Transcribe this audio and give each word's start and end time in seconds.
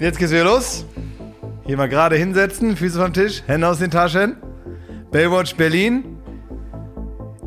Jetzt 0.00 0.18
geht's 0.18 0.32
wieder 0.32 0.44
los. 0.44 0.86
Hier 1.66 1.76
mal 1.76 1.86
gerade 1.86 2.16
hinsetzen, 2.16 2.74
Füße 2.74 2.98
vom 2.98 3.12
Tisch, 3.12 3.42
Hände 3.46 3.68
aus 3.68 3.80
den 3.80 3.90
Taschen. 3.90 4.34
Baywatch 5.10 5.56
Berlin 5.56 6.16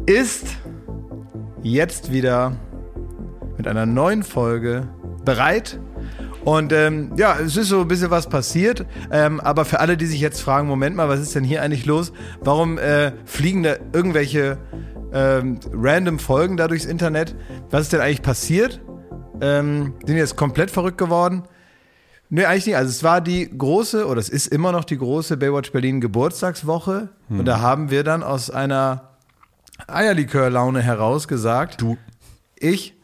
ist 0.05 0.45
jetzt 1.63 2.13
wieder 2.13 2.55
mit 3.57 3.67
einer 3.67 3.87
neuen 3.87 4.21
Folge 4.21 4.87
bereit. 5.25 5.79
Und 6.45 6.71
ähm, 6.73 7.13
ja, 7.17 7.39
es 7.39 7.57
ist 7.57 7.69
so 7.69 7.81
ein 7.81 7.87
bisschen 7.87 8.11
was 8.11 8.29
passiert. 8.29 8.85
Ähm, 9.11 9.39
aber 9.39 9.65
für 9.65 9.79
alle, 9.79 9.97
die 9.97 10.05
sich 10.05 10.21
jetzt 10.21 10.39
fragen, 10.39 10.67
Moment 10.67 10.95
mal, 10.95 11.09
was 11.09 11.21
ist 11.21 11.33
denn 11.33 11.43
hier 11.43 11.63
eigentlich 11.63 11.87
los? 11.87 12.13
Warum 12.41 12.77
äh, 12.77 13.13
fliegen 13.25 13.63
da 13.63 13.77
irgendwelche 13.93 14.59
ähm, 15.11 15.59
random 15.73 16.19
Folgen 16.19 16.55
da 16.57 16.67
durchs 16.67 16.85
Internet? 16.85 17.35
Was 17.71 17.81
ist 17.81 17.93
denn 17.93 18.01
eigentlich 18.01 18.21
passiert? 18.21 18.79
Ähm, 19.41 19.95
sind 20.05 20.17
jetzt 20.17 20.35
komplett 20.35 20.69
verrückt 20.69 20.99
geworden? 20.99 21.47
Nee, 22.35 22.45
eigentlich 22.45 22.65
nicht. 22.65 22.77
Also 22.77 22.89
es 22.89 23.03
war 23.03 23.21
die 23.21 23.47
große, 23.55 24.07
oder 24.07 24.19
es 24.19 24.27
ist 24.29 24.47
immer 24.47 24.71
noch 24.71 24.85
die 24.85 24.97
große 24.97 25.37
Baywatch 25.37 25.71
Berlin 25.71 26.01
Geburtstagswoche. 26.01 27.09
Und 27.29 27.45
da 27.45 27.59
haben 27.61 27.91
wir 27.91 28.03
dann 28.03 28.23
aus 28.23 28.49
einer 28.49 29.09
Eierlikör-Laune 29.87 30.81
heraus 30.81 31.27
gesagt, 31.27 31.81
Du. 31.81 31.95
ich 32.55 32.95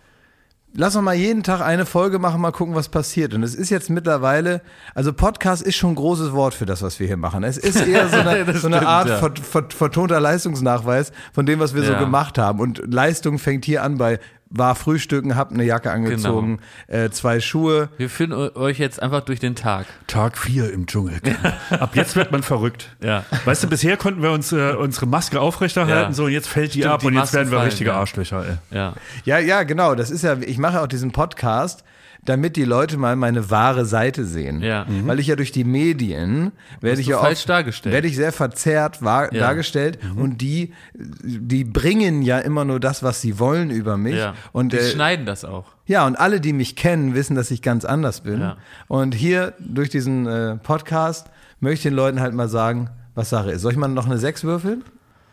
lass 0.74 0.96
uns 0.96 1.04
mal 1.06 1.14
jeden 1.16 1.44
Tag 1.44 1.62
eine 1.62 1.86
Folge 1.86 2.18
machen, 2.20 2.42
mal 2.42 2.52
gucken, 2.52 2.74
was 2.76 2.90
passiert. 2.90 3.34
Und 3.36 3.44
es 3.44 3.54
ist 3.56 3.70
jetzt 3.70 3.90
mittlerweile, 3.90 4.62
also 4.96 5.14
Podcast 5.14 5.62
ist 5.62 5.76
schon 5.76 5.92
ein 5.92 5.96
großes 5.96 6.32
Wort 6.32 6.54
für 6.56 6.66
das, 6.66 6.82
was 6.82 7.00
wir 7.00 7.06
hier 7.08 7.18
machen. 7.18 7.44
Es 7.44 7.58
ist 7.58 7.82
eher 7.88 8.08
so 8.10 8.18
eine, 8.18 8.46
so 8.58 8.68
eine 8.68 8.78
stimmt, 8.78 8.86
Art 8.86 9.10
ja. 9.10 9.18
ver, 9.18 9.34
ver, 9.36 9.66
vertonter 9.70 10.20
Leistungsnachweis 10.20 11.12
von 11.34 11.46
dem, 11.46 11.60
was 11.60 11.74
wir 11.76 11.84
so 11.84 11.92
Ja. 11.94 12.00
gemacht 12.00 12.38
haben. 12.38 12.60
Und 12.60 12.82
Leistung 12.92 13.38
fängt 13.40 13.66
hier 13.66 13.84
an 13.84 13.98
bei 13.98 14.20
war 14.52 14.74
frühstücken, 14.76 15.36
hab 15.36 15.52
eine 15.52 15.64
Jacke 15.64 15.92
angezogen, 15.92 16.60
äh, 16.88 17.10
zwei 17.12 17.40
Schuhe. 17.40 17.90
Wir 17.98 18.10
führen 18.10 18.34
eu- 18.34 18.56
euch 18.56 18.80
jetzt 18.80 19.02
einfach 19.02 19.22
durch 19.22 19.40
den 19.40 19.56
Tag. 19.56 19.86
Tag 20.08 20.38
4 20.38 20.74
im 20.74 20.88
Dschungel. 20.88 21.20
Ab 21.70 21.96
jetzt 21.96 22.16
wird 22.16 22.32
man 22.32 22.42
verrückt. 22.42 22.90
Ja. 23.04 23.26
Weißt 23.46 23.64
du, 23.64 23.68
bisher 23.68 23.96
konnten 23.98 24.24
wir 24.24 24.32
uns 24.32 24.52
äh, 24.52 24.74
unsere 24.74 25.06
Maske 25.06 25.40
aufrechterhalten, 25.40 26.12
Ja. 26.12 26.14
so 26.14 26.26
und 26.26 26.32
jetzt 26.32 26.48
fällt 26.48 26.74
die 26.74 26.80
Stimmt, 26.80 26.94
ab 26.96 27.00
die 27.02 27.08
und 27.08 27.14
jetzt 27.14 27.22
Masken 27.22 27.36
werden 27.38 27.52
wir 27.52 27.58
fallen, 27.60 27.70
richtige 27.70 27.90
ja. 27.92 27.98
Arschlöcher, 28.00 28.44
ey. 28.72 28.76
Ja. 28.76 28.94
Ja, 29.26 29.38
ja, 29.38 29.64
genau. 29.64 29.94
Das 29.94 30.10
ist 30.10 30.24
ja, 30.24 30.36
ich 30.40 30.58
mache 30.58 30.82
auch 30.82 30.88
diesen 30.88 31.12
Podcast, 31.12 31.84
damit 32.26 32.56
die 32.58 32.66
Leute 32.66 32.98
mal 32.98 33.16
meine 33.16 33.50
wahre 33.50 33.86
Seite 33.86 34.26
sehen. 34.26 34.62
Ja. 34.62 34.86
Mhm. 34.86 35.08
Weil 35.08 35.20
ich 35.20 35.28
ja 35.28 35.36
durch 35.36 35.52
die 35.52 35.64
Medien 35.64 36.52
werde 36.82 37.02
ich 37.02 37.08
ja 37.08 37.18
falsch 37.20 37.40
oft, 37.40 37.50
dargestellt. 37.50 37.94
werde 37.94 38.08
ich 38.08 38.16
sehr 38.16 38.32
verzerrt 38.32 39.02
wahr, 39.02 39.34
Ja. 39.34 39.40
dargestellt 39.40 39.98
und 40.16 40.40
die, 40.42 40.74
die 40.94 41.64
bringen 41.64 42.22
ja 42.22 42.40
immer 42.40 42.66
nur 42.66 42.80
das, 42.80 43.02
was 43.04 43.22
sie 43.22 43.40
wollen 43.40 43.70
über 43.72 43.98
mich. 43.98 44.16
ja. 44.16 44.34
Und 44.52 44.74
die 44.74 44.78
äh, 44.78 44.92
schneiden 44.92 45.26
das 45.26 45.46
auch. 45.46 45.66
ja, 45.86 46.06
und 46.06 46.16
alle, 46.18 46.40
die 46.42 46.54
mich 46.54 46.76
kennen, 46.76 47.16
wissen, 47.16 47.36
dass 47.36 47.52
ich 47.52 47.62
ganz 47.62 47.86
anders 47.86 48.22
bin. 48.22 48.42
Ja. 48.42 48.58
Und 48.88 49.16
hier 49.16 49.54
durch 49.60 49.90
diesen 49.90 50.28
äh, 50.28 50.58
Podcast 50.58 51.28
möchte 51.62 51.76
ich 51.76 51.84
den 51.84 51.94
Leuten 51.94 52.20
halt 52.20 52.34
mal 52.34 52.50
sagen, 52.50 52.90
was 53.16 53.30
Sache 53.30 53.52
ist. 53.52 53.62
Soll 53.62 53.72
ich 53.72 53.78
mal 53.78 53.88
noch 53.88 54.06
eine 54.06 54.18
6 54.18 54.44
würfeln? 54.44 54.84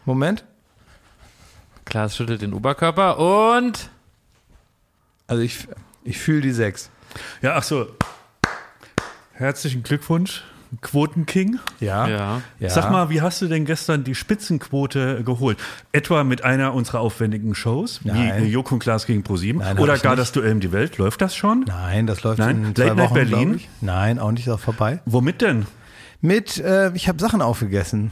Moment. 0.04 0.44
Klaas 1.84 2.16
schüttelt 2.16 2.42
den 2.42 2.52
Oberkörper 2.52 3.18
und 3.18 3.90
Also 5.28 5.42
ich, 5.42 5.68
ich 6.06 6.18
fühle 6.18 6.40
die 6.40 6.52
6. 6.52 6.90
Ja, 7.42 7.54
ach 7.56 7.62
so. 7.62 7.86
Herzlichen 9.32 9.82
Glückwunsch, 9.82 10.44
Quotenking. 10.80 11.58
Ja. 11.80 12.08
ja. 12.58 12.70
Sag 12.70 12.90
mal, 12.90 13.10
wie 13.10 13.20
hast 13.20 13.42
du 13.42 13.48
denn 13.48 13.64
gestern 13.66 14.02
die 14.04 14.14
Spitzenquote 14.14 15.22
geholt? 15.24 15.58
Etwa 15.92 16.24
mit 16.24 16.42
einer 16.44 16.72
unserer 16.74 17.00
aufwendigen 17.00 17.54
Shows, 17.54 18.00
Nein. 18.04 18.42
wie 18.42 18.46
Joko 18.48 18.74
und 18.76 18.80
Klaas 18.80 19.06
gegen 19.06 19.22
ProSieben? 19.22 19.60
Nein, 19.60 19.78
Oder 19.78 19.98
gar 19.98 20.12
nicht. 20.12 20.20
das 20.20 20.32
Duell 20.32 20.52
um 20.52 20.60
die 20.60 20.72
Welt? 20.72 20.96
Läuft 20.96 21.20
das 21.20 21.36
schon? 21.36 21.64
Nein, 21.66 22.06
das 22.06 22.22
läuft 22.22 22.38
Nein? 22.38 22.64
in 22.64 22.74
zwei 22.74 22.84
Late 22.84 22.96
Night 22.96 23.04
Wochen, 23.04 23.14
Berlin? 23.14 23.48
glaub 23.50 23.56
Ich. 23.56 23.68
Nein, 23.80 24.18
auch 24.18 24.32
nicht 24.32 24.48
auch 24.48 24.60
vorbei. 24.60 25.00
Womit 25.04 25.42
denn? 25.42 25.66
Mit, 26.22 26.58
äh, 26.58 26.92
ich 26.94 27.08
habe 27.08 27.20
Sachen 27.20 27.42
aufgegessen. 27.42 28.10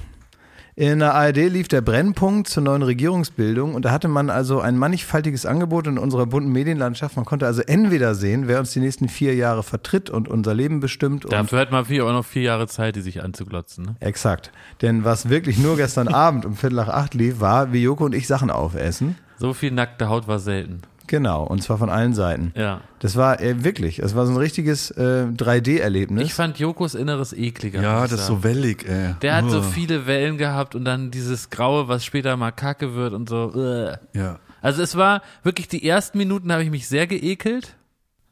In 0.77 0.99
der 0.99 1.15
ARD 1.15 1.37
lief 1.37 1.69
der 1.69 1.83
Brennpunkt 1.83 2.49
zur 2.49 2.65
neuen 2.65 2.83
Regierungsbildung 2.83 3.77
und 3.77 3.85
da 3.85 3.93
hatte 3.93 4.09
man 4.09 4.29
also 4.29 4.59
ein 4.59 4.77
mannigfaltiges 4.77 5.47
Angebot 5.47 5.87
in 5.87 5.99
unserer 5.99 6.27
bunten 6.27 6.51
Medienlandschaft. 6.51 7.15
Man 7.15 7.25
konnte 7.25 7.47
also 7.47 7.62
entweder 7.62 8.17
sehen, 8.17 8.49
wer 8.49 8.59
uns 8.59 8.73
die 8.73 8.81
nächsten 8.81 9.09
vier 9.09 9.37
Jahre 9.37 9.62
vertritt 9.62 10.11
und 10.11 10.27
unser 10.27 10.53
Leben 10.53 10.81
bestimmt. 10.81 11.27
Dafür 11.31 11.61
hat 11.61 11.71
man 11.71 11.85
vier, 11.85 12.05
auch 12.05 12.12
noch 12.12 12.25
vier 12.25 12.43
Jahre 12.43 12.67
Zeit, 12.67 12.97
die 12.97 13.03
sich 13.03 13.23
anzuglotzen. 13.23 13.85
Ne? 13.85 13.97
Exakt. 14.01 14.51
Denn 14.83 15.05
was 15.05 15.29
wirklich 15.29 15.59
nur 15.59 15.77
gestern 15.77 16.09
Abend 16.15 16.45
um 16.45 16.57
Viertel 16.57 16.75
nach 16.75 16.89
acht 16.89 17.15
lief, 17.15 17.39
war, 17.39 17.73
wie 17.73 17.81
Joko 17.81 18.06
und 18.06 18.15
ich 18.15 18.27
Sachen 18.27 18.51
aufessen. 18.51 19.17
So 19.39 19.55
viel 19.55 19.71
nackte 19.71 20.09
Haut 20.09 20.27
war 20.27 20.41
selten. 20.41 20.83
Genau, 21.06 21.44
und 21.44 21.62
zwar 21.62 21.76
von 21.78 21.91
allen 21.91 22.15
Seiten. 22.15 22.53
Ja. 22.56 22.81
Das 23.00 23.16
war 23.16 23.41
äh, 23.41 23.62
wirklich, 23.62 23.98
es 23.98 24.15
war 24.15 24.25
so 24.26 24.32
ein 24.32 24.38
richtiges 24.38 24.91
äh, 24.92 25.26
3D-Erlebnis. 25.37 26.25
Ich 26.25 26.34
fand 26.34 26.59
Jokos 26.59 26.94
Inneres 26.94 27.32
ekliger. 27.32 27.82
Ja, 27.82 28.03
das 28.03 28.20
ist 28.20 28.26
so 28.26 28.42
wellig, 28.42 28.88
ey. 28.88 29.14
Der 29.22 29.37
hat 29.37 29.50
so 29.50 29.59
Uah. 29.59 29.62
viele 29.62 30.06
Wellen 30.06 30.38
gehabt 30.38 30.75
und 30.75 30.84
dann 30.84 31.10
dieses 31.10 31.50
Graue, 31.50 31.88
was 31.88 32.04
später 32.04 32.37
mal 32.37 32.53
Kacke 32.53 32.94
wird 32.94 33.12
und 33.12 33.28
so. 33.28 33.53
Uah. 33.54 33.98
Ja. 34.14 34.38
Also 34.62 34.82
es 34.82 34.97
war 34.97 35.20
wirklich 35.43 35.69
die 35.69 35.87
ersten 35.87 36.16
Minuten 36.16 36.50
habe 36.50 36.62
ich 36.62 36.70
mich 36.70 36.88
sehr 36.88 37.06
geekelt. 37.06 37.76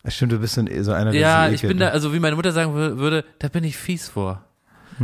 Stimmt, 0.09 0.32
du 0.32 0.38
bist 0.38 0.55
so 0.55 0.62
ein- 0.62 0.82
so 0.82 0.93
einer, 0.93 1.12
der 1.12 1.21
Ja, 1.21 1.49
ich 1.49 1.62
bin 1.62 1.78
da, 1.78 1.87
ne? 1.87 1.93
also 1.93 2.12
wie 2.15 2.19
meine 2.21 2.34
Mutter 2.37 2.53
sagen 2.53 2.72
wür- 2.75 2.97
würde, 2.97 3.25
da 3.38 3.49
bin 3.49 3.62
ich 3.65 3.77
fies 3.77 4.09
vor. 4.09 4.43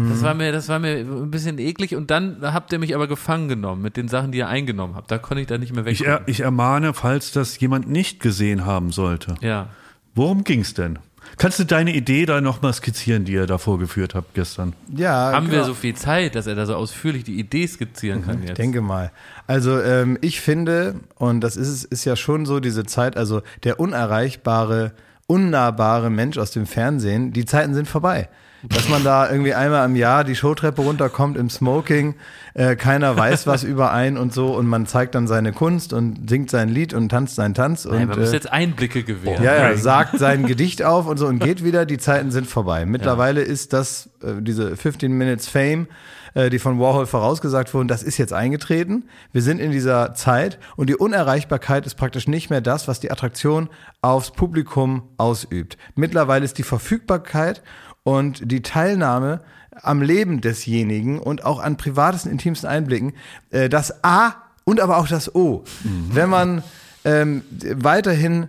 Mhm. 0.04 0.10
Das 0.10 0.22
war 0.22 0.34
mir, 0.34 0.52
das 0.52 0.68
war 0.68 0.78
mir 0.78 0.96
ein 0.98 1.30
bisschen 1.30 1.58
eklig 1.58 1.94
und 1.96 2.10
dann 2.10 2.38
habt 2.42 2.72
ihr 2.72 2.78
mich 2.78 2.94
aber 2.94 3.06
gefangen 3.08 3.48
genommen 3.48 3.82
mit 3.82 3.96
den 3.96 4.08
Sachen, 4.08 4.32
die 4.32 4.38
ihr 4.38 4.48
eingenommen 4.48 4.94
habt. 4.96 5.10
Da 5.10 5.18
konnte 5.18 5.40
ich 5.42 5.46
da 5.46 5.58
nicht 5.58 5.74
mehr 5.74 5.84
weg. 5.84 5.92
Ich, 5.92 6.06
er, 6.06 6.22
ich 6.26 6.40
ermahne, 6.40 6.94
falls 6.94 7.32
das 7.32 7.58
jemand 7.60 7.88
nicht 7.88 8.20
gesehen 8.20 8.64
haben 8.66 8.90
sollte. 8.92 9.34
ja. 9.40 9.68
Worum 10.14 10.42
ging's 10.42 10.74
denn? 10.74 10.98
Kannst 11.36 11.60
du 11.60 11.64
deine 11.64 11.94
Idee 11.94 12.26
da 12.26 12.40
nochmal 12.40 12.72
skizzieren, 12.72 13.24
die 13.24 13.32
ihr 13.34 13.46
da 13.46 13.58
vorgeführt 13.58 14.16
habt 14.16 14.34
gestern? 14.34 14.72
Ja, 14.96 15.30
Haben 15.32 15.46
wir 15.46 15.58
genau. 15.58 15.66
so 15.68 15.74
viel 15.74 15.94
Zeit, 15.94 16.34
dass 16.34 16.48
er 16.48 16.56
da 16.56 16.66
so 16.66 16.74
ausführlich 16.74 17.22
die 17.22 17.38
Idee 17.38 17.66
skizzieren 17.68 18.24
kann 18.24 18.42
Ich 18.42 18.48
jetzt? 18.48 18.58
denke 18.58 18.80
mal. 18.80 19.12
Also 19.46 19.80
ähm, 19.80 20.18
ich 20.22 20.40
finde, 20.40 20.96
und 21.16 21.40
das 21.42 21.56
ist, 21.56 21.84
ist 21.84 22.04
ja 22.04 22.16
schon 22.16 22.46
so 22.46 22.58
diese 22.58 22.84
Zeit, 22.84 23.16
also 23.16 23.42
der 23.62 23.78
unerreichbare, 23.78 24.92
unnahbare 25.28 26.10
Mensch 26.10 26.38
aus 26.38 26.50
dem 26.50 26.66
Fernsehen, 26.66 27.32
die 27.32 27.44
Zeiten 27.44 27.74
sind 27.74 27.86
vorbei. 27.86 28.28
Dass 28.62 28.88
man 28.88 29.04
da 29.04 29.30
irgendwie 29.30 29.54
einmal 29.54 29.86
im 29.86 29.94
Jahr 29.94 30.24
die 30.24 30.34
Showtreppe 30.34 30.82
runterkommt 30.82 31.36
im 31.36 31.48
Smoking, 31.48 32.16
äh, 32.54 32.74
keiner 32.74 33.16
weiß 33.16 33.46
was 33.46 33.62
über 33.62 33.92
einen 33.92 34.16
und 34.16 34.34
so 34.34 34.56
und 34.56 34.66
man 34.66 34.86
zeigt 34.86 35.14
dann 35.14 35.28
seine 35.28 35.52
Kunst 35.52 35.92
und 35.92 36.28
singt 36.28 36.50
sein 36.50 36.68
Lied 36.68 36.92
und 36.92 37.08
tanzt 37.08 37.36
seinen 37.36 37.54
Tanz 37.54 37.84
und 37.84 37.96
Nein, 37.96 38.08
man 38.08 38.18
muss 38.18 38.30
äh, 38.30 38.34
jetzt 38.34 38.50
Einblicke 38.50 39.04
gewähren. 39.04 39.44
ja, 39.44 39.54
ja, 39.54 39.76
sagt 39.76 40.18
sein 40.18 40.44
Gedicht 40.46 40.82
auf 40.82 41.06
und 41.06 41.18
so 41.18 41.26
und 41.26 41.38
geht 41.38 41.62
wieder, 41.62 41.86
die 41.86 41.98
Zeiten 41.98 42.32
sind 42.32 42.48
vorbei. 42.48 42.84
Mittlerweile 42.84 43.42
ist 43.42 43.72
das, 43.72 44.10
äh, 44.22 44.42
diese 44.42 44.76
15 44.76 45.12
Minutes 45.12 45.48
Fame, 45.48 45.86
äh, 46.34 46.50
die 46.50 46.58
von 46.58 46.80
Warhol 46.80 47.06
vorausgesagt 47.06 47.72
wurden, 47.74 47.88
das 47.88 48.02
ist 48.02 48.18
jetzt 48.18 48.32
eingetreten. 48.32 49.04
Wir 49.32 49.42
sind 49.42 49.60
in 49.60 49.70
dieser 49.70 50.14
Zeit 50.14 50.58
und 50.76 50.88
die 50.88 50.96
Unerreichbarkeit 50.96 51.86
ist 51.86 51.94
praktisch 51.94 52.26
nicht 52.26 52.50
mehr 52.50 52.60
das, 52.60 52.88
was 52.88 53.00
die 53.00 53.10
Attraktion 53.10 53.68
aufs 54.02 54.32
Publikum 54.32 55.02
ausübt. 55.16 55.78
Mittlerweile 55.94 56.44
ist 56.44 56.58
die 56.58 56.62
Verfügbarkeit 56.62 57.62
und 58.08 58.50
die 58.50 58.62
Teilnahme 58.62 59.40
am 59.82 60.00
Leben 60.02 60.40
desjenigen 60.40 61.18
und 61.18 61.44
auch 61.44 61.60
an 61.60 61.76
privatesten, 61.76 62.30
intimsten 62.32 62.68
Einblicken 62.68 63.12
äh, 63.50 63.68
das 63.68 64.02
A 64.02 64.34
und 64.64 64.80
aber 64.80 64.96
auch 64.96 65.08
das 65.08 65.34
O. 65.34 65.64
Wenn 66.12 66.30
man 66.30 66.62
ähm, 67.04 67.42
weiterhin 67.74 68.48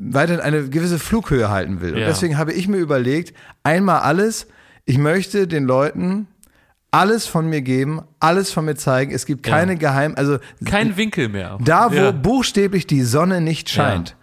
weiterhin 0.00 0.40
eine 0.40 0.68
gewisse 0.68 0.98
Flughöhe 0.98 1.48
halten 1.50 1.80
will. 1.80 1.94
Und 1.94 2.00
Ja. 2.00 2.06
deswegen 2.06 2.38
habe 2.38 2.52
ich 2.52 2.68
mir 2.68 2.78
überlegt, 2.78 3.34
einmal 3.62 4.00
alles, 4.00 4.46
ich 4.84 4.96
möchte 4.98 5.46
den 5.46 5.64
Leuten 5.64 6.26
alles 6.90 7.26
von 7.26 7.48
mir 7.48 7.60
geben, 7.62 8.00
alles 8.20 8.50
von 8.52 8.64
mir 8.64 8.74
zeigen. 8.76 9.12
Es 9.12 9.26
gibt 9.26 9.42
keine 9.42 9.76
Geheim, 9.76 10.14
also 10.16 10.38
Kein 10.64 10.96
Winkel 10.96 11.28
mehr. 11.28 11.58
da, 11.60 11.90
wo 11.90 11.96
Ja. 11.96 12.10
buchstäblich 12.12 12.86
die 12.86 13.02
Sonne 13.02 13.40
nicht 13.40 13.68
scheint, 13.68 14.16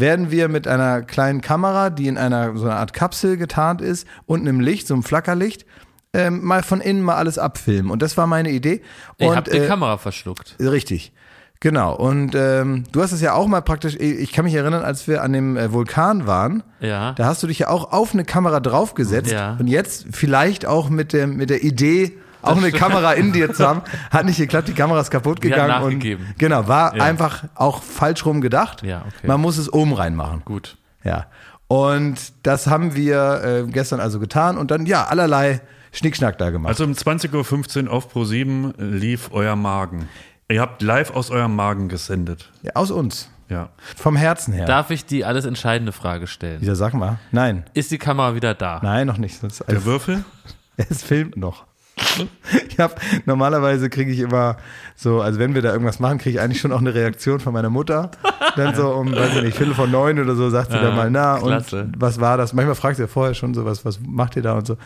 werden 0.00 0.30
wir 0.30 0.48
mit 0.48 0.66
einer 0.68 1.02
kleinen 1.02 1.40
Kamera, 1.40 1.90
die 1.90 2.08
in 2.08 2.18
einer 2.18 2.56
so 2.56 2.64
einer 2.66 2.76
Art 2.76 2.92
Kapsel 2.92 3.36
getarnt 3.36 3.80
ist 3.80 4.06
und 4.26 4.40
einem 4.40 4.60
Licht, 4.60 4.86
so 4.86 4.94
einem 4.94 5.02
Flackerlicht, 5.02 5.66
ähm, 6.12 6.44
mal 6.44 6.62
von 6.62 6.80
innen 6.80 7.02
mal 7.02 7.16
alles 7.16 7.38
abfilmen. 7.38 7.90
Und 7.90 8.02
das 8.02 8.16
war 8.16 8.26
meine 8.26 8.50
Idee. 8.50 8.82
Ich 9.18 9.26
und, 9.28 9.36
hab 9.36 9.44
die 9.44 9.58
äh, 9.58 9.66
Kamera 9.66 9.98
verschluckt. 9.98 10.56
Richtig. 10.60 11.12
Genau. 11.60 11.94
Und 11.96 12.34
ähm, 12.34 12.84
du 12.92 13.02
hast 13.02 13.12
es 13.12 13.20
ja 13.22 13.32
auch 13.32 13.46
mal 13.46 13.62
praktisch, 13.62 13.96
ich 13.96 14.32
kann 14.32 14.44
mich 14.44 14.54
erinnern, 14.54 14.82
als 14.82 15.08
wir 15.08 15.22
an 15.22 15.32
dem 15.32 15.56
äh, 15.56 15.72
Vulkan 15.72 16.26
waren, 16.26 16.62
Ja. 16.80 17.12
da 17.14 17.24
hast 17.24 17.42
du 17.42 17.46
dich 17.46 17.60
ja 17.60 17.68
auch 17.68 17.92
auf 17.92 18.12
eine 18.12 18.24
Kamera 18.24 18.60
draufgesetzt 18.60 19.32
Ja. 19.32 19.56
und 19.58 19.66
jetzt 19.66 20.06
vielleicht 20.12 20.66
auch 20.66 20.90
mit 20.90 21.12
der, 21.14 21.26
mit 21.26 21.48
der 21.48 21.64
Idee, 21.64 22.18
auch 22.42 22.56
eine 22.56 22.70
Kamera 22.72 23.12
in 23.12 23.32
dir 23.32 23.52
zu 23.52 23.66
haben, 23.66 23.82
hat 24.10 24.24
nicht 24.26 24.38
geklappt, 24.38 24.68
die 24.68 24.74
Kamera 24.74 25.00
ist 25.00 25.10
kaputt 25.10 25.40
gegangen. 25.40 25.82
und, 25.82 26.38
genau, 26.38 26.68
war 26.68 26.96
Ja. 26.96 27.04
einfach 27.04 27.44
auch 27.54 27.82
falsch 27.82 28.24
rum 28.24 28.40
gedacht. 28.40 28.82
Ja, 28.82 29.02
okay. 29.06 29.26
Man 29.26 29.40
muss 29.40 29.56
es 29.58 29.72
oben 29.72 29.92
reinmachen. 29.94 30.42
Gut. 30.44 30.76
Ja. 31.04 31.26
Und 31.68 32.16
das 32.44 32.68
haben 32.68 32.94
wir 32.94 33.42
äh, 33.66 33.70
gestern 33.70 33.98
also 34.00 34.20
getan 34.20 34.56
und 34.56 34.70
dann, 34.70 34.86
ja, 34.86 35.04
allerlei 35.06 35.60
Schnickschnack 35.92 36.38
da 36.38 36.50
gemacht. 36.50 36.68
Also 36.70 36.84
um 36.84 36.92
20.15 36.92 37.86
Uhr 37.86 37.92
auf 37.92 38.14
Pro7 38.14 38.74
lief 38.78 39.30
euer 39.32 39.56
Magen. 39.56 40.08
Ihr 40.48 40.60
habt 40.60 40.80
live 40.82 41.10
aus 41.10 41.30
eurem 41.30 41.56
Magen 41.56 41.88
gesendet. 41.88 42.52
ja, 42.62 42.72
aus 42.74 42.90
uns. 42.92 43.30
Ja. 43.48 43.68
Vom 43.96 44.16
Herzen 44.16 44.52
her. 44.52 44.66
Darf 44.66 44.90
ich 44.90 45.06
die 45.06 45.24
alles 45.24 45.44
entscheidende 45.44 45.92
Frage 45.92 46.26
stellen? 46.26 46.60
Wieder 46.60 46.74
sag 46.76 46.94
mal. 46.94 47.18
Nein. 47.30 47.64
Ist 47.74 47.90
die 47.92 47.98
Kamera 47.98 48.34
wieder 48.34 48.54
da? 48.54 48.80
Nein, 48.82 49.06
noch 49.06 49.18
nicht. 49.18 49.40
Der 49.68 49.84
Würfel? 49.84 50.24
Es 50.76 51.02
filmt 51.02 51.36
noch. 51.36 51.64
Ich 52.68 52.78
hab, 52.78 53.00
normalerweise 53.24 53.88
kriege 53.88 54.10
ich 54.12 54.18
immer 54.20 54.58
so, 54.94 55.20
also 55.20 55.38
wenn 55.38 55.54
wir 55.54 55.62
da 55.62 55.72
irgendwas 55.72 55.98
machen, 55.98 56.18
kriege 56.18 56.38
ich 56.38 56.40
eigentlich 56.40 56.60
schon 56.60 56.72
auch 56.72 56.80
eine 56.80 56.94
Reaktion 56.94 57.40
von 57.40 57.52
meiner 57.54 57.70
Mutter. 57.70 58.10
Dann 58.56 58.74
so 58.74 58.90
um, 58.90 59.14
weiß 59.14 59.36
ich 59.36 59.42
nicht, 59.44 59.56
Viertel 59.56 59.74
von 59.74 59.90
neun 59.90 60.18
oder 60.18 60.34
so, 60.34 60.50
sagt 60.50 60.72
sie 60.72 60.78
dann 60.78 60.94
mal, 60.94 61.10
na, 61.10 61.38
klasse. 61.38 61.82
und 61.84 61.94
was 62.00 62.20
war 62.20 62.36
das? 62.36 62.52
Manchmal 62.52 62.74
fragt 62.74 62.96
sie 62.96 63.02
ja 63.02 63.08
vorher 63.08 63.34
schon 63.34 63.54
so, 63.54 63.64
was, 63.64 63.84
was 63.84 63.98
macht 64.00 64.36
ihr 64.36 64.42
da 64.42 64.54
und 64.54 64.66
so. 64.66 64.76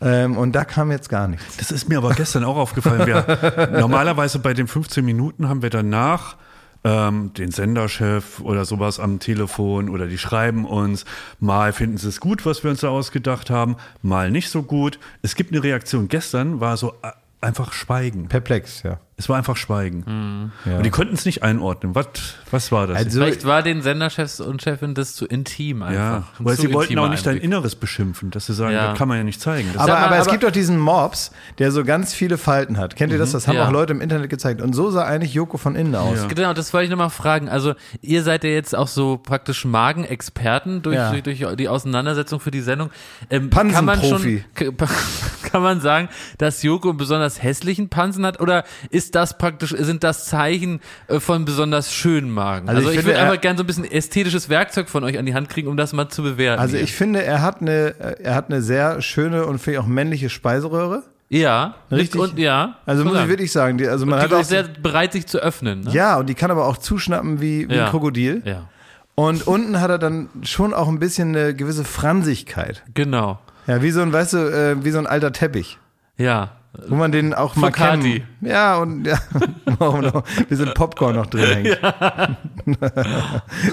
Ähm, 0.00 0.36
und 0.36 0.52
da 0.52 0.64
kam 0.64 0.90
jetzt 0.90 1.08
gar 1.08 1.28
nichts. 1.28 1.56
Das 1.56 1.70
ist 1.70 1.88
mir 1.88 1.98
aber 1.98 2.12
gestern 2.14 2.44
auch 2.44 2.56
aufgefallen. 2.56 3.06
Wir, 3.06 3.70
normalerweise 3.80 4.38
bei 4.38 4.54
den 4.54 4.66
15 4.68 5.04
Minuten 5.04 5.48
haben 5.48 5.62
wir 5.62 5.70
danach 5.70 6.36
ähm, 6.84 7.32
den 7.34 7.50
Senderchef 7.50 8.40
oder 8.40 8.64
sowas 8.64 9.00
am 9.00 9.18
Telefon 9.18 9.88
oder 9.88 10.06
die 10.06 10.18
schreiben 10.18 10.66
uns, 10.66 11.04
mal 11.40 11.72
finden 11.72 11.96
sie 11.96 12.08
es 12.08 12.20
gut, 12.20 12.44
was 12.46 12.62
wir 12.62 12.70
uns 12.70 12.80
da 12.80 12.90
ausgedacht 12.90 13.50
haben, 13.50 13.76
mal 14.02 14.30
nicht 14.30 14.50
so 14.50 14.62
gut. 14.62 14.98
Es 15.22 15.34
gibt 15.34 15.52
eine 15.52 15.62
Reaktion. 15.62 16.08
Gestern 16.08 16.60
war 16.60 16.76
so 16.76 16.92
äh, 17.02 17.10
einfach 17.40 17.72
Schweigen. 17.72 18.28
Perplex, 18.28 18.82
ja. 18.82 19.00
Es 19.16 19.28
war 19.28 19.36
einfach 19.36 19.56
Schweigen. 19.56 20.50
Ja. 20.64 20.78
Und 20.78 20.82
die 20.84 20.90
konnten 20.90 21.14
es 21.14 21.24
nicht 21.24 21.44
einordnen. 21.44 21.94
Was, 21.94 22.06
was 22.50 22.72
war 22.72 22.88
das? 22.88 22.96
Also- 22.98 23.20
Vielleicht 23.20 23.44
war 23.44 23.62
den 23.62 23.80
Senderchefs 23.80 24.40
und 24.40 24.60
Chefin 24.60 24.94
das 24.94 25.14
zu 25.14 25.24
intim 25.26 25.82
ja, 25.82 25.86
einfach. 25.86 26.40
Ein 26.40 26.44
weil 26.44 26.56
sie 26.56 26.72
wollten 26.72 26.98
auch 26.98 27.08
nicht 27.08 27.24
dein. 27.24 27.36
Inneres 27.36 27.76
beschimpfen, 27.76 28.30
dass 28.32 28.46
sie 28.46 28.54
sagen, 28.54 28.74
Ja. 28.74 28.88
das 28.90 28.98
kann 28.98 29.06
man 29.06 29.18
ja 29.18 29.22
nicht 29.24 29.40
zeigen. 29.40 29.68
Aber, 29.76 29.92
mal, 29.92 29.96
aber 30.04 30.16
es 30.16 30.22
aber- 30.22 30.30
gibt 30.32 30.42
doch 30.42 30.50
diesen 30.50 30.78
Mops, 30.80 31.30
der 31.58 31.70
so 31.70 31.84
ganz 31.84 32.12
viele 32.12 32.38
Falten 32.38 32.76
hat. 32.76 32.96
Kennt 32.96 33.12
ihr 33.12 33.18
das? 33.18 33.30
Das 33.30 33.46
haben 33.46 33.54
Ja. 33.56 33.68
auch 33.68 33.70
Leute 33.72 33.92
im 33.92 34.00
Internet 34.00 34.30
gezeigt. 34.30 34.60
Und 34.60 34.72
so 34.72 34.90
sah 34.90 35.04
eigentlich 35.04 35.32
Joko 35.32 35.58
von 35.58 35.76
innen 35.76 35.94
aus. 35.94 36.18
Ja. 36.22 36.26
Genau, 36.26 36.52
das 36.52 36.72
wollte 36.74 36.86
ich 36.86 36.90
nochmal 36.90 37.10
fragen. 37.10 37.48
Also, 37.48 37.74
ihr 38.00 38.24
seid 38.24 38.42
ja 38.42 38.50
jetzt 38.50 38.74
auch 38.74 38.88
so 38.88 39.16
praktisch 39.18 39.64
Magenexperten 39.64 40.82
durch, 40.82 40.96
Ja. 40.96 41.10
durch, 41.12 41.38
durch 41.40 41.56
die 41.56 41.68
Auseinandersetzung 41.68 42.40
für 42.40 42.50
die 42.50 42.60
Sendung. 42.62 42.90
Ähm, 43.30 43.50
kann 43.50 43.84
man 43.84 44.00
schon, 44.00 44.10
Pansenprofi. 44.10 44.44
kann 45.50 45.62
man 45.62 45.80
sagen, 45.80 46.08
dass 46.38 46.62
Joko 46.62 46.88
einen 46.90 46.98
besonders 46.98 47.42
hässlichen 47.42 47.88
Pansen 47.88 48.26
hat 48.26 48.40
oder 48.40 48.64
ist 48.90 49.03
das 49.10 49.38
praktisch, 49.38 49.70
sind 49.76 50.04
das 50.04 50.26
Zeichen 50.26 50.80
äh, 51.08 51.20
von 51.20 51.44
besonders 51.44 51.92
schönen 51.92 52.30
Magen? 52.30 52.68
Also 52.68 52.78
Also, 52.80 52.90
ich 52.92 52.98
ich, 52.98 53.04
würde 53.06 53.18
einfach 53.20 53.40
gerne 53.40 53.56
so 53.58 53.64
ein 53.64 53.66
bisschen 53.66 53.90
ästhetisches 53.90 54.48
Werkzeug 54.48 54.88
von 54.88 55.04
euch 55.04 55.18
an 55.18 55.26
die 55.26 55.34
Hand 55.34 55.48
kriegen, 55.48 55.68
um 55.68 55.76
das 55.76 55.92
mal 55.92 56.08
zu 56.08 56.22
bewerten. 56.22 56.60
Also 56.60 56.76
hier. 56.76 56.84
ich 56.84 56.94
finde, 56.94 57.22
er 57.22 57.42
hat 57.42 57.60
eine, 57.60 57.94
er 58.20 58.34
hat 58.34 58.50
eine 58.50 58.62
sehr 58.62 59.00
schöne 59.02 59.46
und 59.46 59.58
finde 59.58 59.78
ich 59.78 59.82
auch 59.84 59.86
männliche 59.88 60.28
Speiseröhre. 60.30 61.02
ja, 61.28 61.74
Richtig. 61.90 62.20
Und, 62.20 62.38
ja. 62.38 62.76
Also 62.86 63.02
muss 63.04 63.12
muss 63.12 63.14
ich 63.14 63.18
sagen. 63.20 63.30
wirklich 63.30 63.52
sagen, 63.52 63.78
die, 63.78 63.88
also 63.88 64.06
man 64.06 64.18
die 64.20 64.24
hat 64.26 64.32
auch 64.32 64.44
sehr 64.44 64.62
bereit, 64.64 65.12
sich 65.12 65.26
zu 65.26 65.38
öffnen. 65.38 65.80
Ne? 65.80 65.90
ja 65.92 66.16
und 66.18 66.28
die 66.28 66.34
kann 66.34 66.50
aber 66.50 66.66
auch 66.66 66.76
zuschnappen 66.76 67.40
wie, 67.40 67.68
wie 67.68 67.74
Ja. 67.74 67.84
ein 67.86 67.90
Krokodil. 67.90 68.42
Ja, 68.44 68.68
Und 69.16 69.46
unten 69.46 69.80
hat 69.80 69.90
er 69.90 69.98
dann 69.98 70.28
schon 70.42 70.74
auch 70.74 70.88
ein 70.88 70.98
bisschen 70.98 71.28
eine 71.36 71.54
gewisse 71.54 71.84
Fransigkeit. 71.84 72.82
genau. 72.94 73.38
Ja, 73.66 73.80
wie 73.80 73.90
so 73.92 74.02
ein, 74.02 74.12
weißt 74.12 74.34
du, 74.34 74.38
äh, 74.38 74.84
wie 74.84 74.90
so 74.90 74.98
ein 74.98 75.06
alter 75.06 75.32
Teppich. 75.32 75.78
Ja. 76.18 76.50
Wo 76.88 76.96
man 76.96 77.12
den 77.12 77.34
auch 77.34 77.56
mal 77.56 77.70
kennen. 77.70 78.22
Ja, 78.40 78.78
und 78.78 79.06
ja, 79.06 79.18
ein 79.80 80.46
bisschen 80.48 80.74
Popcorn 80.74 81.16
noch 81.16 81.26
drin 81.26 81.64
hängt. 81.64 81.82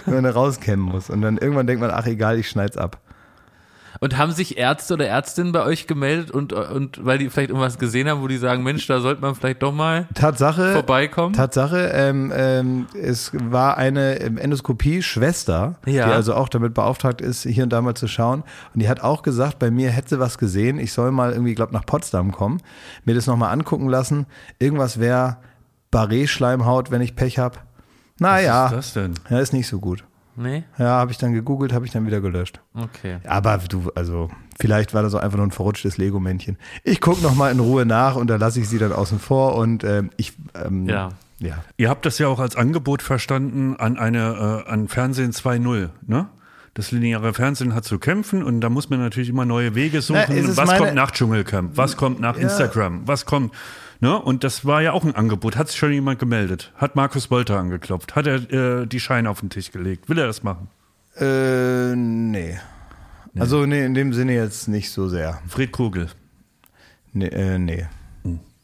Wenn 0.05 0.13
man 0.13 0.23
da 0.23 0.31
rauskämmen 0.31 0.85
muss. 0.85 1.09
Und 1.09 1.21
dann 1.21 1.37
irgendwann 1.37 1.67
denkt 1.67 1.81
man, 1.81 1.91
ach 1.91 2.05
egal, 2.05 2.37
ich 2.37 2.49
schneid's 2.49 2.77
ab. 2.77 2.99
Und 4.03 4.17
haben 4.17 4.31
sich 4.31 4.57
Ärzte 4.57 4.95
oder 4.95 5.05
Ärztinnen 5.05 5.51
bei 5.51 5.63
euch 5.63 5.85
gemeldet 5.85 6.31
und, 6.31 6.53
und 6.53 7.05
weil 7.05 7.19
die 7.19 7.29
vielleicht 7.29 7.51
irgendwas 7.51 7.77
gesehen 7.77 8.09
haben, 8.09 8.23
wo 8.23 8.27
die 8.27 8.37
sagen, 8.37 8.63
Mensch, 8.63 8.87
da 8.87 8.99
sollte 8.99 9.21
man 9.21 9.35
vielleicht 9.35 9.61
doch 9.61 9.71
mal 9.71 10.07
Tatsache, 10.15 10.73
vorbeikommen? 10.73 11.33
Tatsache, 11.33 11.91
ähm, 11.93 12.33
ähm, 12.35 12.87
es 12.99 13.31
war 13.33 13.77
eine 13.77 14.19
ähm, 14.19 14.39
Endoskopie-Schwester, 14.39 15.75
Ja. 15.85 16.07
die 16.07 16.13
also 16.13 16.33
auch 16.33 16.49
damit 16.49 16.73
beauftragt 16.73 17.21
ist, 17.21 17.43
hier 17.43 17.63
und 17.63 17.69
da 17.71 17.79
mal 17.81 17.93
zu 17.93 18.07
schauen. 18.07 18.43
Und 18.73 18.81
die 18.81 18.89
hat 18.89 19.01
auch 19.01 19.21
gesagt, 19.21 19.59
bei 19.59 19.69
mir 19.69 19.91
hätte 19.91 20.09
sie 20.15 20.19
was 20.19 20.39
gesehen. 20.39 20.79
Ich 20.79 20.93
soll 20.93 21.11
mal 21.11 21.31
irgendwie, 21.31 21.53
glaube 21.53 21.73
nach 21.73 21.85
Potsdam 21.85 22.31
kommen, 22.31 22.59
mir 23.05 23.13
das 23.13 23.27
nochmal 23.27 23.53
angucken 23.53 23.87
lassen. 23.87 24.25
Irgendwas 24.57 24.99
wäre 24.99 25.37
Barré-Schleimhaut, 25.91 26.89
wenn 26.89 27.01
ich 27.01 27.15
Pech 27.15 27.37
hab. 27.37 27.63
Naja, 28.19 28.71
Was 28.71 28.87
ist 28.87 28.95
das 28.95 29.03
denn? 29.03 29.13
ja, 29.29 29.39
ist 29.39 29.53
nicht 29.53 29.67
so 29.67 29.79
gut. 29.79 30.03
Nee? 30.35 30.63
Ja, 30.77 30.85
habe 30.87 31.11
ich 31.11 31.17
dann 31.17 31.33
gegoogelt, 31.33 31.73
habe 31.73 31.85
ich 31.85 31.91
dann 31.91 32.05
wieder 32.05 32.21
gelöscht. 32.21 32.59
Okay. 32.75 33.17
Aber 33.27 33.57
du, 33.57 33.91
also 33.95 34.29
vielleicht 34.59 34.93
war 34.93 35.03
das 35.03 35.13
auch 35.13 35.21
einfach 35.21 35.37
nur 35.37 35.47
ein 35.47 35.51
verrutschtes 35.51 35.97
Lego-Männchen. 35.97 36.57
Ich 36.83 37.01
gucke 37.01 37.21
nochmal 37.21 37.51
in 37.51 37.59
Ruhe 37.59 37.85
nach 37.85 38.15
und 38.15 38.27
da 38.27 38.35
lasse 38.37 38.59
ich 38.59 38.69
sie 38.69 38.77
dann 38.77 38.91
außen 38.91 39.19
vor 39.19 39.55
und 39.55 39.83
ähm, 39.83 40.09
ich, 40.17 40.33
ähm, 40.55 40.87
Ja. 40.87 41.09
ja. 41.39 41.63
Ihr 41.77 41.89
habt 41.89 42.05
das 42.05 42.17
ja 42.19 42.27
auch 42.27 42.39
als 42.39 42.55
Angebot 42.55 43.01
verstanden 43.01 43.75
an 43.77 43.97
eine 43.97 44.63
äh, 44.67 44.69
an 44.71 44.87
Fernsehen 44.87 45.31
2.0, 45.31 45.89
ne? 46.07 46.27
Das 46.73 46.91
lineare 46.93 47.33
Fernsehen 47.33 47.75
hat 47.75 47.83
zu 47.83 47.99
kämpfen 47.99 48.43
und 48.43 48.61
da 48.61 48.69
muss 48.69 48.89
man 48.89 48.99
natürlich 49.01 49.27
immer 49.27 49.43
neue 49.43 49.75
Wege 49.75 50.01
suchen. 50.01 50.21
Na, 50.29 50.55
was 50.57 50.77
kommt 50.77 50.95
nach 50.95 51.11
Dschungelcamp? 51.11 51.75
Was 51.75 51.97
kommt 51.97 52.21
nach 52.21 52.37
Ja. 52.37 52.43
Instagram? 52.43 53.01
Was 53.05 53.25
kommt? 53.25 53.53
Ne? 54.01 54.19
Und 54.19 54.43
das 54.43 54.65
war 54.65 54.81
ja 54.81 54.91
auch 54.93 55.03
ein 55.05 55.15
Angebot. 55.15 55.55
Hat 55.55 55.69
sich 55.69 55.77
schon 55.77 55.93
jemand 55.93 56.19
gemeldet? 56.19 56.73
Hat 56.75 56.95
Markus 56.95 57.31
Wolter 57.31 57.57
angeklopft? 57.59 58.15
Hat 58.15 58.27
er 58.27 58.81
äh, 58.81 58.85
die 58.87 58.99
Scheine 58.99 59.29
auf 59.29 59.39
den 59.39 59.49
Tisch 59.49 59.71
gelegt? 59.71 60.09
Will 60.09 60.17
er 60.17 60.27
das 60.27 60.43
machen? 60.43 60.67
Äh, 61.17 61.95
nee. 61.95 62.59
Also 63.37 63.65
nee, 63.65 63.85
in 63.85 63.93
dem 63.93 64.11
Sinne 64.13 64.33
jetzt 64.33 64.67
nicht 64.67 64.91
so 64.91 65.07
sehr. 65.07 65.39
Fred 65.47 65.71
Kugel. 65.71 66.07
Nee, 67.13 67.27
äh, 67.27 67.57
nee. 67.57 67.85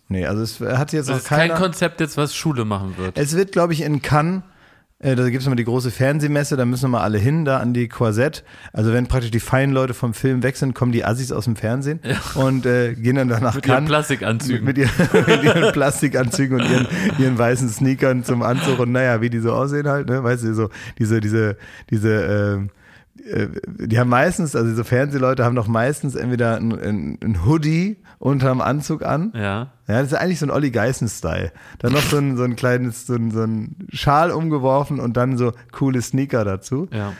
Nee, 0.10 0.26
also 0.26 0.42
es 0.42 0.60
hat 0.62 0.94
jetzt 0.94 1.10
Das 1.10 1.16
noch 1.18 1.22
ist 1.24 1.28
kein 1.28 1.50
keiner. 1.50 1.60
Konzept 1.60 2.00
jetzt, 2.00 2.16
was 2.18 2.34
Schule 2.36 2.64
machen 2.66 2.98
wird. 2.98 3.18
Es 3.18 3.36
wird, 3.36 3.52
glaube 3.52 3.74
ich, 3.74 3.82
in 3.82 4.02
Cannes, 4.02 4.42
äh, 5.00 5.16
da 5.16 5.30
gibt 5.30 5.42
es 5.42 5.48
immer 5.48 5.56
die 5.56 5.64
große 5.64 5.92
Fernsehmesse, 5.92 6.58
da 6.58 6.66
müssen 6.66 6.86
wir 6.86 6.90
mal 6.90 7.04
alle 7.04 7.20
hin, 7.20 7.46
da 7.46 7.60
an 7.60 7.74
die 7.74 7.88
Korsett. 7.88 8.44
Also 8.74 8.94
wenn 8.94 9.08
praktisch 9.08 9.30
die 9.30 9.40
feinen 9.40 9.74
Leute 9.74 9.94
vom 9.94 10.16
Film 10.16 10.42
weg 10.42 10.58
sind, 10.58 10.74
kommen 10.74 10.92
die 10.92 11.06
Assis 11.06 11.32
aus 11.32 11.46
dem 11.46 11.56
Fernsehen 11.56 12.00
und 12.34 12.66
äh, 12.66 12.96
gehen 12.96 13.16
dann 13.16 13.28
danach 13.28 13.54
Mit 13.54 13.68
ihren 13.68 13.86
Plastikanzügen. 13.86 14.66
Mit, 14.66 14.80
ihren, 14.80 14.90
mit 15.28 15.44
ihren 15.44 15.72
Plastikanzügen 15.72 16.60
und 16.60 16.70
ihren, 16.70 16.88
ihren 17.20 17.38
weißen 17.38 17.70
Sneakern 17.70 18.24
zum 18.24 18.42
Anzug 18.42 18.80
und 18.80 18.92
naja, 18.92 19.22
wie 19.22 19.30
die 19.30 19.40
so 19.40 19.54
aussehen 19.54 19.88
halt, 19.88 20.10
ne? 20.10 20.24
Weißt 20.24 20.44
du, 20.44 20.54
so 20.56 20.70
diese, 20.98 21.22
diese, 21.22 21.58
diese, 21.92 22.10
ähm, 22.10 22.66
äh, 22.66 22.77
die 23.66 24.00
haben 24.00 24.10
meistens, 24.10 24.56
also 24.56 24.70
diese 24.70 24.84
Fernsehleute 24.84 25.44
haben 25.44 25.56
doch 25.56 25.68
meistens 25.68 26.16
entweder 26.16 26.58
ein, 26.58 26.72
ein, 26.72 27.18
ein 27.24 27.46
Hoodie 27.46 27.98
unterm 28.20 28.62
Anzug 28.62 29.04
an. 29.04 29.32
ja. 29.36 29.72
Ja, 29.90 30.02
das 30.02 30.12
ist 30.12 30.18
eigentlich 30.18 30.40
so 30.40 30.46
ein 30.46 30.52
Olli 30.52 30.70
Geißen-Style. 30.70 31.54
Dann 31.80 31.94
noch 31.94 32.02
so 32.02 32.18
ein, 32.18 32.36
so 32.36 32.44
ein 32.44 32.58
kleines, 32.58 33.08
so 33.08 33.16
ein, 33.16 33.32
so 33.32 33.44
ein 33.44 33.88
Schal 33.90 34.32
umgeworfen 34.32 35.00
und 35.00 35.16
dann 35.16 35.38
so 35.38 35.54
coole 35.72 36.02
Sneaker 36.02 36.44
dazu. 36.44 36.90
Ja. 36.92 37.14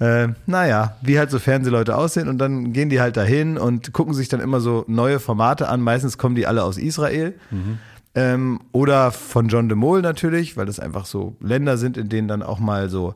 Äh, 0.00 0.28
naja, 0.46 0.96
wie 1.02 1.18
halt 1.18 1.30
so 1.30 1.38
Fernsehleute 1.38 1.94
aussehen 1.94 2.28
und 2.28 2.38
dann 2.38 2.72
gehen 2.72 2.88
die 2.88 3.00
halt 3.00 3.18
dahin 3.18 3.58
und 3.58 3.92
gucken 3.92 4.14
sich 4.14 4.28
dann 4.28 4.40
immer 4.40 4.60
so 4.60 4.84
neue 4.88 5.20
Formate 5.20 5.68
an. 5.68 5.82
Meistens 5.82 6.16
kommen 6.16 6.34
die 6.34 6.46
alle 6.46 6.64
aus 6.64 6.78
Israel. 6.78 7.34
Ähm, 8.16 8.60
oder 8.70 9.10
von 9.10 9.48
John 9.48 9.68
de 9.68 9.76
Mol 9.76 10.00
natürlich, 10.00 10.56
weil 10.56 10.66
das 10.66 10.78
einfach 10.78 11.04
so 11.04 11.36
Länder 11.40 11.76
sind, 11.76 11.96
in 11.96 12.08
denen 12.08 12.28
dann 12.28 12.42
auch 12.44 12.60
mal 12.60 12.88
so 12.88 13.14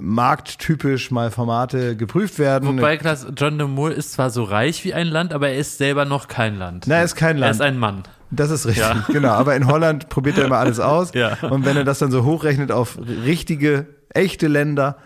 markttypisch 0.00 1.10
mal 1.10 1.30
Formate 1.30 1.96
geprüft 1.96 2.38
werden. 2.38 2.68
Wobei, 2.78 2.96
Klaas, 2.96 3.26
John 3.36 3.58
de 3.58 3.66
Mol 3.68 3.92
ist 3.92 4.12
zwar 4.12 4.30
so 4.30 4.42
reich 4.42 4.84
wie 4.84 4.94
ein 4.94 5.06
Land, 5.06 5.32
aber 5.32 5.50
er 5.50 5.58
ist 5.58 5.78
selber 5.78 6.04
noch 6.04 6.26
kein 6.28 6.56
Land. 6.58 6.84
Na, 6.88 6.96
er 6.96 7.04
ist 7.04 7.14
kein 7.16 7.36
Er 7.36 7.40
Land. 7.40 7.54
ist 7.56 7.60
ein 7.60 7.78
Mann. 7.78 8.02
Das 8.30 8.50
ist 8.50 8.66
richtig, 8.66 8.82
Ja. 8.84 9.04
genau. 9.08 9.30
Aber 9.30 9.54
in 9.54 9.66
Holland 9.68 10.08
probiert 10.08 10.38
er 10.38 10.46
immer 10.46 10.58
alles 10.58 10.80
aus. 10.80 11.12
Ja. 11.14 11.36
Und 11.48 11.64
wenn 11.64 11.76
er 11.76 11.84
das 11.84 12.00
dann 12.00 12.10
so 12.10 12.24
hochrechnet 12.24 12.72
auf 12.72 12.98
richtige, 13.24 13.86
echte 14.10 14.48
Länder, 14.48 14.96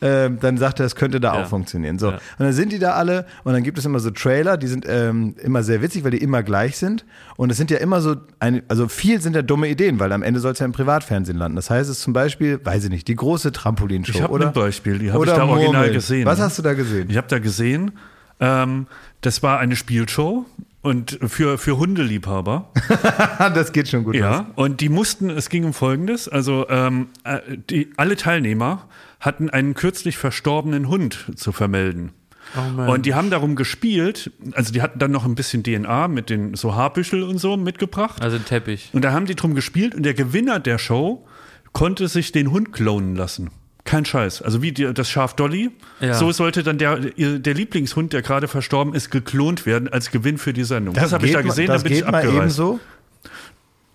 ähm, 0.00 0.38
dann 0.40 0.58
sagt 0.58 0.80
er, 0.80 0.86
es 0.86 0.94
könnte 0.94 1.20
da 1.20 1.34
Ja. 1.34 1.42
auch 1.42 1.48
funktionieren. 1.48 1.98
So. 1.98 2.10
Ja. 2.10 2.14
Und 2.14 2.20
dann 2.38 2.52
sind 2.52 2.72
die 2.72 2.78
da 2.78 2.92
alle 2.92 3.26
und 3.44 3.52
dann 3.52 3.62
gibt 3.62 3.78
es 3.78 3.84
immer 3.84 3.98
so 3.98 4.10
Trailer, 4.10 4.56
die 4.56 4.68
sind 4.68 4.86
ähm, 4.88 5.34
immer 5.42 5.62
sehr 5.62 5.82
witzig, 5.82 6.04
weil 6.04 6.12
die 6.12 6.18
immer 6.18 6.42
gleich 6.42 6.76
sind. 6.76 7.04
Und 7.36 7.50
es 7.50 7.56
sind 7.56 7.70
ja 7.70 7.78
immer 7.78 8.00
so, 8.00 8.16
eine, 8.38 8.62
also 8.68 8.88
viel 8.88 9.20
sind 9.20 9.34
ja 9.34 9.42
dumme 9.42 9.68
Ideen, 9.68 9.98
weil 9.98 10.12
am 10.12 10.22
Ende 10.22 10.40
soll 10.40 10.52
es 10.52 10.58
ja 10.60 10.66
im 10.66 10.72
Privatfernsehen 10.72 11.36
landen. 11.36 11.56
Das 11.56 11.70
heißt, 11.70 11.90
es 11.90 12.00
zum 12.00 12.12
Beispiel, 12.12 12.60
weiß 12.64 12.84
ich 12.84 12.90
nicht, 12.90 13.08
die 13.08 13.16
große 13.16 13.50
Trampolinshow. 13.52 14.12
Ich 14.14 14.22
habe 14.22 14.32
oder? 14.32 14.46
ein 14.48 14.52
Beispiel, 14.52 14.98
die 14.98 15.10
habe 15.12 15.24
ich 15.24 15.30
da 15.32 15.44
original 15.44 15.72
Murmeln. 15.72 15.92
gesehen. 15.92 16.26
Was 16.26 16.40
hast 16.40 16.58
du 16.58 16.62
da 16.62 16.74
gesehen? 16.74 17.10
Ich 17.10 17.16
habe 17.16 17.26
da 17.28 17.38
gesehen, 17.38 17.92
ähm, 18.40 18.86
das 19.20 19.42
war 19.42 19.58
eine 19.58 19.74
Spielshow 19.74 20.46
und 20.80 21.18
für, 21.26 21.58
für 21.58 21.76
Hundeliebhaber. 21.76 22.70
das 23.38 23.72
geht 23.72 23.88
schon 23.88 24.04
gut. 24.04 24.14
Ja, 24.14 24.46
und 24.54 24.80
die 24.80 24.88
mussten, 24.88 25.28
es 25.28 25.48
ging 25.48 25.64
um 25.64 25.72
Folgendes, 25.74 26.28
also 26.28 26.66
ähm, 26.68 27.08
äh, 27.24 27.38
die, 27.68 27.90
alle 27.96 28.16
Teilnehmer 28.16 28.84
hatten 29.20 29.50
einen 29.50 29.74
kürzlich 29.74 30.16
verstorbenen 30.18 30.88
Hund 30.88 31.26
zu 31.36 31.52
vermelden. 31.52 32.12
Oh. 32.56 32.92
Und 32.92 33.04
die 33.04 33.14
haben 33.14 33.30
darum 33.30 33.56
gespielt, 33.56 34.30
also 34.52 34.72
die 34.72 34.80
hatten 34.80 34.98
dann 34.98 35.10
noch 35.10 35.24
ein 35.26 35.34
bisschen 35.34 35.62
DNA 35.62 36.08
mit 36.08 36.30
den 36.30 36.54
so 36.54 36.74
Haarbüschel 36.74 37.22
und 37.22 37.38
so 37.38 37.56
mitgebracht. 37.56 38.22
Also 38.22 38.36
ein 38.36 38.44
Teppich. 38.44 38.90
Und 38.92 39.04
da 39.04 39.12
haben 39.12 39.26
die 39.26 39.34
drum 39.34 39.54
gespielt 39.54 39.94
und 39.94 40.02
der 40.04 40.14
Gewinner 40.14 40.58
der 40.58 40.78
Show 40.78 41.26
konnte 41.72 42.08
sich 42.08 42.32
den 42.32 42.50
Hund 42.50 42.72
klonen 42.72 43.16
lassen. 43.16 43.50
Kein 43.84 44.04
Scheiß. 44.04 44.42
Also 44.42 44.62
wie 44.62 44.72
die, 44.72 44.92
das 44.92 45.08
Schaf 45.10 45.34
Dolly. 45.34 45.70
Ja. 46.00 46.14
So 46.14 46.30
sollte 46.32 46.62
dann 46.62 46.78
der, 46.78 46.98
der 46.98 47.54
Lieblingshund, 47.54 48.12
der 48.12 48.22
gerade 48.22 48.48
verstorben 48.48 48.94
ist, 48.94 49.10
geklont 49.10 49.64
werden 49.66 49.88
als 49.88 50.10
Gewinn 50.10 50.36
für 50.38 50.52
die 50.52 50.64
Sendung. 50.64 50.94
Das, 50.94 51.12
habe 51.12 51.26
ich 51.26 51.32
da 51.32 51.38
mal- 51.38 51.44
gesehen, 51.44 51.68
das 51.68 51.82
da 51.82 51.88
bin 51.88 51.96
ich 51.98 52.04
geht 52.04 52.10
mal 52.12 52.20
eben 52.22 52.28
abgereist. 52.30 52.56
so. 52.56 52.80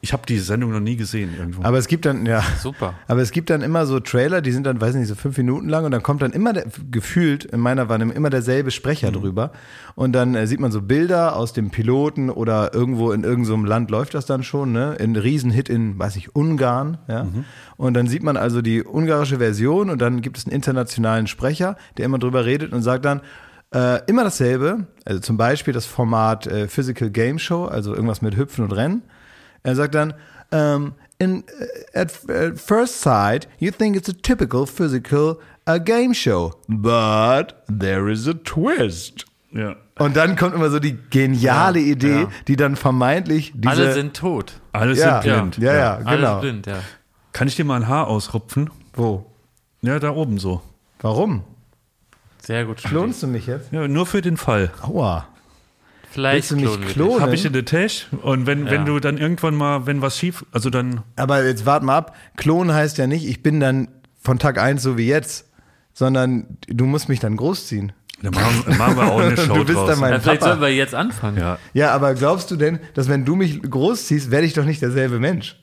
Ich 0.03 0.12
habe 0.12 0.24
die 0.27 0.38
Sendung 0.38 0.74
noch 0.74 0.81
nie 0.81 0.98
gesehen 0.98 1.33
irgendwo. 1.38 1.63
Aber 1.63 1.77
es 1.77 1.88
gibt 1.88 2.05
dann, 2.05 2.25
ja. 2.25 2.43
Super. 2.62 2.93
Aber 3.07 3.22
es 3.22 3.31
gibt 3.31 3.50
dann 3.50 3.62
immer 3.62 3.86
so 3.86 4.01
Trailer, 4.01 4.41
die 4.41 4.51
sind 4.51 4.65
dann, 4.65 4.81
weiß 4.81 4.95
nicht, 4.95 5.07
so 5.07 5.15
fünf 5.15 5.38
Minuten 5.38 5.69
lang 5.69 5.86
und 5.86 5.91
dann 5.91 6.03
kommt 6.03 6.22
dann 6.22 6.33
immer 6.33 6.51
der, 6.51 6.65
gefühlt 6.91 7.45
in 7.45 7.62
meiner 7.62 7.88
Wahrnehmung 7.88 8.13
immer 8.13 8.29
derselbe 8.29 8.72
Sprecher 8.72 9.13
drüber. 9.13 9.53
Und 9.95 10.12
dann 10.12 10.36
äh, 10.36 10.45
sieht 10.45 10.60
man 10.60 10.74
so 10.74 10.81
Bilder 10.81 11.38
aus 11.38 11.53
dem 11.53 11.72
Piloten 11.72 12.29
oder 12.29 12.74
irgendwo 12.74 13.13
in 13.13 13.24
irgendeinem 13.24 13.63
Land 13.63 13.91
läuft 13.91 14.13
das 14.13 14.25
dann 14.25 14.43
schon, 14.43 14.74
ne? 14.74 14.95
In 14.95 15.15
Riesenhit 15.15 15.69
in, 15.69 15.98
weiß 15.98 16.17
ich, 16.17 16.36
Ungarn, 16.36 16.98
ja. 17.07 17.25
Und 17.77 17.93
dann 17.93 18.07
sieht 18.07 18.24
man 18.24 18.36
also 18.36 18.62
die 18.62 18.83
ungarische 18.83 19.38
Version 19.38 19.89
und 19.89 20.01
dann 20.01 20.19
gibt 20.19 20.38
es 20.38 20.45
einen 20.45 20.53
internationalen 20.53 21.27
Sprecher, 21.27 21.77
der 21.95 22.03
immer 22.03 22.19
drüber 22.19 22.43
redet 22.43 22.74
und 22.74 22.81
sagt 22.81 23.05
dann, 23.05 23.22
äh, 23.74 24.01
immer 24.07 24.25
dasselbe, 24.25 24.86
also 25.05 25.22
zum 25.22 25.38
Beispiel 25.38 25.74
das 25.74 25.86
Format 25.86 26.45
äh, 26.45 26.67
Physical 26.67 27.10
Game 27.10 27.39
Show, 27.39 27.63
also 27.63 27.93
irgendwas 27.93 28.22
mit 28.22 28.36
Hüpfen 28.36 28.65
und 28.65 28.74
Rennen. 28.74 29.03
Er 29.63 29.75
sagt 29.75 29.96
dann, 29.96 30.13
um, 30.51 30.93
in, 31.20 31.43
uh, 31.43 32.00
at, 32.00 32.29
at 32.29 32.60
first 32.60 33.01
sight, 33.01 33.48
you 33.60 33.72
think 33.72 33.96
it's 33.96 34.10
a 34.10 34.13
typical 34.13 34.65
physical 34.65 35.39
uh, 35.67 35.79
game 35.79 36.13
show, 36.13 36.53
but 36.67 37.55
there 37.67 38.12
is 38.12 38.27
a 38.27 38.34
twist. 38.34 39.25
ja. 39.51 39.75
Und 40.00 40.17
dann 40.17 40.36
kommt 40.36 40.55
immer 40.55 40.72
so 40.72 40.79
die 40.79 40.98
geniale 41.12 41.79
Idee, 41.79 42.22
ja. 42.22 42.29
die 42.48 42.55
dann 42.55 42.75
vermeintlich 42.75 43.53
diese 43.55 43.70
Alle 43.70 43.93
sind 43.93 44.15
tot. 44.15 44.60
Alles 44.72 44.98
ja, 44.98 45.22
sind 45.22 45.32
blind. 45.32 45.58
Ja, 45.60 45.74
ja, 45.75 45.96
Alle 46.03 46.17
genau. 46.17 46.41
sind 46.41 46.41
blind, 46.41 46.65
ja. 46.65 46.79
Kann 47.32 47.48
ich 47.48 47.55
dir 47.55 47.63
mal 47.63 47.75
ein 47.75 47.88
Haar 47.88 48.08
ausrupfen? 48.08 48.72
Wo? 48.93 49.25
Ja, 49.82 50.00
da 50.00 50.10
oben 50.12 50.39
so. 50.39 50.62
Warum? 51.00 51.43
Sehr 52.39 52.65
gut. 52.65 52.77
Klonst 52.77 53.22
du 53.22 53.27
mich 53.27 53.46
jetzt? 53.46 53.72
Ja, 53.72 53.88
nur 53.88 54.05
für 54.05 54.22
den 54.22 54.38
Fall. 54.38 54.72
Aua. 54.82 55.27
Vielleicht 56.13 56.51
Willst 56.51 56.74
du 56.75 56.77
mich 56.79 56.93
klonen? 56.93 57.22
Habe 57.22 57.34
ich 57.34 57.43
in 57.43 57.53
der 57.53 57.65
Tasche 57.65 58.05
und 58.22 58.46
wenn, 58.46 58.65
wenn 58.65 58.82
Ja. 58.82 58.86
du 58.86 59.00
dann 59.00 59.17
irgendwann 59.17 59.55
mal, 59.55 59.88
wenn 59.88 60.01
was 60.01 60.17
schief, 60.17 60.46
also 60.51 60.70
dann, 60.70 61.01
Aber 61.15 61.43
jetzt 61.43 61.65
wart 61.65 61.82
mal 61.84 61.98
ab. 61.98 62.15
Klonen 62.38 62.74
heißt 62.74 62.98
ja 63.00 63.08
nicht, 63.08 63.25
ich 63.27 63.41
bin 63.41 63.60
dann 63.60 63.88
von 64.22 64.38
Tag 64.38 64.60
1 64.60 64.82
so 64.84 64.98
wie 64.98 65.08
jetzt, 65.08 65.50
sondern 65.93 66.58
du 66.67 66.86
musst 66.86 67.10
mich 67.10 67.20
dann 67.20 67.36
großziehen. 67.36 67.93
dann 68.22 68.34
machen, 68.34 68.77
machen 68.77 68.96
wir 68.98 69.12
auch 69.12 69.20
eine 69.22 69.36
Show 69.38 69.55
Du 69.55 69.65
bist 69.65 69.77
draus. 69.77 69.89
dann 69.89 70.00
mein 70.00 70.12
Ja, 70.13 70.20
vielleicht 70.20 70.41
Papa. 70.41 70.51
sollten 70.51 70.62
wir 70.62 70.74
jetzt 70.75 70.93
anfangen. 70.96 71.38
ja. 71.38 71.58
Ja, 71.74 71.91
aber 71.93 72.13
glaubst 72.13 72.51
du 72.51 72.55
denn, 72.58 72.79
dass 72.93 73.10
wenn 73.10 73.25
du 73.25 73.36
mich 73.36 73.62
großziehst, 73.63 74.29
werde 74.29 74.46
ich 74.46 74.53
doch 74.53 74.65
nicht 74.65 74.82
derselbe 74.84 75.17
Mensch? 75.20 75.58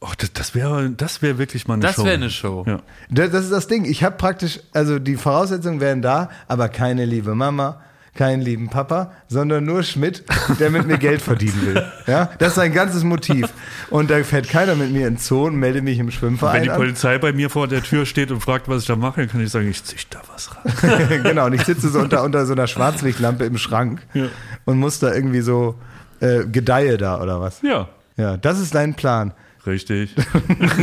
Oh, 0.00 0.12
das, 0.18 0.32
das 0.32 0.54
wäre 0.54 0.90
das 0.90 1.22
wäre 1.22 1.38
wirklich 1.38 1.66
mal 1.66 1.74
eine 1.74 1.82
Das 1.82 1.96
Show. 1.96 2.04
wäre 2.04 2.14
eine 2.14 2.30
Show. 2.30 2.64
Ja. 2.66 2.80
Das, 3.10 3.30
das 3.30 3.44
ist 3.44 3.52
das 3.52 3.66
Ding. 3.68 3.84
Ich 3.86 4.04
habe 4.04 4.16
praktisch, 4.16 4.60
also 4.74 4.98
die 4.98 5.16
Voraussetzungen 5.16 5.80
wären 5.80 6.02
da, 6.02 6.28
aber 6.46 6.68
keine 6.68 7.06
liebe 7.06 7.34
Mama, 7.34 7.80
keinen 8.14 8.40
lieben 8.42 8.68
Papa, 8.68 9.10
sondern 9.28 9.64
nur 9.64 9.82
Schmidt, 9.82 10.24
der 10.60 10.70
mit 10.70 10.86
mir 10.86 10.98
Geld 10.98 11.20
verdienen 11.20 11.60
will. 11.66 11.84
Ja, 12.06 12.30
das 12.38 12.48
ist 12.50 12.54
sein 12.54 12.72
ganzes 12.72 13.02
Motiv. 13.04 13.52
Und 13.90 14.10
da 14.10 14.22
fährt 14.22 14.48
keiner 14.48 14.74
mit 14.76 14.92
mir 14.92 15.08
ins 15.08 15.26
Zoo 15.26 15.46
und 15.46 15.56
meldet 15.56 15.82
mich 15.82 15.98
im 15.98 16.06
Wenn 16.06 16.12
Schwimmverein 16.12 16.62
die 16.62 16.70
an. 16.70 16.76
Polizei 16.76 17.18
bei 17.18 17.32
mir 17.32 17.50
vor 17.50 17.66
der 17.66 17.82
Tür 17.82 18.06
steht 18.06 18.30
und 18.30 18.40
fragt, 18.40 18.68
was 18.68 18.82
ich 18.82 18.86
da 18.86 18.94
mache, 18.96 19.20
dann 19.22 19.30
kann 19.30 19.40
ich 19.42 19.50
sagen, 19.50 19.68
ich 19.68 19.82
zieh 19.82 19.96
da 20.10 20.20
was 20.32 20.50
rein. 20.56 21.22
genau, 21.24 21.46
und 21.46 21.54
ich 21.54 21.62
sitze 21.64 21.88
so 21.88 21.98
unter, 21.98 22.22
unter 22.22 22.46
so 22.46 22.52
einer 22.52 22.66
Schwarzlichtlampe 22.68 23.44
im 23.44 23.58
Schrank 23.58 24.02
Ja. 24.14 24.26
und 24.64 24.78
muss 24.78 25.00
da 25.00 25.12
irgendwie 25.12 25.40
so 25.40 25.74
äh, 26.20 26.44
gedeihe 26.44 26.96
da 26.98 27.20
oder 27.20 27.40
was. 27.40 27.62
Ja, 27.62 27.88
Ja, 28.16 28.36
das 28.36 28.60
ist 28.60 28.74
dein 28.76 28.94
Plan. 28.94 29.32
Richtig. 29.66 30.14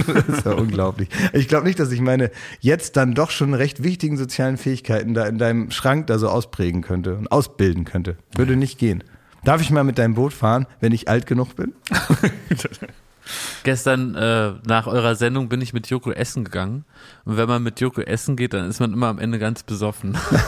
Das 0.08 0.28
ist 0.28 0.46
ja 0.46 0.54
unglaublich. 0.54 1.10
Ich 1.34 1.48
glaube 1.48 1.66
nicht, 1.66 1.80
dass 1.80 1.92
ich 1.92 2.02
meine 2.02 2.32
jetzt 2.60 2.98
dann 2.98 3.14
doch 3.14 3.32
schon 3.32 3.54
recht 3.54 3.84
wichtigen 3.84 4.18
sozialen 4.18 4.58
Fähigkeiten 4.58 5.14
da 5.14 5.26
in 5.26 5.38
deinem 5.38 5.72
Schrank 5.72 6.08
da 6.08 6.18
so 6.18 6.30
ausprägen 6.30 6.82
könnte 6.82 7.16
und 7.16 7.32
ausbilden 7.32 7.86
könnte. 7.86 8.18
Würde 8.36 8.56
nicht 8.56 8.78
gehen. 8.78 9.04
Darf 9.44 9.62
ich 9.62 9.72
mal 9.72 9.84
mit 9.84 9.98
deinem 9.98 10.14
Boot 10.14 10.34
fahren, 10.34 10.68
wenn 10.80 10.92
ich 10.92 11.10
alt 11.10 11.26
genug 11.26 11.56
bin? 11.56 11.74
Gestern 13.64 14.16
äh, 14.16 14.52
nach 14.68 14.88
eurer 14.88 15.16
Sendung 15.16 15.50
bin 15.50 15.62
ich 15.62 15.74
mit 15.74 15.88
Joko 15.88 16.12
essen 16.12 16.44
gegangen. 16.44 16.86
Und 17.26 17.38
wenn 17.38 17.48
man 17.48 17.64
mit 17.64 17.80
Joko 17.80 18.02
essen 18.02 18.36
geht, 18.36 18.54
dann 18.54 18.70
ist 18.70 18.80
man 18.80 18.94
immer 18.94 19.08
am 19.08 19.20
Ende 19.20 19.40
ganz 19.40 19.64
besoffen. 19.64 20.18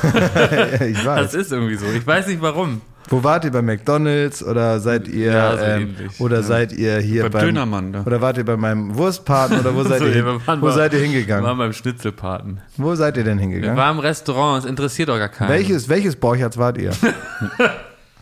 ich 0.88 0.98
Das 0.98 1.06
weiß. 1.06 1.34
ist 1.36 1.52
irgendwie 1.52 1.76
so. 1.76 1.86
Ich 1.88 2.06
weiß 2.06 2.28
nicht 2.28 2.42
warum. 2.42 2.82
Wo 3.10 3.22
wart 3.22 3.44
ihr 3.44 3.52
bei 3.52 3.62
McDonalds 3.62 4.42
oder 4.42 4.80
seid 4.80 5.10
ihr 5.10 5.34
Ja, 5.34 5.58
so 5.58 5.64
ähm, 5.64 5.82
ähnlich. 6.00 6.22
oder 6.22 6.42
seid 6.42 6.72
ihr 6.72 7.00
hier 7.00 7.24
Beim 7.24 7.32
beim 7.34 7.46
Dönermann, 7.48 7.92
da. 7.92 8.04
oder 8.04 8.22
wart 8.22 8.38
ihr 8.38 8.46
bei 8.46 8.56
meinem 8.56 8.96
Wurstpaten 8.96 9.60
oder 9.60 9.76
wo 9.76 9.84
seid 9.88 10.00
So, 10.00 10.06
ihr 10.06 10.14
hin, 10.14 10.26
wir 10.26 10.48
waren 10.48 10.62
wo 10.62 10.68
mal- 10.68 10.72
seid 10.72 10.94
ihr 10.94 11.00
Wir 11.00 11.06
waren 11.08 11.14
hingegangen? 11.14 11.58
beim 11.58 11.74
Schnitzelpaten. 11.74 12.62
Wo 12.78 12.96
seid 12.96 13.18
ihr 13.18 13.26
denn 13.26 13.38
Wir 13.40 13.42
hingegangen? 13.42 13.76
waren 13.76 13.98
im 13.98 14.00
Restaurant, 14.00 14.64
es 14.64 14.70
interessiert 14.70 15.10
doch 15.10 15.18
gar 15.18 15.28
keinen. 15.28 15.50
Welches 15.50 15.90
welches 15.90 16.16
Borchertz 16.16 16.58
wart 16.58 16.78
ihr? 16.78 16.92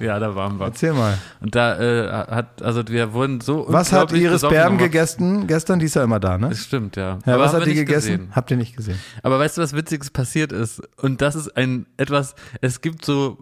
Ja, 0.01 0.19
da 0.19 0.35
waren 0.35 0.59
wir. 0.59 0.65
Erzähl 0.65 0.93
mal. 0.93 1.17
Und 1.39 1.55
da 1.55 1.79
äh, 1.79 2.11
hat, 2.31 2.61
also 2.61 2.81
wir 2.87 3.13
wurden 3.13 3.41
so 3.41 3.65
Was 3.69 3.91
hat 3.91 4.11
Iris 4.11 4.41
Berben 4.41 4.77
gegessen 4.77 5.47
gestern? 5.47 5.79
Die 5.79 5.85
ist 5.85 5.95
ja 5.95 6.03
immer 6.03 6.19
da, 6.19 6.37
ne? 6.37 6.49
Das 6.49 6.63
stimmt, 6.63 6.95
ja. 6.95 7.19
Ja, 7.25 7.39
was 7.39 7.53
hat 7.53 7.65
die 7.65 7.73
gegessen? 7.73 8.11
gesehen. 8.11 8.31
Habt 8.35 8.51
ihr 8.51 8.57
nicht 8.57 8.75
gesehen? 8.75 8.99
Aber 9.23 9.39
weißt 9.39 9.57
du, 9.57 9.61
was 9.61 9.73
Witziges 9.73 10.09
passiert 10.09 10.51
ist? 10.51 10.81
Und 10.97 11.21
das 11.21 11.35
ist 11.35 11.55
ein 11.55 11.85
etwas, 11.97 12.35
es 12.61 12.81
gibt 12.81 13.05
so, 13.05 13.37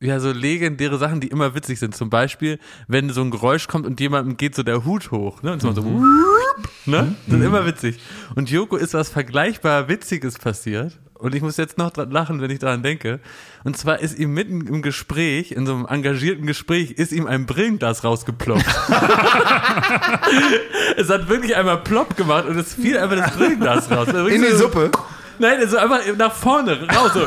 ja, 0.00 0.20
so 0.20 0.30
legendäre 0.30 0.98
Sachen, 0.98 1.20
die 1.20 1.28
immer 1.28 1.54
witzig 1.54 1.78
sind. 1.78 1.94
Zum 1.94 2.10
Beispiel, 2.10 2.58
wenn 2.86 3.10
so 3.10 3.22
ein 3.22 3.30
Geräusch 3.30 3.66
kommt 3.66 3.86
und 3.86 3.98
jemandem 4.00 4.36
geht 4.36 4.54
so 4.54 4.62
der 4.62 4.84
Hut 4.84 5.10
hoch, 5.10 5.42
ne? 5.42 5.52
Und 5.52 5.62
so, 5.62 5.72
so 5.72 5.82
ne? 6.86 7.14
Das 7.26 7.38
ist 7.38 7.44
immer 7.44 7.66
witzig. 7.66 7.98
Und 8.34 8.50
Joko 8.50 8.76
ist 8.76 8.94
was 8.94 9.08
vergleichbar 9.08 9.88
Witziges 9.88 10.38
passiert. 10.38 10.98
Und 11.18 11.34
ich 11.34 11.42
muss 11.42 11.56
jetzt 11.56 11.78
noch 11.78 11.90
dran 11.90 12.10
lachen, 12.10 12.40
wenn 12.40 12.50
ich 12.50 12.58
daran 12.58 12.82
denke. 12.82 13.20
Und 13.64 13.76
zwar 13.76 14.00
ist 14.00 14.18
ihm 14.18 14.34
mitten 14.34 14.66
im 14.66 14.82
Gespräch, 14.82 15.52
in 15.52 15.66
so 15.66 15.74
einem 15.74 15.86
engagierten 15.86 16.46
Gespräch, 16.46 16.92
ist 16.92 17.12
ihm 17.12 17.26
ein 17.26 17.46
Brillenglas 17.46 18.04
rausgeploppt. 18.04 18.64
es 20.96 21.08
hat 21.08 21.28
wirklich 21.28 21.56
einmal 21.56 21.78
plopp 21.78 22.16
gemacht 22.16 22.46
und 22.46 22.58
es 22.58 22.74
fiel 22.74 22.98
einfach 22.98 23.16
das 23.16 23.32
Brillenglas 23.32 23.90
raus. 23.90 24.08
In 24.08 24.42
die 24.42 24.52
Suppe. 24.52 24.90
Nein, 25.38 25.68
so 25.68 25.76
einfach 25.76 26.00
nach 26.16 26.32
vorne, 26.32 26.78
raus. 26.88 27.12
So. 27.14 27.26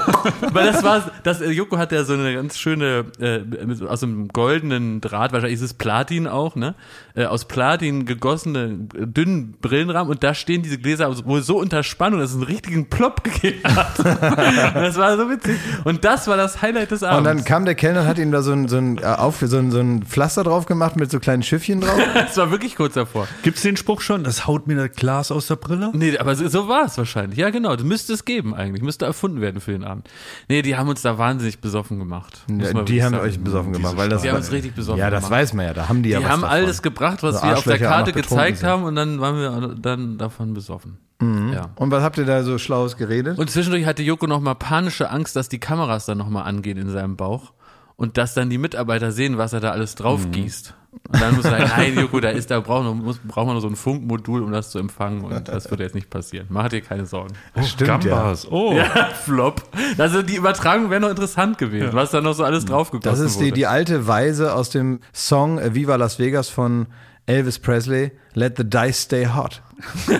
Weil 0.53 0.71
das 0.71 0.83
war, 0.83 1.11
das, 1.23 1.41
äh, 1.41 1.51
Joko 1.51 1.77
hat 1.77 1.91
ja 1.91 2.03
so 2.03 2.13
eine 2.13 2.33
ganz 2.33 2.57
schöne, 2.57 3.05
äh, 3.19 3.41
aus 3.85 4.03
einem 4.03 4.27
goldenen 4.27 5.01
Draht, 5.01 5.31
wahrscheinlich 5.31 5.59
ist 5.59 5.65
es 5.65 5.73
Platin 5.73 6.27
auch, 6.27 6.55
ne? 6.55 6.75
Äh, 7.15 7.25
aus 7.25 7.45
Platin 7.45 8.05
gegossene, 8.05 8.87
dünnen 8.93 9.55
Brillenrahmen 9.61 10.09
und 10.11 10.23
da 10.23 10.33
stehen 10.33 10.61
diese 10.61 10.77
Gläser 10.77 11.25
wohl 11.25 11.41
so 11.41 11.57
unter 11.59 11.83
Spannung, 11.83 12.19
dass 12.19 12.31
es 12.31 12.35
einen 12.35 12.45
richtigen 12.45 12.89
Plopp 12.89 13.23
gegeben 13.23 13.63
hat. 13.63 13.99
und 13.99 14.81
das 14.81 14.97
war 14.97 15.17
so 15.17 15.29
witzig. 15.29 15.57
Und 15.83 16.05
das 16.05 16.27
war 16.27 16.37
das 16.37 16.61
Highlight 16.61 16.91
des 16.91 17.03
Abends. 17.03 17.17
Und 17.17 17.23
dann 17.25 17.45
kam 17.45 17.65
der 17.65 17.75
Kellner 17.75 18.01
und 18.01 18.07
hat 18.07 18.17
ihm 18.17 18.31
da 18.31 18.41
so 18.41 18.51
ein, 18.51 18.67
so 18.67 18.77
ein, 18.77 18.97
äh, 18.97 19.05
auf, 19.05 19.39
so 19.41 19.57
ein, 19.57 19.71
so 19.71 19.79
ein 19.79 20.03
Pflaster 20.03 20.43
drauf 20.43 20.65
gemacht 20.65 20.95
mit 20.95 21.11
so 21.11 21.19
kleinen 21.19 21.43
Schiffchen 21.43 21.81
drauf. 21.81 21.99
das 22.13 22.37
war 22.37 22.51
wirklich 22.51 22.75
kurz 22.75 22.93
davor. 22.93 23.27
Gibt's 23.43 23.61
den 23.61 23.77
Spruch 23.77 24.01
schon? 24.01 24.23
Das 24.23 24.47
haut 24.47 24.67
mir 24.67 24.75
das 24.75 24.95
Glas 24.95 25.31
aus 25.31 25.47
der 25.47 25.55
Brille? 25.55 25.91
Nee, 25.93 26.17
aber 26.17 26.35
so, 26.35 26.47
so 26.47 26.67
war 26.67 26.85
es 26.85 26.97
wahrscheinlich. 26.97 27.39
Ja, 27.39 27.49
genau. 27.49 27.75
Das 27.75 27.85
müsste 27.99 28.13
es 28.13 28.25
geben 28.25 28.53
eigentlich. 28.55 28.81
Müsste 28.81 29.05
erfunden 29.05 29.41
werden 29.41 29.59
für 29.61 29.71
den 29.71 29.83
Abend. 29.83 30.09
Nee, 30.47 30.61
die 30.61 30.77
haben 30.77 30.87
uns 30.89 31.01
da 31.01 31.17
wahnsinnig 31.17 31.59
besoffen 31.59 31.99
gemacht. 31.99 32.39
Ja, 32.47 32.83
die 32.83 33.03
haben 33.03 33.13
sagen. 33.13 33.25
euch 33.25 33.39
besoffen 33.39 33.73
gemacht, 33.73 33.97
weil 33.97 34.09
das 34.09 34.21
Die 34.21 34.29
haben 34.29 34.37
uns 34.37 34.51
richtig 34.51 34.73
besoffen 34.73 34.99
Ja, 34.99 35.09
das 35.09 35.23
gemacht. 35.25 35.31
weiß 35.39 35.53
man 35.53 35.65
ja. 35.65 35.73
Da 35.73 35.89
haben 35.89 36.01
die, 36.03 36.09
ja 36.09 36.19
Die 36.19 36.25
haben 36.25 36.41
davon. 36.41 36.55
alles 36.57 36.81
gebracht, 36.81 37.21
was 37.23 37.41
So 37.41 37.47
wir 37.47 37.57
auf 37.57 37.63
der 37.63 37.77
Karte 37.79 38.11
gezeigt 38.13 38.57
sind. 38.59 38.67
haben 38.69 38.83
und 38.83 38.95
dann 38.95 39.19
waren 39.19 39.35
wir 39.37 39.75
dann 39.75 40.17
davon 40.17 40.53
besoffen. 40.53 40.97
Ja. 41.21 41.71
Und 41.75 41.91
was 41.91 42.01
habt 42.01 42.17
ihr 42.17 42.25
da 42.25 42.43
so 42.43 42.57
Schlaues 42.57 42.95
geredet? 42.95 43.37
Und 43.37 43.49
zwischendurch 43.49 43.85
hatte 43.85 44.01
Joko 44.03 44.25
nochmal 44.25 44.55
panische 44.55 45.09
Angst, 45.09 45.35
dass 45.35 45.49
die 45.49 45.59
Kameras 45.59 46.05
dann 46.05 46.17
nochmal 46.17 46.43
angehen 46.45 46.77
in 46.77 46.89
seinem 46.89 47.17
Bauch 47.17 47.51
und 47.97 48.17
dass 48.17 48.33
dann 48.33 48.49
die 48.49 48.57
Mitarbeiter 48.57 49.11
sehen, 49.11 49.37
was 49.37 49.51
er 49.51 49.59
da 49.59 49.71
alles 49.71 49.95
drauf 49.95 50.25
Mhm. 50.27 50.31
gießt. 50.31 50.75
Und 50.91 51.21
dann 51.21 51.35
muss 51.35 51.45
er 51.45 51.51
sagen, 51.51 51.71
nein, 51.75 51.95
Joko, 51.99 52.19
da 52.19 52.29
ist, 52.29 52.49
da 52.51 52.59
braucht 52.59 52.83
man, 52.83 52.97
muss, 52.97 53.19
braucht 53.19 53.45
man 53.45 53.53
nur 53.53 53.61
so 53.61 53.67
ein 53.67 53.75
Funkmodul, 53.75 54.43
um 54.43 54.51
das 54.51 54.71
zu 54.71 54.79
empfangen 54.79 55.23
und 55.23 55.47
das 55.47 55.69
wird 55.69 55.79
jetzt 55.81 55.95
nicht 55.95 56.09
passieren. 56.09 56.47
Mach 56.49 56.69
dir 56.69 56.81
keine 56.81 57.05
Sorgen. 57.05 57.33
Stimmt, 57.63 58.03
ja. 58.05 58.11
Gambas. 58.11 58.47
Oh. 58.49 58.73
Ja, 58.79 59.09
Flop. 59.23 59.63
Also 59.97 60.21
die 60.21 60.35
Übertragung 60.35 60.89
wäre 60.89 61.01
noch 61.01 61.09
interessant 61.09 61.57
gewesen, 61.57 61.89
was 61.93 62.11
da 62.11 62.21
noch 62.21 62.33
so 62.33 62.43
alles 62.43 62.65
draufgegossen 62.65 63.09
Das 63.09 63.19
ist 63.19 63.39
die, 63.39 63.45
wurde. 63.45 63.53
die 63.53 63.67
alte 63.67 64.07
Weise 64.07 64.53
aus 64.53 64.69
dem 64.69 64.99
Song 65.13 65.59
äh, 65.59 65.73
Viva 65.75 65.95
Las 65.95 66.17
Vegas 66.19 66.49
von 66.49 66.87
Elvis 67.25 67.59
Presley. 67.59 68.11
Let 68.33 68.57
the 68.57 68.63
dice 68.63 69.01
stay 69.03 69.27
hot. 69.27 69.61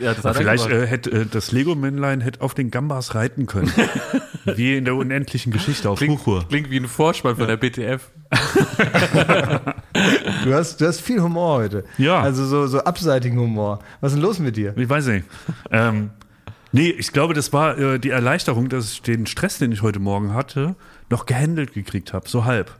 ja, 0.00 0.14
das 0.14 0.24
hat 0.24 0.36
Vielleicht 0.36 0.68
äh, 0.68 0.86
hätte 0.86 1.10
äh, 1.10 1.26
das 1.26 1.52
Lego-Männlein 1.52 2.20
hätte 2.20 2.40
auf 2.40 2.54
den 2.54 2.70
Gambas 2.70 3.14
reiten 3.14 3.46
können. 3.46 3.72
Wie 4.44 4.76
in 4.76 4.84
der 4.84 4.94
unendlichen 4.94 5.52
Geschichte 5.52 5.88
auf 5.90 5.98
klingt, 5.98 6.20
Huchur. 6.20 6.44
klingt 6.48 6.70
wie 6.70 6.76
ein 6.78 6.86
Vorspann 6.86 7.36
von 7.36 7.46
der 7.46 7.56
BTF. 7.56 8.10
Du 10.44 10.54
hast, 10.54 10.80
du 10.80 10.86
hast 10.86 11.00
viel 11.00 11.20
Humor 11.20 11.58
heute. 11.58 11.84
Ja. 11.98 12.20
Also 12.20 12.44
so, 12.46 12.66
so 12.66 12.80
abseitigen 12.80 13.38
Humor. 13.38 13.80
Was 14.00 14.12
ist 14.12 14.16
denn 14.16 14.22
los 14.22 14.38
mit 14.38 14.56
dir? 14.56 14.76
Ich 14.76 14.88
weiß 14.88 15.06
nicht. 15.06 15.26
Ähm, 15.70 16.10
nee, 16.72 16.90
ich 16.90 17.12
glaube, 17.12 17.34
das 17.34 17.52
war 17.52 17.78
äh, 17.78 17.98
die 17.98 18.10
Erleichterung, 18.10 18.68
dass 18.68 18.92
ich 18.92 19.02
den 19.02 19.26
Stress, 19.26 19.58
den 19.58 19.72
ich 19.72 19.82
heute 19.82 20.00
Morgen 20.00 20.34
hatte, 20.34 20.74
noch 21.10 21.26
gehandelt 21.26 21.72
gekriegt 21.74 22.12
habe, 22.12 22.28
so 22.28 22.44
halb. 22.44 22.70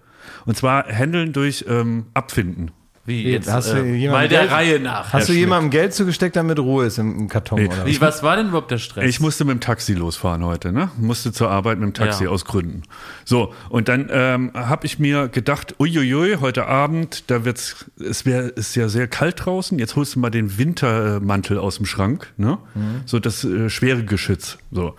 Und 0.46 0.56
zwar 0.56 0.86
handeln 0.86 1.32
durch 1.32 1.64
ähm, 1.68 2.06
Abfinden. 2.14 2.70
Wie 3.06 3.22
Wie, 3.26 3.32
jetzt? 3.32 3.52
hast 3.52 3.70
du 3.70 3.76
äh, 3.76 4.08
mal 4.08 4.28
der 4.28 4.40
Geld- 4.40 4.52
Reihe 4.52 4.80
nach. 4.80 5.12
Hast 5.12 5.28
du 5.28 5.34
jemandem 5.34 5.70
Geld 5.70 5.92
zugesteckt, 5.92 6.36
damit 6.36 6.58
Ruhe 6.58 6.86
ist 6.86 6.98
im, 6.98 7.18
im 7.18 7.28
Karton? 7.28 7.60
Nee. 7.60 7.66
Oder? 7.68 7.84
Wie, 7.84 8.00
was 8.00 8.22
war 8.22 8.36
denn 8.36 8.48
überhaupt 8.48 8.70
der 8.70 8.78
Stress? 8.78 9.04
Ich 9.08 9.20
musste 9.20 9.44
mit 9.44 9.52
dem 9.56 9.60
Taxi 9.60 9.92
losfahren 9.92 10.42
heute, 10.42 10.72
ne? 10.72 10.88
Musste 10.96 11.30
zur 11.30 11.50
Arbeit 11.50 11.78
mit 11.78 11.88
dem 11.88 11.92
Taxi 11.94 12.24
Ja. 12.24 12.30
aus 12.30 12.46
Gründen. 12.46 12.82
So, 13.26 13.52
und 13.68 13.88
dann 13.88 14.08
ähm, 14.10 14.52
habe 14.54 14.86
ich 14.86 14.98
mir 14.98 15.28
gedacht, 15.28 15.74
uiuiui, 15.78 16.38
heute 16.40 16.66
Abend, 16.66 17.24
da 17.30 17.44
wird's, 17.44 17.84
es 18.00 18.24
wäre 18.24 18.44
ist 18.48 18.74
ja 18.74 18.88
sehr 18.88 19.06
kalt 19.06 19.44
draußen. 19.44 19.78
Jetzt 19.78 19.96
holst 19.96 20.14
du 20.14 20.20
mal 20.20 20.30
den 20.30 20.56
Wintermantel 20.56 21.58
aus 21.58 21.76
dem 21.76 21.84
Schrank, 21.86 22.32
ne? 22.38 22.56
So 23.04 23.18
das 23.20 23.44
äh, 23.44 23.68
schwere 23.68 24.04
Geschütz. 24.04 24.56
So. 24.70 24.94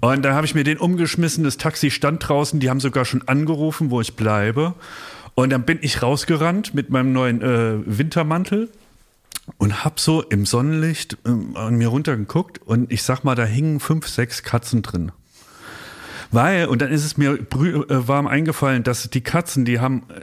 Und 0.00 0.22
dann 0.24 0.34
habe 0.34 0.46
ich 0.46 0.54
mir 0.54 0.62
den 0.62 0.78
umgeschmissen, 0.78 1.42
das 1.42 1.56
Taxi 1.56 1.90
stand 1.90 2.28
draußen, 2.28 2.60
die 2.60 2.70
haben 2.70 2.78
sogar 2.80 3.04
schon 3.04 3.22
angerufen, 3.26 3.90
wo 3.90 4.00
ich 4.00 4.14
bleibe. 4.14 4.74
Und 5.34 5.50
dann 5.50 5.62
bin 5.62 5.78
ich 5.80 6.02
rausgerannt 6.02 6.74
mit 6.74 6.90
meinem 6.90 7.12
neuen 7.12 7.40
äh, 7.42 7.78
Wintermantel 7.86 8.70
und 9.58 9.84
hab 9.84 10.00
so 10.00 10.22
im 10.22 10.46
Sonnenlicht 10.46 11.16
ähm, 11.26 11.56
an 11.56 11.76
mir 11.76 11.88
runtergeguckt 11.88 12.60
und 12.62 12.92
ich 12.92 13.02
sag 13.02 13.24
mal, 13.24 13.34
da 13.34 13.44
hingen 13.44 13.80
fünf, 13.80 14.06
sechs 14.08 14.42
Katzen 14.42 14.82
drin. 14.82 15.12
Weil, 16.32 16.66
und 16.66 16.80
dann 16.80 16.92
ist 16.92 17.04
es 17.04 17.16
mir 17.16 17.32
äh, 17.32 18.08
warm 18.08 18.28
eingefallen, 18.28 18.84
dass 18.84 19.10
die 19.10 19.20
Katzen, 19.20 19.64
die 19.64 19.80
haben, 19.80 20.04
äh, 20.08 20.20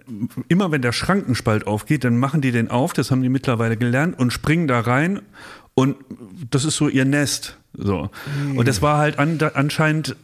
immer 0.47 0.71
wenn 0.71 0.81
der 0.81 0.93
Schrankenspalt 0.93 1.67
aufgeht, 1.67 2.03
dann 2.03 2.17
machen 2.17 2.41
die 2.41 2.51
den 2.51 2.69
auf, 2.69 2.93
das 2.93 3.11
haben 3.11 3.21
die 3.21 3.29
mittlerweile 3.29 3.75
gelernt 3.75 4.17
und 4.17 4.31
springen 4.31 4.67
da 4.67 4.79
rein 4.79 5.21
und 5.73 5.97
das 6.49 6.63
ist 6.65 6.77
so 6.77 6.87
ihr 6.87 7.05
Nest. 7.05 7.57
So. 7.73 8.09
Und 8.55 8.67
das 8.67 8.81
war 8.81 8.97
halt 8.97 9.19
an, 9.19 9.37
anscheinend 9.53 10.15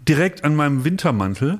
direkt 0.00 0.44
an 0.44 0.56
meinem 0.56 0.84
Wintermantel 0.84 1.58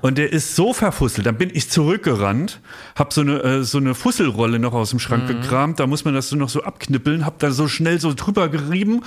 und 0.00 0.18
der 0.18 0.32
ist 0.32 0.56
so 0.56 0.72
verfusselt. 0.72 1.26
Dann 1.26 1.36
bin 1.36 1.50
ich 1.52 1.70
zurückgerannt, 1.70 2.60
hab 2.96 3.12
so 3.12 3.20
eine 3.20 3.42
äh, 3.42 3.62
so 3.62 3.78
eine 3.78 3.94
Fusselrolle 3.94 4.58
noch 4.58 4.72
aus 4.72 4.90
dem 4.90 4.98
Schrank 4.98 5.28
gekramt. 5.28 5.78
Da 5.78 5.86
muss 5.86 6.04
man 6.04 6.14
das 6.14 6.28
so 6.28 6.36
noch 6.36 6.48
so 6.48 6.62
abknippeln. 6.64 7.24
Hab 7.24 7.38
da 7.38 7.52
so 7.52 7.68
schnell 7.68 8.00
so 8.00 8.14
drüber 8.14 8.48
gerieben, 8.48 9.02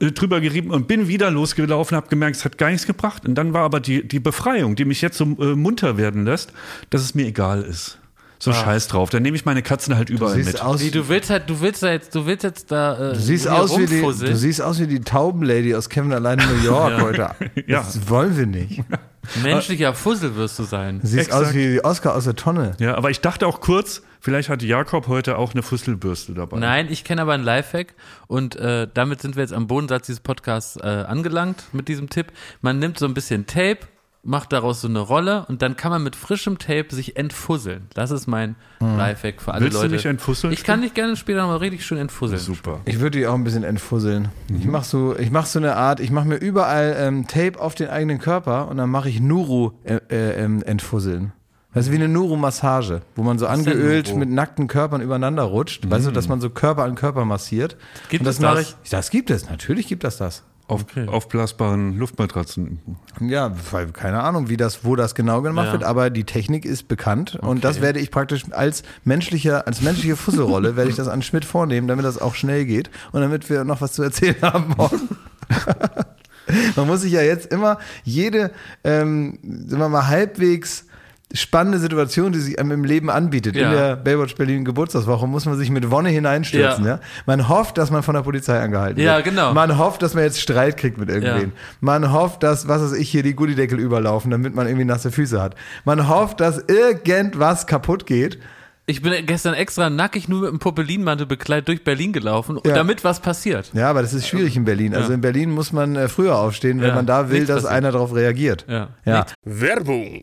äh, 0.00 0.12
drüber 0.12 0.40
gerieben 0.40 0.70
und 0.70 0.86
bin 0.86 1.08
wieder 1.08 1.30
losgelaufen. 1.30 1.96
Hab 1.96 2.10
gemerkt, 2.10 2.36
es 2.36 2.44
hat 2.44 2.58
gar 2.58 2.70
nichts 2.70 2.86
gebracht. 2.86 3.26
Und 3.26 3.34
dann 3.36 3.54
war 3.54 3.62
aber 3.62 3.80
die 3.80 4.06
die 4.06 4.20
Befreiung, 4.20 4.76
die 4.76 4.84
mich 4.84 5.00
jetzt 5.00 5.16
so 5.16 5.24
äh, 5.24 5.54
munter 5.54 5.96
werden 5.96 6.24
lässt, 6.24 6.52
dass 6.90 7.02
es 7.02 7.14
mir 7.14 7.26
egal 7.26 7.62
ist. 7.62 7.98
So 8.38 8.52
scheiß 8.52 8.88
drauf. 8.88 9.10
Dann 9.10 9.22
nehme 9.22 9.36
ich 9.36 9.44
meine 9.44 9.62
Katzen 9.62 9.96
halt 9.96 10.10
überall 10.10 10.34
siehst 10.34 10.52
mit. 10.52 10.62
aus, 10.62 10.80
Wie, 10.80 10.90
du 10.90 11.08
willst 11.08 11.30
halt, 11.30 11.50
du 11.50 11.60
willst 11.60 11.82
da 11.82 11.90
jetzt, 11.90 12.14
du 12.14 12.26
willst 12.26 12.44
jetzt 12.44 12.70
da. 12.70 13.10
Äh, 13.10 13.12
du 13.14 13.20
siehst 13.20 13.44
hier 13.44 13.54
aus 13.54 13.76
wie 13.78 13.86
die, 13.86 14.00
du 14.00 14.36
siehst 14.36 14.62
aus 14.62 14.78
wie 14.78 14.86
die 14.86 15.00
Taubenlady 15.00 15.74
aus 15.74 15.88
Kevin 15.88 16.12
allein 16.12 16.38
in 16.38 16.46
New 16.46 16.64
York 16.64 17.00
heute. 17.02 17.30
Ja. 17.66 17.78
Das 17.80 18.08
wollen 18.08 18.36
wir 18.36 18.46
nicht. 18.46 18.82
Menschlicher 19.42 19.92
Fussel 19.92 20.36
wirst 20.36 20.58
du 20.58 20.62
sein. 20.62 21.00
Du 21.00 21.06
siehst 21.06 21.26
Exakt. 21.28 21.48
aus 21.48 21.54
wie 21.54 21.84
Oscar 21.84 22.14
aus 22.14 22.24
der 22.24 22.36
Tonne. 22.36 22.72
Ja, 22.78 22.94
aber 22.96 23.10
ich 23.10 23.20
dachte 23.20 23.46
auch 23.46 23.60
kurz, 23.60 24.02
vielleicht 24.20 24.48
hat 24.48 24.62
Jakob 24.62 25.06
heute 25.08 25.36
auch 25.36 25.52
eine 25.52 25.62
Fusselbürste 25.62 26.32
dabei. 26.32 26.58
Nein, 26.58 26.86
ich 26.90 27.04
kenne 27.04 27.22
aber 27.22 27.34
einen 27.34 27.44
Lifehack 27.44 27.94
und 28.26 28.56
äh, 28.56 28.86
damit 28.92 29.20
sind 29.20 29.36
wir 29.36 29.42
jetzt 29.42 29.52
am 29.52 29.66
Bodensatz 29.66 30.06
dieses 30.06 30.20
Podcasts 30.20 30.76
äh, 30.76 30.86
angelangt 30.86 31.64
mit 31.72 31.88
diesem 31.88 32.08
Tipp. 32.08 32.28
Man 32.62 32.78
nimmt 32.78 32.98
so 32.98 33.04
ein 33.06 33.12
bisschen 33.12 33.46
Tape, 33.46 33.80
macht 34.22 34.52
daraus 34.52 34.80
so 34.80 34.88
eine 34.88 34.98
Rolle 34.98 35.46
und 35.48 35.62
dann 35.62 35.76
kann 35.76 35.90
man 35.90 36.02
mit 36.02 36.16
frischem 36.16 36.58
Tape 36.58 36.86
sich 36.94 37.16
entfusseln. 37.16 37.86
Das 37.94 38.10
ist 38.10 38.26
mein 38.26 38.56
Lifehack 38.80 39.40
für 39.40 39.52
alle 39.52 39.60
Hm. 39.60 39.64
Willst 39.66 39.78
du 39.78 39.82
Leute. 39.82 39.96
dich 39.96 40.06
entfusseln? 40.06 40.52
Ich 40.52 40.64
kann 40.64 40.82
dich 40.82 40.92
gerne 40.94 41.16
später 41.16 41.42
nochmal 41.42 41.58
richtig 41.58 41.86
schön 41.86 41.98
entfusseln. 41.98 42.40
Super. 42.40 42.80
Ich 42.84 43.00
würde 43.00 43.18
die 43.18 43.26
auch 43.26 43.34
ein 43.34 43.44
bisschen 43.44 43.64
entfusseln. 43.64 44.28
Ich 44.58 44.66
mache 44.66 44.84
so, 44.84 45.16
ich 45.16 45.30
mach 45.30 45.46
so 45.46 45.58
eine 45.58 45.76
Art, 45.76 46.00
ich 46.00 46.10
mache 46.10 46.26
mir 46.28 46.36
überall 46.36 46.96
ähm, 46.98 47.26
Tape 47.26 47.58
auf 47.60 47.74
den 47.74 47.88
eigenen 47.88 48.18
Körper 48.18 48.68
und 48.68 48.76
dann 48.76 48.90
mache 48.90 49.08
ich 49.08 49.20
Nuru 49.20 49.72
äh, 49.84 50.00
äh, 50.10 50.44
ähm, 50.44 50.62
entfusseln. 50.62 51.32
Das 51.74 51.86
ist 51.86 51.92
wie 51.92 51.96
eine 51.96 52.08
Nuru-Massage, 52.08 53.02
wo 53.14 53.22
man 53.22 53.38
so 53.38 53.46
angeölt 53.46 54.16
mit 54.16 54.30
nackten 54.30 54.66
Körpern 54.68 55.00
übereinander 55.00 55.44
rutscht. 55.44 55.88
Weißt 55.88 56.06
du, 56.06 56.10
dass 56.10 56.26
man 56.26 56.40
so 56.40 56.50
Körper 56.50 56.82
an 56.82 56.94
Körper 56.96 57.24
massiert. 57.24 57.76
Gibt 58.08 58.22
und 58.22 58.26
das 58.26 58.36
es 58.36 58.40
das? 58.40 58.60
ich. 58.82 58.90
Das 58.90 59.10
gibt 59.10 59.30
es, 59.30 59.48
natürlich 59.48 59.86
gibt 59.86 60.02
es 60.04 60.16
das. 60.16 60.44
Auf, 60.68 60.84
Aufblasbaren 61.06 61.96
Luftmatratzen. 61.98 62.78
Ja, 63.20 63.52
weil, 63.72 63.86
keine 63.88 64.22
Ahnung, 64.22 64.48
wie 64.50 64.56
das, 64.58 64.84
wo 64.84 64.96
das 64.96 65.14
genau 65.14 65.40
gemacht 65.42 65.66
Ja. 65.68 65.72
wird, 65.72 65.82
aber 65.84 66.10
die 66.10 66.24
Technik 66.24 66.64
ist 66.66 66.88
bekannt 66.88 67.36
und 67.36 67.64
das 67.64 67.80
werde 67.80 67.98
ich 68.00 68.10
praktisch 68.10 68.44
als 68.50 68.82
menschlicher, 69.02 69.66
als 69.66 69.80
menschliche 69.80 70.14
Fusselrolle 70.16 70.76
werde 70.76 70.90
ich 70.90 70.96
das 70.96 71.08
an 71.08 71.22
Schmidt 71.22 71.46
vornehmen, 71.46 71.88
damit 71.88 72.04
das 72.04 72.20
auch 72.20 72.34
schnell 72.34 72.66
geht 72.66 72.90
und 73.12 73.22
damit 73.22 73.48
wir 73.48 73.64
noch 73.64 73.80
was 73.80 73.92
zu 73.94 74.02
erzählen 74.02 74.36
haben 74.42 74.74
morgen. 74.76 75.08
Man 76.76 76.86
muss 76.86 77.02
sich 77.02 77.12
ja 77.12 77.22
jetzt 77.22 77.52
immer 77.52 77.78
jede, 78.04 78.50
ähm, 78.84 79.38
sagen 79.66 79.80
wir 79.82 79.88
mal, 79.88 80.06
halbwegs 80.08 80.86
spannende 81.34 81.78
Situation, 81.78 82.32
die 82.32 82.38
sich 82.40 82.58
einem 82.58 82.70
im 82.72 82.84
Leben 82.84 83.10
anbietet. 83.10 83.54
In 83.54 83.62
Ja. 83.62 83.70
der 83.72 83.96
Baywatch 83.96 84.34
Berlin 84.36 84.64
Geburtstagswoche 84.64 85.26
muss 85.26 85.44
man 85.44 85.56
sich 85.58 85.70
mit 85.70 85.90
Wonne 85.90 86.08
hineinstürzen. 86.08 86.84
Ja. 86.84 86.90
Ja. 86.92 87.00
Man 87.26 87.48
hofft, 87.48 87.76
dass 87.76 87.90
man 87.90 88.02
von 88.02 88.14
der 88.14 88.22
Polizei 88.22 88.58
angehalten 88.60 89.00
Ja, 89.02 89.16
wird. 89.16 89.26
genau. 89.26 89.52
Man 89.52 89.76
hofft, 89.76 90.00
dass 90.02 90.14
man 90.14 90.24
jetzt 90.24 90.40
Streit 90.40 90.76
kriegt 90.78 90.96
mit 90.98 91.10
irgendwen. 91.10 91.48
Ja. 91.50 91.56
Man 91.80 92.12
hofft, 92.12 92.42
dass, 92.42 92.66
was 92.68 92.80
weiß 92.80 92.92
ich, 92.94 93.10
hier 93.10 93.22
die 93.22 93.34
Gullideckel 93.34 93.78
überlaufen, 93.78 94.30
damit 94.30 94.54
man 94.54 94.66
irgendwie 94.66 94.86
nasse 94.86 95.10
Füße 95.10 95.40
hat. 95.40 95.54
Man 95.84 96.08
hofft, 96.08 96.40
dass 96.40 96.62
irgendwas 96.66 97.66
kaputt 97.66 98.06
geht. 98.06 98.38
Ich 98.86 99.02
bin 99.02 99.12
gestern 99.26 99.52
extra 99.52 99.90
nackig 99.90 100.28
nur 100.30 100.40
mit 100.40 100.48
einem 100.48 100.60
Poppelinmantel 100.60 101.26
bekleidet 101.26 101.68
durch 101.68 101.84
Berlin 101.84 102.14
gelaufen, 102.14 102.58
Ja. 102.64 102.74
damit 102.74 103.04
was 103.04 103.20
passiert. 103.20 103.70
Ja, 103.74 103.90
aber 103.90 104.00
das 104.00 104.14
ist 104.14 104.26
schwierig 104.26 104.56
in 104.56 104.64
Berlin. 104.64 104.94
Also 104.94 105.12
in 105.12 105.20
Berlin 105.20 105.50
muss 105.50 105.74
man 105.74 105.94
äh, 105.94 106.08
früher 106.08 106.36
aufstehen, 106.38 106.80
wenn 106.80 106.88
Ja, 106.88 106.94
man 106.94 107.04
da 107.04 107.28
will, 107.28 107.40
nichts 107.40 107.48
dass 107.48 107.64
passiert. 107.64 107.72
einer 107.76 107.92
darauf 107.92 108.14
reagiert. 108.14 108.64
Ja. 108.66 108.88
Ja. 109.04 109.26
Werbung. 109.44 110.22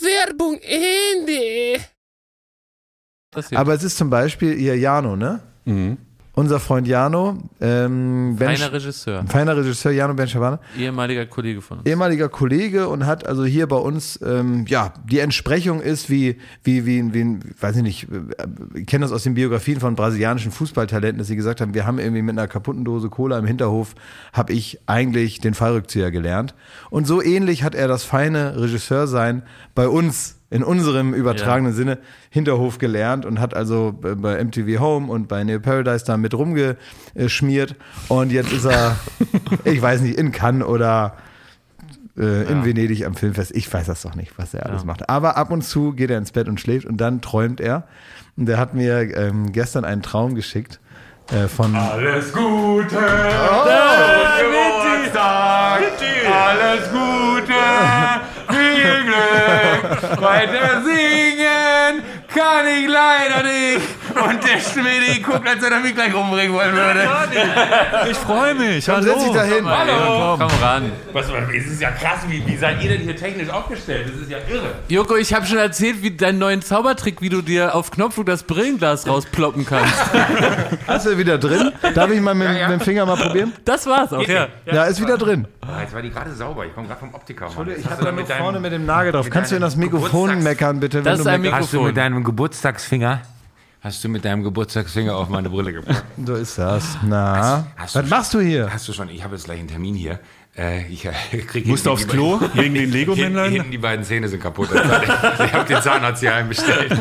Werbung 0.00 0.58
Ende. 0.62 1.80
Aber 3.56 3.74
es 3.74 3.82
ist 3.84 3.96
zum 3.96 4.10
Beispiel 4.10 4.58
ihr 4.58 4.76
Jano, 4.76 5.16
ne? 5.16 5.40
Unser 6.38 6.60
Freund 6.60 6.86
Jano, 6.86 7.36
ähm, 7.60 8.36
Ben 8.38 8.56
Feiner 8.56 8.72
Regisseur, 8.72 9.24
feiner 9.26 9.56
Regisseur 9.56 9.90
Jano 9.90 10.14
Ben 10.14 10.28
Shabana. 10.28 10.60
ehemaliger 10.78 11.26
Kollege 11.26 11.60
von 11.60 11.78
uns. 11.78 11.88
ehemaliger 11.88 12.28
Kollege 12.28 12.86
und 12.86 13.06
hat 13.06 13.26
also 13.26 13.44
hier 13.44 13.66
bei 13.66 13.74
uns, 13.74 14.20
ähm, 14.24 14.64
ja, 14.68 14.94
die 15.04 15.18
Entsprechung 15.18 15.80
ist 15.80 16.10
wie, 16.10 16.38
wie, 16.62 16.86
wie, 16.86 17.12
wie, 17.12 17.40
weiß 17.60 17.78
ich 17.78 17.82
nicht, 17.82 18.04
äh, 18.04 18.46
ich 18.78 18.86
kenne 18.86 19.04
das 19.04 19.10
aus 19.10 19.24
den 19.24 19.34
Biografien 19.34 19.80
von 19.80 19.96
brasilianischen 19.96 20.52
Fußballtalenten, 20.52 21.18
dass 21.18 21.26
sie 21.26 21.34
gesagt 21.34 21.60
haben, 21.60 21.74
wir 21.74 21.84
haben 21.86 21.98
irgendwie 21.98 22.22
mit 22.22 22.38
einer 22.38 22.46
kaputten 22.46 22.84
Dose 22.84 23.08
Cola 23.08 23.36
im 23.36 23.44
Hinterhof, 23.44 23.96
habe 24.32 24.52
ich 24.52 24.78
eigentlich 24.86 25.40
den 25.40 25.54
Fallrückzieher 25.54 26.12
gelernt. 26.12 26.54
Und 26.88 27.08
so 27.08 27.20
ähnlich 27.20 27.64
hat 27.64 27.74
er 27.74 27.88
das 27.88 28.04
feine 28.04 28.60
Regisseursein 28.60 29.42
bei 29.74 29.88
uns 29.88 30.37
in 30.50 30.62
unserem 30.64 31.12
übertragenen 31.14 31.72
Sinne 31.74 31.98
Hinterhof 32.30 32.78
gelernt 32.78 33.26
und 33.26 33.38
hat 33.38 33.54
also 33.54 33.92
bei 34.00 34.42
MTV 34.42 34.80
Home 34.80 35.12
und 35.12 35.28
bei 35.28 35.44
Neo 35.44 35.60
Paradise 35.60 36.04
da 36.06 36.16
mit 36.16 36.32
rumgeschmiert 36.34 37.74
und 38.08 38.32
jetzt 38.32 38.52
ist 38.52 38.64
er, 38.64 38.96
ich 39.64 39.80
weiß 39.82 40.00
nicht, 40.00 40.18
in 40.18 40.32
Cannes 40.32 40.66
oder 40.66 41.16
äh, 42.16 42.50
in 42.50 42.64
Venedig 42.64 43.04
am 43.04 43.14
Filmfest. 43.14 43.54
Ich 43.54 43.72
weiß 43.72 43.86
das 43.86 44.02
doch 44.02 44.14
nicht, 44.14 44.32
was 44.38 44.54
er 44.54 44.66
alles 44.66 44.82
Ja. 44.82 44.86
macht. 44.86 45.08
Aber 45.10 45.36
ab 45.36 45.50
und 45.50 45.62
zu 45.62 45.92
geht 45.92 46.10
er 46.10 46.18
ins 46.18 46.32
Bett 46.32 46.48
und 46.48 46.60
schläft 46.60 46.86
und 46.86 46.96
dann 46.98 47.20
träumt 47.20 47.60
er. 47.60 47.84
Und 48.36 48.48
er 48.48 48.56
hat 48.58 48.72
mir 48.74 49.16
ähm, 49.16 49.52
gestern 49.52 49.84
einen 49.84 50.02
Traum 50.02 50.34
geschickt 50.34 50.80
äh, 51.30 51.46
von 51.48 51.74
Alles 51.76 52.32
Gute! 52.32 52.96
Alles 56.30 56.90
Gute, 56.90 57.52
viel 57.52 57.54
Glück, 58.20 58.27
weiter 60.20 60.82
singen 60.84 62.02
kann 62.34 62.66
ich 62.66 62.88
leider 62.88 63.42
nicht. 63.42 63.97
Und 64.14 64.44
der 64.44 64.60
Schmiedi 64.60 65.20
guckt, 65.20 65.46
als 65.46 65.62
wenn 65.62 65.72
er 65.72 65.80
mich 65.80 65.94
gleich 65.94 66.14
umbringen 66.14 66.54
wollen 66.54 66.72
würde. 66.74 67.08
Ich 68.10 68.16
freue 68.16 68.54
mich. 68.54 68.86
Komm, 68.86 69.02
setz 69.02 69.24
dich 69.24 69.32
da 69.32 69.42
hin. 69.42 69.64
Hallo. 69.68 70.36
Komm 70.38 70.50
ran. 70.62 70.92
Was, 71.12 71.26
es 71.54 71.66
ist 71.66 71.80
ja 71.80 71.90
krass, 71.90 72.20
wie, 72.28 72.46
wie 72.46 72.56
seid 72.56 72.82
ihr 72.82 72.90
denn 72.90 73.02
hier 73.02 73.16
technisch 73.16 73.48
aufgestellt? 73.48 74.08
Das 74.12 74.20
ist 74.20 74.30
ja 74.30 74.38
irre. 74.48 74.74
Joko, 74.88 75.16
ich 75.16 75.34
habe 75.34 75.46
schon 75.46 75.58
erzählt, 75.58 76.02
wie 76.02 76.10
deinen 76.10 76.38
neuen 76.38 76.62
Zaubertrick, 76.62 77.20
wie 77.20 77.28
du 77.28 77.42
dir 77.42 77.74
auf 77.74 77.90
Knopfdruck 77.90 78.26
das 78.26 78.42
Brillenglas 78.42 79.06
rausploppen 79.06 79.66
kannst. 79.66 79.94
Hast 80.86 81.06
du 81.06 81.18
wieder 81.18 81.38
drin? 81.38 81.72
Darf 81.94 82.10
ich 82.10 82.20
mal 82.20 82.34
mit, 82.34 82.48
ja. 82.48 82.68
mit 82.68 82.80
dem 82.80 82.84
Finger 82.84 83.06
mal 83.06 83.16
probieren? 83.16 83.52
Das 83.64 83.86
war's 83.86 84.12
auch, 84.12 84.26
ja. 84.26 84.48
Ja, 84.66 84.84
ist 84.84 85.00
wieder 85.00 85.18
drin. 85.18 85.46
Ah, 85.60 85.82
jetzt 85.82 85.94
war 85.94 86.02
die 86.02 86.10
gerade 86.10 86.32
sauber. 86.32 86.64
Ich 86.64 86.74
komme 86.74 86.86
gerade 86.86 87.00
vom 87.00 87.14
Optiker. 87.14 87.50
Mann. 87.54 87.70
Ich 87.76 87.84
habe 87.84 88.04
da 88.04 88.12
nur 88.12 88.26
vorne 88.26 88.60
mit 88.60 88.72
dem 88.72 88.86
Nagel 88.86 89.12
drauf. 89.12 89.28
Kannst 89.28 89.50
du 89.50 89.56
in 89.56 89.62
das 89.62 89.76
Mikrofon 89.76 90.42
meckern, 90.42 90.80
bitte? 90.80 91.02
Das 91.02 91.04
wenn 91.04 91.14
ist 91.14 91.24
du 91.24 91.30
ein 91.30 91.40
meckerst? 91.42 91.62
Hast 91.62 91.72
du 91.74 91.82
mit 91.82 91.96
deinem 91.96 92.24
Geburtstagsfinger, 92.24 93.20
hast 93.80 94.02
du 94.04 94.08
mit 94.08 94.24
deinem 94.24 94.42
Geburtstagsfinger 94.42 95.14
auf 95.16 95.28
meine 95.28 95.48
Brille 95.50 95.72
gepackt? 95.72 96.04
So 96.26 96.34
ist 96.34 96.58
das. 96.58 96.98
Na, 97.04 97.66
Hast 97.76 97.94
du 97.94 98.00
was 98.00 98.10
machst 98.10 98.34
du 98.34 98.40
hier? 98.40 98.72
Hast 98.72 98.88
du 98.88 98.92
schon, 98.92 99.08
ich 99.08 99.22
habe 99.24 99.34
jetzt 99.36 99.44
gleich 99.44 99.58
einen 99.60 99.68
Termin 99.68 99.94
hier. 99.94 100.18
Äh, 100.56 100.86
ich 100.88 101.04
äh, 101.04 101.12
krieg 101.46 101.66
Musst 101.66 101.86
du 101.86 101.90
aufs 101.92 102.06
Klo 102.08 102.40
wegen 102.54 102.74
den 102.74 102.74
Hinten, 102.74 102.92
Lego-Männlein? 102.92 103.52
hinten 103.52 103.70
die 103.70 103.78
beiden 103.78 104.04
Zähne 104.04 104.28
sind 104.28 104.42
kaputt. 104.42 104.68
Ich 104.72 105.52
habe 105.52 105.64
den 105.68 105.80
Zahnarzt 105.82 106.20
hier 106.20 106.34
einbestellt. 106.34 106.98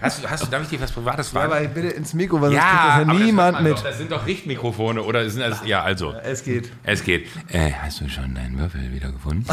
Hast 0.00 0.22
du, 0.22 0.28
hast 0.28 0.42
du, 0.44 0.46
darf 0.50 0.62
ich 0.62 0.68
dir 0.68 0.80
was 0.80 0.92
Privates 0.92 1.28
fragen? 1.30 1.52
Aber 1.52 1.60
bitte 1.66 1.88
ins 1.88 2.12
Mikro, 2.14 2.40
weil 2.40 2.50
sonst 2.50 2.62
ja, 2.62 2.96
kriegt 2.96 3.08
das 3.10 3.18
ja 3.18 3.24
niemand 3.24 3.56
das, 3.56 3.62
mit. 3.62 3.72
Doch, 3.72 3.82
das 3.84 3.98
sind 3.98 4.12
doch 4.12 4.26
Richtmikrofone 4.26 5.02
oder 5.02 5.28
sind 5.30 5.40
das, 5.42 5.64
ja, 5.66 5.82
also. 5.82 6.14
Es 6.22 6.44
geht. 6.44 6.70
Es 6.84 7.02
geht. 7.04 7.26
Äh, 7.50 7.72
hast 7.72 8.00
du 8.00 8.08
schon 8.08 8.34
deinen 8.34 8.58
Würfel 8.58 8.92
wieder 8.92 9.10
gefunden? 9.10 9.46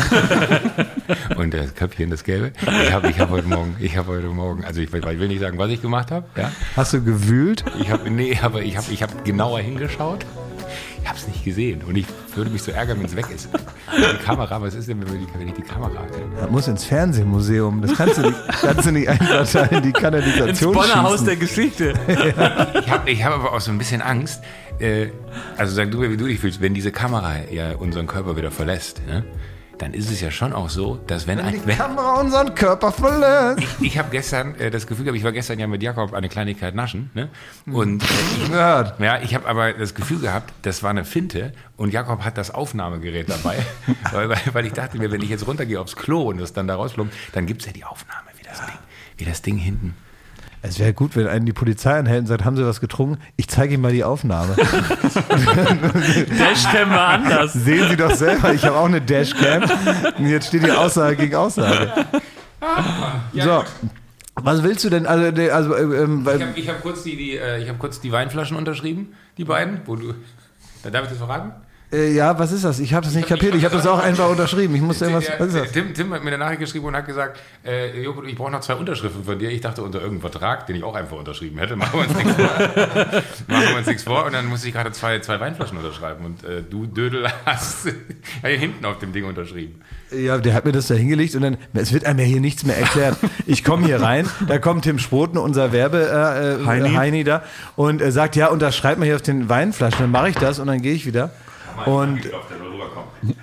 Und 1.37 1.53
das 1.53 1.73
Köpfchen, 1.75 2.09
das 2.09 2.23
Gelbe? 2.23 2.51
Ich 2.83 2.91
habe 2.91 3.09
ich 3.09 3.19
hab 3.19 3.29
heute 3.29 3.47
Morgen, 3.47 3.75
ich 3.79 3.95
habe 3.97 4.11
heute 4.13 4.27
Morgen, 4.27 4.63
also 4.65 4.81
ich, 4.81 4.91
will- 4.91 4.99
ich 5.07 5.19
will 5.19 5.27
nicht 5.27 5.39
sagen, 5.41 5.57
was 5.57 5.69
ich 5.69 5.81
gemacht 5.81 6.11
habe. 6.11 6.25
Ja? 6.35 6.51
Hast 6.75 6.93
du 6.93 7.03
gewühlt? 7.03 7.63
Ich 7.79 7.89
habe, 7.91 8.09
nee, 8.09 8.37
aber 8.41 8.61
ich 8.61 8.77
habe 8.77 8.91
ich 8.91 9.01
hab 9.03 9.23
genauer 9.25 9.59
hingeschaut. 9.59 10.25
Ich 11.05 11.09
habe 11.09 11.19
es 11.19 11.27
nicht 11.27 11.43
gesehen. 11.43 11.83
Und 11.83 11.95
ich 11.97 12.07
würde 12.35 12.49
mich 12.49 12.63
so 12.63 12.71
ärgern, 12.71 12.97
wenn 12.97 13.05
es 13.05 13.15
weg 13.15 13.27
ist. 13.29 13.47
Die 13.53 14.23
Kamera, 14.25 14.59
was 14.59 14.73
ist 14.73 14.89
denn, 14.89 14.99
wenn, 15.01 15.13
wir 15.13 15.19
die, 15.19 15.27
wenn 15.39 15.47
ich 15.47 15.53
die 15.53 15.61
Kamera. 15.61 16.01
Das 16.35 16.49
muss 16.49 16.67
ins 16.67 16.83
Fernsehmuseum. 16.83 17.79
Das 17.83 17.95
kannst 17.95 18.17
du 18.17 18.23
nicht, 18.23 18.35
kannst 18.47 18.87
du 18.87 18.91
nicht 18.91 19.07
einverteilen, 19.07 19.83
die 19.83 19.89
Ins 19.89 19.99
Kanalisation 19.99 20.73
Bonner 20.73 21.03
Haus 21.03 21.23
der 21.23 21.35
Geschichte. 21.35 21.93
Ich 22.81 22.89
habe 22.89 23.11
ich 23.11 23.23
hab 23.23 23.33
aber 23.33 23.53
auch 23.53 23.61
so 23.61 23.69
ein 23.69 23.77
bisschen 23.77 24.01
Angst. 24.01 24.41
Äh, 24.79 25.09
also 25.57 25.75
sag 25.75 25.91
du 25.91 25.99
mir, 25.99 26.09
wie 26.09 26.17
du 26.17 26.25
dich 26.25 26.39
fühlst, 26.39 26.59
wenn 26.59 26.73
diese 26.73 26.91
Kamera 26.91 27.35
ja 27.51 27.75
unseren 27.75 28.07
Körper 28.07 28.35
wieder 28.35 28.49
verlässt, 28.49 29.05
ne? 29.05 29.23
Dann 29.77 29.93
ist 29.93 30.09
es 30.09 30.21
ja 30.21 30.31
schon 30.31 30.53
auch 30.53 30.69
so, 30.69 30.99
dass 31.07 31.27
wenn, 31.27 31.39
ein, 31.39 31.53
Die 31.53 31.61
wenn 31.65 31.77
Kamera 31.77 32.19
unseren 32.19 32.55
Körper 32.55 32.91
verlässt. 32.91 33.67
ich 33.81 33.97
habe 33.97 34.09
gestern 34.09 34.55
äh, 34.55 34.71
das 34.71 34.87
Gefühl 34.87 35.05
gehabt, 35.05 35.17
ich 35.17 35.23
war 35.23 35.31
gestern 35.31 35.59
ja 35.59 35.67
mit 35.67 35.83
Jakob 35.83 36.13
eine 36.13 36.29
Kleinigkeit 36.29 36.75
naschen, 36.75 37.09
ne? 37.13 37.29
Und 37.71 38.03
Gehört. 38.47 38.99
ja, 38.99 39.21
ich 39.21 39.35
habe 39.35 39.47
aber 39.47 39.73
das 39.73 39.95
Gefühl 39.95 40.19
gehabt, 40.19 40.53
das 40.61 40.83
war 40.83 40.89
eine 40.89 41.05
Finte 41.05 41.53
und 41.77 41.93
Jakob 41.93 42.23
hat 42.23 42.37
das 42.37 42.51
Aufnahmegerät 42.51 43.29
dabei, 43.29 43.57
weil, 44.11 44.29
weil, 44.53 44.65
ich 44.65 44.73
dachte 44.73 44.97
mir, 44.97 45.11
wenn 45.11 45.21
ich 45.21 45.29
jetzt 45.29 45.47
runtergehe 45.47 45.79
aufs 45.79 45.95
Klo 45.95 46.29
und 46.29 46.39
das 46.39 46.53
dann 46.53 46.67
da 46.67 46.75
rausplumpt, 46.75 47.13
dann 47.33 47.45
gibt's 47.45 47.65
ja 47.65 47.71
die 47.71 47.83
Aufnahme, 47.83 48.29
wie 48.37 48.43
das 48.43 48.65
Ding, 48.65 48.77
wie 49.17 49.25
das 49.25 49.41
Ding 49.41 49.57
hinten. 49.57 49.95
Es 50.67 50.79
wäre 50.79 50.93
gut, 50.93 51.15
wenn 51.15 51.27
einen 51.27 51.45
die 51.45 51.53
Polizei 51.53 51.97
anhält 51.97 52.21
und 52.21 52.27
sagt, 52.27 52.43
haben 52.43 52.57
Sie 52.57 52.65
was 52.65 52.81
getrunken? 52.81 53.21
Ich 53.37 53.47
zeige 53.47 53.75
Ihnen 53.75 53.83
mal 53.83 53.91
die 53.91 54.03
Aufnahme. 54.03 54.55
Dashcam 56.39 56.89
war 56.89 57.09
anders. 57.09 57.53
Sehen 57.53 57.87
Sie 57.89 57.95
doch 57.95 58.11
selber, 58.11 58.51
ich 58.51 58.65
habe 58.65 58.75
auch 58.77 58.85
eine 58.85 58.99
Dashcam. 58.99 59.63
Und 60.17 60.27
jetzt 60.27 60.47
steht 60.47 60.63
hier 60.63 60.79
Aussage 60.79 61.17
gegen 61.17 61.35
Aussage. 61.35 61.91
So. 63.33 63.63
Was 64.35 64.63
willst 64.63 64.83
du 64.83 64.89
denn? 64.89 65.05
Also, 65.05 65.25
also 65.51 65.75
äh, 65.75 66.03
ähm, 66.03 66.27
Ich 66.55 66.67
habe 66.67 66.77
hab 66.77 66.81
kurz, 66.81 67.03
die, 67.03 67.15
die, 67.15 67.37
äh, 67.37 67.61
ich 67.61 67.69
hab 67.69 67.79
kurz 67.79 68.01
die 68.01 68.11
Weinflaschen 68.11 68.57
unterschrieben, 68.57 69.13
die 69.37 69.45
beiden, 69.45 69.81
wo 69.85 69.95
du. 69.95 70.13
Da 70.83 70.89
darf 70.89 71.03
ich 71.03 71.09
das 71.09 71.19
verraten? 71.19 71.51
Äh, 71.91 72.13
ja, 72.13 72.37
was 72.37 72.51
ist 72.51 72.65
das? 72.65 72.79
Ich 72.79 72.93
habe 72.93 73.05
das 73.05 73.13
nicht 73.13 73.27
kapiert. 73.27 73.55
Ich 73.55 73.63
habe 73.63 73.75
das 73.75 73.85
auch 73.85 73.99
einfach 73.99 74.29
unterschrieben. 74.29 74.75
Ich 74.75 74.81
musste 74.81 75.05
irgendwas. 75.05 75.31
Was 75.37 75.47
ist 75.47 75.55
das? 75.55 75.71
Tim, 75.71 75.93
Tim 75.93 76.13
hat 76.13 76.23
mir 76.23 76.29
eine 76.29 76.39
Nachricht 76.39 76.59
geschrieben 76.59 76.85
und 76.85 76.95
hat 76.95 77.05
gesagt, 77.05 77.39
äh, 77.65 78.01
Joko, 78.01 78.23
ich 78.23 78.35
brauche 78.35 78.51
noch 78.51 78.61
zwei 78.61 78.75
Unterschriften 78.75 79.23
von 79.23 79.37
dir. 79.37 79.51
Ich 79.51 79.61
dachte 79.61 79.83
unter 79.83 79.99
irgendeinem 79.99 80.31
Vertrag, 80.31 80.65
den 80.67 80.75
ich 80.75 80.83
auch 80.83 80.95
einfach 80.95 81.17
unterschrieben 81.17 81.59
hätte. 81.59 81.75
Machen 81.75 81.99
wir 81.99 82.07
uns 82.07 82.17
nichts 82.17 82.33
vor. 82.33 82.43
Machen 83.47 83.69
wir 83.69 83.77
uns 83.77 83.87
nichts 83.87 84.03
vor. 84.03 84.25
Und 84.25 84.33
dann 84.33 84.47
musste 84.47 84.67
ich 84.67 84.73
gerade 84.73 84.91
zwei, 84.91 85.19
zwei 85.19 85.39
Weinflaschen 85.39 85.77
unterschreiben. 85.77 86.25
Und 86.25 86.43
äh, 86.43 86.63
du, 86.67 86.85
Dödel, 86.85 87.27
hast 87.45 87.87
hinten 88.43 88.85
auf 88.85 88.99
dem 88.99 89.13
Ding 89.13 89.25
unterschrieben. 89.25 89.81
Ja, 90.11 90.37
der 90.37 90.53
hat 90.53 90.65
mir 90.65 90.71
das 90.71 90.87
da 90.87 90.95
hingelegt 90.95 91.35
und 91.35 91.41
dann, 91.41 91.57
es 91.73 91.91
wird 91.91 92.05
einem 92.05 92.19
ja 92.19 92.25
hier 92.25 92.41
nichts 92.41 92.65
mehr 92.65 92.77
erklärt. 92.77 93.17
Ich 93.45 93.63
komme 93.63 93.85
hier 93.85 94.01
rein, 94.01 94.29
da 94.47 94.59
kommt 94.59 94.83
Tim 94.83 94.99
Sproten, 94.99 95.37
unser 95.37 95.71
Werbe 95.71 95.97
äh, 95.97 96.61
äh, 96.61 96.65
Heini. 96.65 96.93
Heini. 96.93 97.23
da 97.23 97.43
und 97.75 98.01
er 98.01 98.11
sagt, 98.11 98.35
ja, 98.35 98.47
unterschreib 98.47 98.97
mal 98.97 99.05
hier 99.05 99.15
auf 99.15 99.21
den 99.21 99.49
Weinflaschen. 99.49 99.99
Dann 99.99 100.11
mache 100.11 100.29
ich 100.29 100.35
das 100.35 100.59
und 100.59 100.67
dann 100.67 100.81
gehe 100.81 100.93
ich 100.93 101.05
wieder. 101.05 101.31
Und 101.85 102.21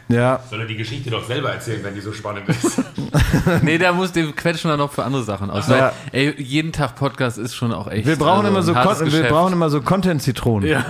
ja, 0.09 0.41
Soll 0.51 0.61
er 0.61 0.67
die 0.67 0.77
Geschichte 0.77 1.11
doch 1.11 1.25
selber 1.25 1.51
erzählen, 1.53 1.83
wenn 1.85 1.95
die 1.95 2.01
so 2.01 2.13
spannend 2.13 2.49
ist? 2.49 2.83
Nee, 3.63 3.79
da 3.79 3.93
muss 3.93 4.13
den 4.13 4.37
quetschen 4.37 4.71
wir 4.71 4.77
noch 4.77 4.93
für 4.93 5.05
andere 5.05 5.23
Sachen 5.23 5.51
aus. 5.51 5.67
Ja. 5.69 5.75
Weil, 5.75 5.93
ey, 6.13 6.43
jeden 6.43 6.71
Tag 6.71 6.97
Podcast 6.97 7.39
ist 7.39 7.55
schon 7.55 7.73
auch 7.73 7.89
echt. 7.89 8.07
wir 8.07 8.17
brauchen 8.17 8.45
also 8.45 8.49
immer 8.49 8.63
so 8.63 8.75
Kon 8.75 9.13
wir 9.13 9.23
brauchen 9.25 9.53
immer 9.55 9.71
so 9.71 9.81
Content-Zitronen. 9.81 10.69
Ja. 10.69 10.85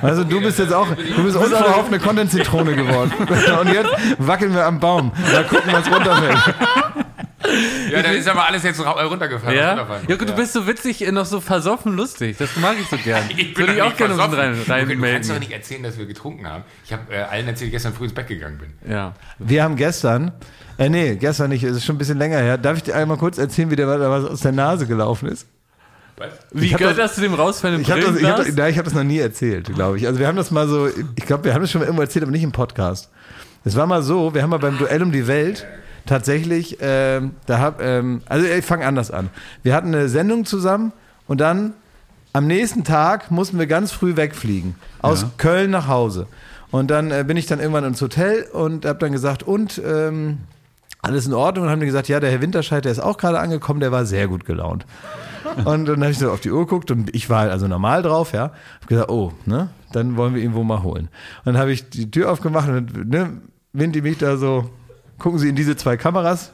Also 0.00 0.24
du 0.24 0.40
bist 0.40 0.58
jetzt 0.58 0.72
auch, 0.72 0.86
du 0.88 1.22
bist 1.22 1.36
unverhofft 1.36 1.88
eine 1.88 1.98
Content-Zitrone 1.98 2.74
geworden. 2.74 3.12
Und 3.60 3.72
jetzt 3.72 3.90
wackeln 4.18 4.54
wir 4.54 4.64
am 4.64 4.80
Baum. 4.80 5.12
Mal 5.32 5.44
gucken, 5.44 5.72
was 5.72 5.90
runterfällt. 5.90 6.54
Ja, 8.02 8.08
dann 8.10 8.18
ist 8.18 8.28
aber 8.28 8.48
alles 8.48 8.62
jetzt 8.62 8.80
runtergefallen. 8.80 9.56
Ja? 9.58 9.70
runtergefallen. 9.70 10.06
Joko, 10.08 10.24
du 10.24 10.32
bist 10.34 10.52
so 10.52 10.66
witzig, 10.66 11.06
äh, 11.06 11.12
noch 11.12 11.26
so 11.26 11.40
versoffen 11.40 11.96
lustig. 11.96 12.36
Das 12.38 12.56
mag 12.56 12.74
ich 12.80 12.88
so 12.88 12.96
gern. 12.96 13.22
Ich 13.36 13.54
bin 13.54 13.66
Würde 13.66 13.74
ich 13.76 13.82
auch 13.82 13.96
gerne 13.96 14.18
rein, 14.18 14.30
versoffen. 14.30 14.88
Joko, 14.88 14.94
Du 15.02 15.12
kannst 15.12 15.30
doch 15.30 15.38
nicht 15.38 15.52
erzählen, 15.52 15.82
dass 15.82 15.98
wir 15.98 16.06
getrunken 16.06 16.46
haben. 16.46 16.64
Ich 16.84 16.92
habe 16.92 17.02
äh, 17.14 17.22
allen 17.22 17.46
erzählt, 17.48 17.54
dass 17.54 17.62
ich 17.62 17.70
gestern 17.72 17.94
früh 17.94 18.04
ins 18.04 18.14
Bett 18.14 18.26
gegangen 18.28 18.58
bin. 18.58 18.90
Ja. 18.90 19.14
Wir 19.38 19.62
haben 19.64 19.76
gestern, 19.76 20.32
äh, 20.78 20.88
nee, 20.88 21.16
gestern 21.16 21.50
nicht, 21.50 21.62
es 21.64 21.76
ist 21.78 21.84
schon 21.84 21.96
ein 21.96 21.98
bisschen 21.98 22.18
länger 22.18 22.38
her. 22.38 22.58
Darf 22.58 22.76
ich 22.76 22.82
dir 22.82 22.94
einmal 22.94 23.16
kurz 23.16 23.38
erzählen, 23.38 23.70
wie 23.70 23.76
der 23.76 23.86
da 23.86 24.10
was 24.10 24.24
aus 24.24 24.40
der 24.40 24.52
Nase 24.52 24.86
gelaufen 24.86 25.28
ist? 25.28 25.46
Was? 26.18 26.28
Wie 26.52 26.70
hab 26.72 26.78
gehört 26.78 26.98
das- 26.98 27.06
das 27.10 27.14
zu 27.16 27.20
dem 27.22 27.34
Rausfallen 27.34 27.76
im 27.76 27.82
Ich 27.82 27.90
habe 27.90 28.00
das, 28.00 28.10
ich 28.16 28.24
hab, 28.24 28.36
Brillenglas? 28.36 28.56
nein, 28.56 28.70
ich 28.70 28.78
hab 28.78 28.84
das 28.84 28.94
noch 28.94 29.02
nie 29.04 29.18
erzählt, 29.18 29.72
glaube 29.74 29.96
ich. 29.96 30.06
Also 30.06 30.18
wir 30.20 30.26
haben 30.26 30.36
das 30.36 30.50
mal 30.50 30.68
so, 30.68 30.88
ich 30.88 31.24
glaube, 31.26 31.44
wir 31.44 31.54
haben 31.54 31.62
das 31.62 31.70
schon 31.70 31.80
mal 31.80 31.86
irgendwo 31.86 32.02
erzählt, 32.02 32.22
aber 32.22 32.32
nicht 32.32 32.42
im 32.44 32.52
Podcast. 32.52 33.10
Es 33.64 33.76
war 33.76 33.86
mal 33.86 34.02
so, 34.02 34.34
wir 34.34 34.42
haben 34.42 34.50
mal 34.50 34.58
beim 34.58 34.76
Duell 34.76 35.02
um 35.02 35.10
die 35.12 35.26
Welt 35.26 35.66
tatsächlich, 36.06 36.78
ähm, 36.80 37.32
da 37.46 37.58
hab, 37.58 37.82
ähm, 37.82 38.22
also 38.28 38.46
ich 38.46 38.64
fange 38.64 38.86
anders 38.86 39.10
an. 39.10 39.30
Wir 39.62 39.74
hatten 39.74 39.88
eine 39.88 40.08
Sendung 40.08 40.44
zusammen 40.44 40.92
und 41.26 41.40
dann 41.40 41.74
am 42.32 42.46
nächsten 42.46 42.84
Tag 42.84 43.30
mussten 43.30 43.58
wir 43.58 43.66
ganz 43.66 43.92
früh 43.92 44.16
wegfliegen. 44.16 44.74
Aus 45.00 45.26
Köln 45.36 45.70
nach 45.70 45.88
Hause. 45.88 46.26
Und 46.70 46.90
dann 46.90 47.10
äh, 47.10 47.24
bin 47.26 47.36
ich 47.36 47.46
dann 47.46 47.60
irgendwann 47.60 47.84
ins 47.84 48.00
Hotel 48.00 48.44
und 48.52 48.86
habe 48.86 48.98
dann 48.98 49.12
gesagt, 49.12 49.42
und 49.42 49.80
ähm, 49.84 50.38
alles 51.02 51.26
in 51.26 51.34
Ordnung? 51.34 51.64
Und 51.64 51.70
haben 51.70 51.80
die 51.80 51.86
gesagt, 51.86 52.08
ja, 52.08 52.20
der 52.20 52.30
Herr 52.30 52.40
Winterscheid, 52.40 52.84
der 52.84 52.92
ist 52.92 53.00
auch 53.00 53.18
gerade 53.18 53.40
angekommen, 53.40 53.80
der 53.80 53.92
war 53.92 54.06
sehr 54.06 54.28
gut 54.28 54.46
gelaunt. 54.46 54.86
Und 55.64 55.86
dann 55.86 56.00
habe 56.00 56.12
ich 56.12 56.18
so 56.18 56.30
auf 56.30 56.40
die 56.40 56.52
Uhr 56.52 56.60
geguckt 56.60 56.90
und 56.92 57.14
ich 57.14 57.28
war 57.28 57.40
halt 57.40 57.50
also 57.50 57.66
normal 57.66 58.02
drauf, 58.02 58.32
ja. 58.32 58.52
Hab 58.80 58.86
gesagt, 58.86 59.10
oh, 59.10 59.32
ne, 59.44 59.68
dann 59.90 60.16
wollen 60.16 60.34
wir 60.34 60.42
ihn 60.42 60.54
wohl 60.54 60.64
mal 60.64 60.82
holen. 60.82 61.08
Und 61.44 61.54
dann 61.54 61.58
habe 61.58 61.72
ich 61.72 61.90
die 61.90 62.10
Tür 62.10 62.30
aufgemacht 62.30 62.68
und 62.68 63.10
ne, 63.10 63.42
Winti 63.72 64.00
mich 64.00 64.18
da 64.18 64.36
so, 64.36 64.70
gucken 65.22 65.38
Sie 65.38 65.48
in 65.48 65.54
diese 65.56 65.76
zwei 65.76 65.96
Kameras 65.96 66.50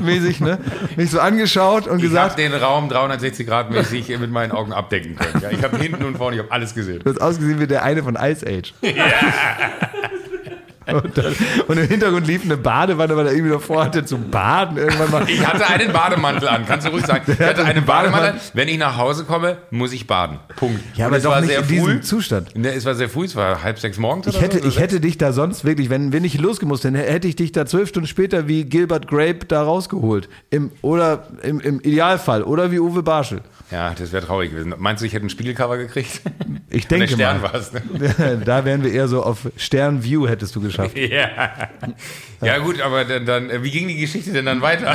mäßig, 0.00 0.40
ne, 0.40 0.58
mich 0.96 1.10
so 1.10 1.18
angeschaut 1.18 1.88
und 1.88 1.98
Ich 1.98 2.04
habe 2.04 2.08
gesagt, 2.08 2.38
den 2.38 2.54
Raum 2.54 2.88
360 2.88 3.46
Grad 3.46 3.70
mäßig 3.70 4.16
mit 4.20 4.30
meinen 4.30 4.52
Augen 4.52 4.72
abdecken 4.72 5.16
können. 5.16 5.42
Ja, 5.42 5.50
ich 5.50 5.62
habe 5.64 5.76
hinten 5.78 6.04
und 6.04 6.16
vorne, 6.16 6.36
ich 6.36 6.42
habe 6.42 6.52
alles 6.52 6.74
gesehen. 6.74 7.00
du 7.02 7.10
hast 7.10 7.20
ausgesehen 7.20 7.58
wie 7.58 7.66
der 7.66 7.82
eine 7.82 8.02
von 8.02 8.16
Ice 8.20 8.46
Age. 8.46 8.74
Und, 10.86 11.18
dann, 11.18 11.34
und 11.66 11.78
im 11.78 11.88
Hintergrund 11.88 12.26
lief 12.26 12.44
eine 12.44 12.56
Badewanne, 12.56 13.16
weil 13.16 13.26
er 13.26 13.32
irgendwie 13.32 13.52
davor 13.52 13.84
hatte 13.84 14.04
zu 14.04 14.18
baden 14.18 14.76
irgendwann 14.76 15.10
mal. 15.10 15.28
Ich 15.28 15.44
hatte 15.44 15.66
einen 15.66 15.92
Bademantel 15.92 16.48
an, 16.48 16.64
kannst 16.66 16.86
du 16.86 16.90
ruhig 16.90 17.04
sagen. 17.04 17.24
Ich 17.26 17.40
hatte 17.40 17.64
einen 17.64 17.84
Bademantel 17.84 18.30
an. 18.30 18.40
Wenn 18.54 18.68
ich 18.68 18.78
nach 18.78 18.96
Hause 18.96 19.24
komme, 19.24 19.58
muss 19.70 19.92
ich 19.92 20.06
baden. 20.06 20.38
Punkt. 20.56 20.80
Ja, 20.96 21.06
aber 21.06 21.16
es 21.16 21.24
doch 21.24 21.30
war 21.30 21.40
nicht 21.40 21.50
sehr 21.50 21.60
in 21.60 21.68
diesem 21.68 21.84
früh. 21.84 22.00
Zustand. 22.00 22.56
Ne, 22.56 22.72
es 22.72 22.84
war 22.84 22.94
sehr 22.94 23.08
früh, 23.08 23.24
es 23.24 23.34
war 23.36 23.62
halb 23.62 23.78
sechs 23.78 23.98
morgens 23.98 24.26
Ich 24.26 24.36
oder 24.36 24.44
hätte, 24.44 24.60
so. 24.60 24.68
ich 24.68 24.78
hätte 24.78 25.00
dich 25.00 25.18
da 25.18 25.32
sonst 25.32 25.64
wirklich, 25.64 25.90
wenn, 25.90 26.12
wenn 26.12 26.24
ich 26.24 26.38
losgemusst 26.38 26.84
hätte, 26.84 26.98
hätte 26.98 27.28
ich 27.28 27.36
dich 27.36 27.52
da 27.52 27.66
zwölf 27.66 27.88
Stunden 27.88 28.06
später 28.06 28.46
wie 28.48 28.64
Gilbert 28.64 29.08
Grape 29.08 29.46
da 29.48 29.62
rausgeholt. 29.62 30.28
Im, 30.50 30.70
oder 30.82 31.26
im, 31.42 31.60
im 31.60 31.80
Idealfall. 31.80 32.42
Oder 32.42 32.70
wie 32.70 32.78
Uwe 32.78 33.02
Barschel. 33.02 33.40
Ja, 33.70 33.94
das 33.98 34.12
wäre 34.12 34.24
traurig 34.24 34.50
gewesen. 34.52 34.74
Meinst 34.78 35.02
du, 35.02 35.06
ich 35.06 35.12
hätte 35.12 35.26
ein 35.26 35.30
Spiegelcover 35.30 35.76
gekriegt? 35.76 36.20
Ich 36.70 36.86
denke 36.86 37.08
Stern 37.08 37.40
mal. 37.40 37.52
war 37.52 37.54
es. 37.60 37.72
Ne? 37.72 37.82
da 38.44 38.64
wären 38.64 38.84
wir 38.84 38.92
eher 38.92 39.08
so 39.08 39.22
auf 39.24 39.38
Sternview 39.56 40.28
hättest 40.28 40.54
du 40.54 40.60
geschafft. 40.60 40.96
Ja. 41.06 41.68
ja, 42.42 42.58
gut, 42.58 42.80
aber 42.80 43.04
dann, 43.04 43.24
dann, 43.24 43.48
äh, 43.50 43.62
wie 43.62 43.70
ging 43.70 43.88
die 43.88 43.96
Geschichte 43.96 44.32
denn 44.32 44.44
dann 44.46 44.60
weiter? 44.60 44.94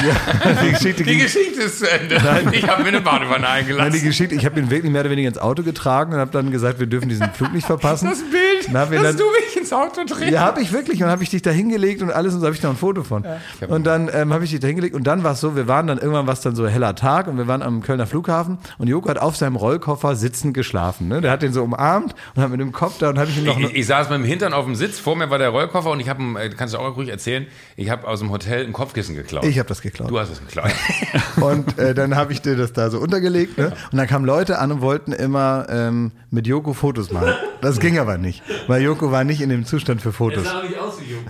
Die 0.63 0.71
Geschichte, 0.71 1.03
Die 1.03 1.11
ging, 1.11 1.19
Geschichte 1.19 1.61
ist 1.63 1.79
zu 1.79 1.89
Ende. 1.89 2.15
Ich 2.51 2.67
habe 2.67 2.83
mir 2.83 2.89
eine 2.89 3.01
Badewanne 3.01 3.41
nein, 3.41 3.65
die 3.65 3.71
eingelassen. 3.73 4.03
Geschichte, 4.03 4.35
ich 4.35 4.45
habe 4.45 4.59
ihn 4.59 4.69
wirklich 4.69 4.91
mehr 4.91 5.01
oder 5.01 5.09
weniger 5.09 5.27
ins 5.29 5.37
Auto 5.37 5.63
getragen 5.63 6.13
und 6.13 6.19
habe 6.19 6.31
dann 6.31 6.51
gesagt, 6.51 6.79
wir 6.79 6.87
dürfen 6.87 7.09
diesen 7.09 7.31
Flug 7.31 7.53
nicht 7.53 7.65
verpassen. 7.65 8.09
Das 8.09 8.19
Bild, 8.19 8.73
dass 8.73 8.89
dann- 8.89 9.17
du 9.17 9.23
mich 9.31 9.50
ins 9.61 9.73
Auto 9.73 10.03
drehst. 10.05 10.31
Ja, 10.31 10.41
habe 10.41 10.61
ich 10.61 10.71
wirklich. 10.73 10.97
Und 10.97 11.01
dann 11.01 11.11
habe 11.11 11.23
ich 11.23 11.29
dich 11.29 11.41
da 11.41 11.51
hingelegt 11.51 12.01
und 12.01 12.11
alles 12.11 12.33
und 12.33 12.41
so 12.41 12.45
habe 12.45 12.55
ich 12.55 12.61
da 12.61 12.69
ein 12.69 12.75
Foto 12.75 13.03
von. 13.03 13.23
Und 13.67 13.85
dann 13.85 14.09
ähm, 14.13 14.33
habe 14.33 14.43
ich 14.43 14.51
dich 14.51 14.59
da 14.59 14.67
hingelegt 14.67 14.95
und 14.95 15.05
dann 15.05 15.23
war 15.23 15.33
es 15.33 15.39
so, 15.41 15.55
wir 15.55 15.67
waren 15.67 15.87
dann 15.87 15.97
irgendwann 15.97 16.27
was 16.27 16.41
dann 16.41 16.55
so 16.55 16.67
heller 16.67 16.95
Tag 16.95 17.27
und 17.27 17.37
wir 17.37 17.47
waren 17.47 17.61
am 17.61 17.81
Kölner 17.81 18.07
Flughafen 18.07 18.57
und 18.77 18.87
Joko 18.87 19.09
hat 19.09 19.19
auf 19.19 19.35
seinem 19.37 19.55
Rollkoffer 19.55 20.15
sitzend 20.15 20.53
geschlafen. 20.53 21.07
Ne? 21.07 21.21
Der 21.21 21.31
hat 21.31 21.41
den 21.41 21.53
so 21.53 21.63
umarmt 21.63 22.15
und 22.35 22.41
hat 22.41 22.49
mit 22.49 22.59
dem 22.59 22.71
Kopf 22.71 22.97
da 22.99 23.09
und 23.09 23.19
habe 23.19 23.29
ich 23.29 23.37
ihm 23.37 23.45
noch 23.45 23.59
Ich, 23.59 23.75
ich 23.75 23.85
saß 23.85 24.09
mit 24.09 24.19
dem 24.19 24.25
Hintern 24.25 24.53
auf 24.53 24.65
dem 24.65 24.75
Sitz, 24.75 24.99
vor 24.99 25.15
mir 25.15 25.29
war 25.29 25.37
der 25.37 25.49
Rollkoffer 25.49 25.91
und 25.91 25.99
ich 25.99 26.09
habe, 26.09 26.21
kannst 26.57 26.73
du 26.73 26.77
auch 26.79 26.95
ruhig 26.97 27.09
erzählen, 27.09 27.45
ich 27.75 27.89
habe 27.89 28.07
aus 28.07 28.19
dem 28.19 28.31
Hotel 28.31 28.65
ein 28.65 28.73
Kopfkissen 28.73 29.15
geklaut. 29.15 29.45
ich 29.45 29.59
habe 29.59 29.69
das 29.69 29.81
geklaut. 29.81 30.09
du 30.09 30.19
hast 30.19 30.29
es 30.31 30.39
geklaut. 30.39 30.71
Und 31.41 31.77
äh, 31.77 31.93
dann 31.93 32.15
habe 32.15 32.33
ich 32.33 32.41
dir 32.41 32.55
das 32.55 32.73
da 32.73 32.89
so 32.89 32.99
untergelegt. 32.99 33.57
Ne? 33.57 33.73
Und 33.91 33.97
dann 33.97 34.07
kamen 34.07 34.25
Leute 34.25 34.59
an 34.59 34.71
und 34.71 34.81
wollten 34.81 35.11
immer 35.13 35.65
ähm, 35.69 36.11
mit 36.29 36.47
Joko 36.47 36.73
Fotos 36.73 37.11
machen. 37.11 37.33
Das 37.61 37.79
ging 37.79 37.99
aber 37.99 38.17
nicht, 38.17 38.41
weil 38.67 38.81
Joko 38.81 39.11
war 39.11 39.23
nicht 39.23 39.41
in 39.41 39.49
dem 39.51 39.65
Zustand 39.65 40.01
für 40.01 40.13
Fotos. 40.13 40.43
sah 40.43 40.63
nicht 40.63 40.77
aus 40.77 40.99
wie 41.01 41.11
Joko. 41.11 41.29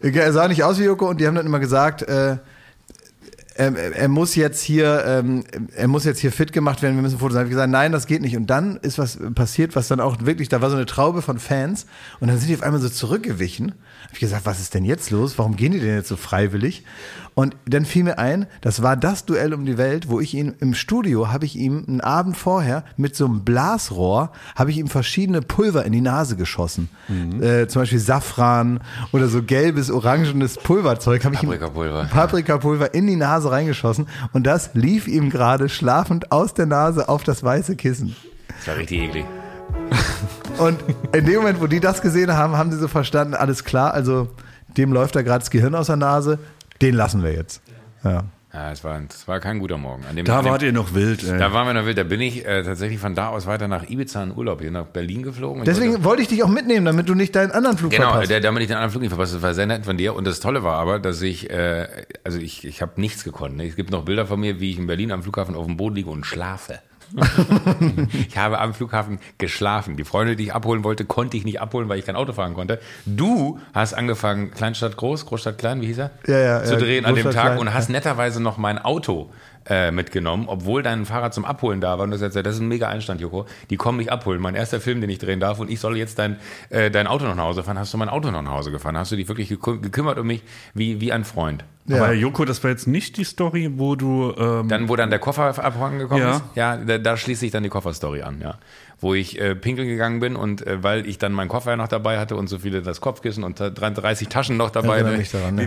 Er 0.00 0.32
sah 0.32 0.48
nicht 0.48 0.64
aus 0.64 0.78
wie 0.78 0.84
Joko 0.84 1.08
und 1.08 1.20
die 1.20 1.26
haben 1.26 1.34
dann 1.34 1.46
immer 1.46 1.60
gesagt, 1.60 2.02
äh, 2.02 2.38
er, 3.60 3.76
er 3.76 4.08
muss 4.08 4.34
jetzt 4.36 4.62
hier, 4.62 5.04
ähm, 5.06 5.44
er 5.76 5.88
muss 5.88 6.04
jetzt 6.04 6.20
hier 6.20 6.32
fit 6.32 6.52
gemacht 6.52 6.82
werden, 6.82 6.94
wir 6.96 7.02
müssen 7.02 7.18
Fotos. 7.18 7.36
Habe 7.36 7.46
ich 7.46 7.50
gesagt, 7.50 7.70
nein, 7.70 7.92
das 7.92 8.06
geht 8.06 8.22
nicht. 8.22 8.36
Und 8.36 8.46
dann 8.46 8.76
ist 8.78 8.98
was 8.98 9.18
passiert, 9.34 9.76
was 9.76 9.88
dann 9.88 10.00
auch 10.00 10.16
wirklich, 10.22 10.48
da 10.48 10.62
war 10.62 10.70
so 10.70 10.76
eine 10.76 10.86
Traube 10.86 11.20
von 11.20 11.38
Fans 11.38 11.86
und 12.20 12.28
dann 12.28 12.38
sind 12.38 12.48
die 12.48 12.54
auf 12.54 12.62
einmal 12.62 12.80
so 12.80 12.88
zurückgewichen. 12.88 13.72
Habe 14.04 14.14
ich 14.14 14.20
gesagt, 14.20 14.46
was 14.46 14.60
ist 14.60 14.74
denn 14.74 14.84
jetzt 14.84 15.10
los? 15.10 15.36
Warum 15.36 15.56
gehen 15.56 15.72
die 15.72 15.80
denn 15.80 15.94
jetzt 15.94 16.08
so 16.08 16.16
freiwillig? 16.16 16.84
Und 17.34 17.56
dann 17.66 17.84
fiel 17.84 18.04
mir 18.04 18.18
ein, 18.18 18.46
das 18.60 18.82
war 18.82 18.96
das 18.96 19.24
Duell 19.24 19.54
um 19.54 19.64
die 19.64 19.78
Welt, 19.78 20.08
wo 20.08 20.20
ich 20.20 20.34
ihn 20.34 20.54
im 20.60 20.74
Studio 20.74 21.28
habe 21.32 21.44
ich 21.44 21.56
ihm 21.56 21.84
einen 21.86 22.00
Abend 22.00 22.36
vorher 22.36 22.84
mit 22.96 23.16
so 23.16 23.24
einem 23.24 23.44
Blasrohr 23.44 24.32
habe 24.56 24.70
ich 24.70 24.78
ihm 24.78 24.88
verschiedene 24.88 25.40
Pulver 25.40 25.84
in 25.84 25.92
die 25.92 26.00
Nase 26.00 26.36
geschossen, 26.36 26.88
äh, 27.40 27.66
zum 27.66 27.82
Beispiel 27.82 27.98
Safran 27.98 28.80
oder 29.12 29.28
so 29.28 29.42
gelbes, 29.42 29.90
orangenes 29.90 30.56
Pulverzeug 30.56 31.24
ich 31.24 31.40
Paprikapulver. 31.40 32.04
Paprikapulver 32.10 32.94
in 32.94 33.06
die 33.06 33.16
Nase 33.16 33.50
reingeschossen 33.50 34.06
und 34.32 34.46
das 34.46 34.70
lief 34.74 35.06
ihm 35.06 35.30
gerade 35.30 35.68
schlafend 35.68 36.32
aus 36.32 36.54
der 36.54 36.66
Nase 36.66 37.08
auf 37.08 37.22
das 37.22 37.42
weiße 37.42 37.76
Kissen. 37.76 38.16
Das 38.58 38.68
war 38.68 38.76
richtig 38.76 39.00
eklig. 39.00 39.24
Und 40.58 40.78
in 41.14 41.24
dem 41.24 41.36
Moment, 41.36 41.60
wo 41.60 41.66
die 41.66 41.80
das 41.80 42.02
gesehen 42.02 42.32
haben, 42.34 42.56
haben 42.56 42.70
sie 42.70 42.78
so 42.78 42.88
verstanden, 42.88 43.34
alles 43.34 43.64
klar, 43.64 43.94
also 43.94 44.28
dem 44.76 44.92
läuft 44.92 45.16
da 45.16 45.22
gerade 45.22 45.40
das 45.40 45.50
Gehirn 45.50 45.74
aus 45.74 45.86
der 45.86 45.96
Nase, 45.96 46.38
den 46.82 46.94
lassen 46.94 47.22
wir 47.22 47.32
jetzt. 47.32 47.62
Ja. 48.04 48.24
Ja, 48.52 48.72
es 48.72 48.82
war, 48.82 49.00
es 49.08 49.28
war 49.28 49.38
kein 49.38 49.60
guter 49.60 49.78
Morgen. 49.78 50.02
An 50.10 50.16
dem, 50.16 50.24
Da 50.24 50.38
an 50.40 50.44
dem, 50.44 50.50
wart 50.50 50.62
ihr 50.64 50.72
noch 50.72 50.92
wild. 50.92 51.22
Ey. 51.22 51.38
Da 51.38 51.52
waren 51.52 51.68
wir 51.68 51.72
noch 51.74 51.86
wild. 51.86 51.96
Da 51.98 52.02
bin 52.02 52.20
ich 52.20 52.44
äh, 52.44 52.64
tatsächlich 52.64 52.98
von 52.98 53.14
da 53.14 53.28
aus 53.28 53.46
weiter 53.46 53.68
nach 53.68 53.88
Ibiza 53.88 54.24
in 54.24 54.36
Urlaub, 54.36 54.60
hier 54.60 54.72
nach 54.72 54.86
Berlin 54.86 55.22
geflogen. 55.22 55.62
Deswegen 55.64 55.92
wollte- 55.92 56.04
wollte 56.04 56.22
ich 56.22 56.28
dich 56.28 56.42
auch 56.42 56.48
mitnehmen, 56.48 56.84
damit 56.84 57.08
du 57.08 57.14
nicht 57.14 57.36
deinen 57.36 57.52
anderen 57.52 57.78
Flug 57.78 57.92
Genau, 57.92 58.08
verpasst. 58.10 58.30
der, 58.32 58.40
damit 58.40 58.62
ich 58.62 58.66
den 58.66 58.74
anderen 58.76 58.90
Flug 58.90 59.02
nicht 59.02 59.10
verpasse. 59.10 59.34
Das 59.34 59.42
war 59.42 59.54
sehr 59.54 59.66
nett 59.66 59.84
von 59.84 59.96
dir. 59.96 60.16
Und 60.16 60.26
das 60.26 60.40
Tolle 60.40 60.64
war 60.64 60.78
aber, 60.80 60.98
dass 60.98 61.22
ich, 61.22 61.48
äh, 61.48 61.86
also 62.24 62.38
ich, 62.40 62.64
ich 62.66 62.82
habe 62.82 63.00
nichts 63.00 63.22
gekonnt. 63.22 63.56
Ne? 63.56 63.68
Es 63.68 63.76
gibt 63.76 63.92
noch 63.92 64.04
Bilder 64.04 64.26
von 64.26 64.40
mir, 64.40 64.58
wie 64.58 64.72
ich 64.72 64.78
in 64.78 64.88
Berlin 64.88 65.12
am 65.12 65.22
Flughafen 65.22 65.54
auf 65.54 65.66
dem 65.66 65.76
Boden 65.76 65.94
liege 65.94 66.10
und 66.10 66.26
schlafe. 66.26 66.80
ich 68.28 68.36
habe 68.36 68.58
am 68.58 68.74
Flughafen 68.74 69.18
geschlafen. 69.38 69.96
Die 69.96 70.04
Freunde, 70.04 70.36
die 70.36 70.44
ich 70.44 70.54
abholen 70.54 70.84
wollte, 70.84 71.04
konnte 71.04 71.36
ich 71.36 71.44
nicht 71.44 71.60
abholen, 71.60 71.88
weil 71.88 71.98
ich 71.98 72.06
kein 72.06 72.16
Auto 72.16 72.32
fahren 72.32 72.54
konnte. 72.54 72.80
Du 73.06 73.58
hast 73.74 73.94
angefangen, 73.94 74.50
Kleinstadt 74.50 74.96
groß, 74.96 75.26
Großstadt 75.26 75.58
klein, 75.58 75.80
wie 75.80 75.86
hieß 75.86 75.98
er? 75.98 76.10
Ja, 76.26 76.38
ja, 76.38 76.64
Zu 76.64 76.74
ja, 76.74 76.80
drehen 76.80 77.04
an 77.04 77.14
dem 77.14 77.30
Tag 77.30 77.32
klein, 77.32 77.58
und 77.58 77.74
hast 77.74 77.90
netterweise 77.90 78.42
noch 78.42 78.58
mein 78.58 78.78
Auto 78.78 79.30
äh, 79.70 79.90
mitgenommen, 79.92 80.44
obwohl 80.48 80.82
dein 80.82 81.06
Fahrrad 81.06 81.32
zum 81.32 81.44
Abholen 81.44 81.80
da 81.80 81.96
war. 81.96 82.04
Und 82.04 82.10
du 82.10 82.16
hast 82.16 82.20
gesagt, 82.22 82.44
das 82.44 82.56
ist 82.56 82.60
ein 82.60 82.68
mega 82.68 82.88
Einstand, 82.88 83.20
Joko. 83.20 83.46
Die 83.70 83.76
kommen 83.76 83.98
mich 83.98 84.10
abholen. 84.12 84.40
Mein 84.42 84.56
erster 84.56 84.80
Film, 84.80 85.00
den 85.00 85.08
ich 85.08 85.18
drehen 85.18 85.38
darf 85.40 85.60
und 85.60 85.70
ich 85.70 85.78
soll 85.80 85.96
jetzt 85.96 86.18
dein, 86.18 86.36
äh, 86.70 86.90
dein 86.90 87.06
Auto 87.06 87.24
noch 87.24 87.36
nach 87.36 87.44
Hause 87.44 87.62
fahren. 87.62 87.78
Hast 87.78 87.94
du 87.94 87.98
mein 87.98 88.08
Auto 88.08 88.30
noch 88.30 88.42
nach 88.42 88.50
Hause 88.52 88.72
gefahren? 88.72 88.98
Hast 88.98 89.12
du 89.12 89.16
dich 89.16 89.28
wirklich 89.28 89.48
gekü 89.48 89.80
gekümmert 89.80 90.18
um 90.18 90.26
mich 90.26 90.42
wie, 90.74 91.00
wie 91.00 91.12
ein 91.12 91.24
Freund? 91.24 91.64
Aber 91.88 92.12
Joko, 92.12 92.44
das 92.44 92.62
war 92.62 92.70
jetzt 92.70 92.86
nicht 92.86 93.16
die 93.16 93.24
Story, 93.24 93.70
wo 93.76 93.96
du. 93.96 94.32
Ähm, 94.38 94.68
Dann, 94.68 94.88
wo 94.88 94.94
dann 94.96 95.10
der 95.10 95.18
Koffer 95.18 95.46
abhanden 95.64 95.98
gekommen 95.98 96.20
Ja. 96.22 96.36
ist, 96.36 96.42
ja, 96.54 96.76
da, 96.76 96.98
da 96.98 97.16
schließt 97.16 97.40
sich 97.40 97.50
dann 97.50 97.62
die 97.64 97.68
Kofferstory 97.68 98.22
an, 98.22 98.40
ja. 98.40 98.58
Wo 99.00 99.14
ich 99.14 99.40
äh, 99.40 99.54
pinkeln 99.54 99.88
gegangen 99.88 100.20
bin 100.20 100.36
und 100.36 100.66
äh, 100.66 100.82
weil 100.82 101.06
ich 101.06 101.18
dann 101.18 101.32
meinen 101.32 101.48
Koffer 101.48 101.70
ja 101.70 101.76
noch 101.76 101.88
dabei 101.88 102.18
hatte 102.18 102.36
und 102.36 102.48
so 102.48 102.58
viele 102.58 102.82
das 102.82 103.00
Kopfkissen 103.00 103.44
und 103.44 103.58
30 103.58 104.28
Taschen 104.28 104.56
noch 104.56 104.70
dabei, 104.70 105.02
ne, 105.02 105.24
daran, 105.32 105.54
ne? 105.54 105.66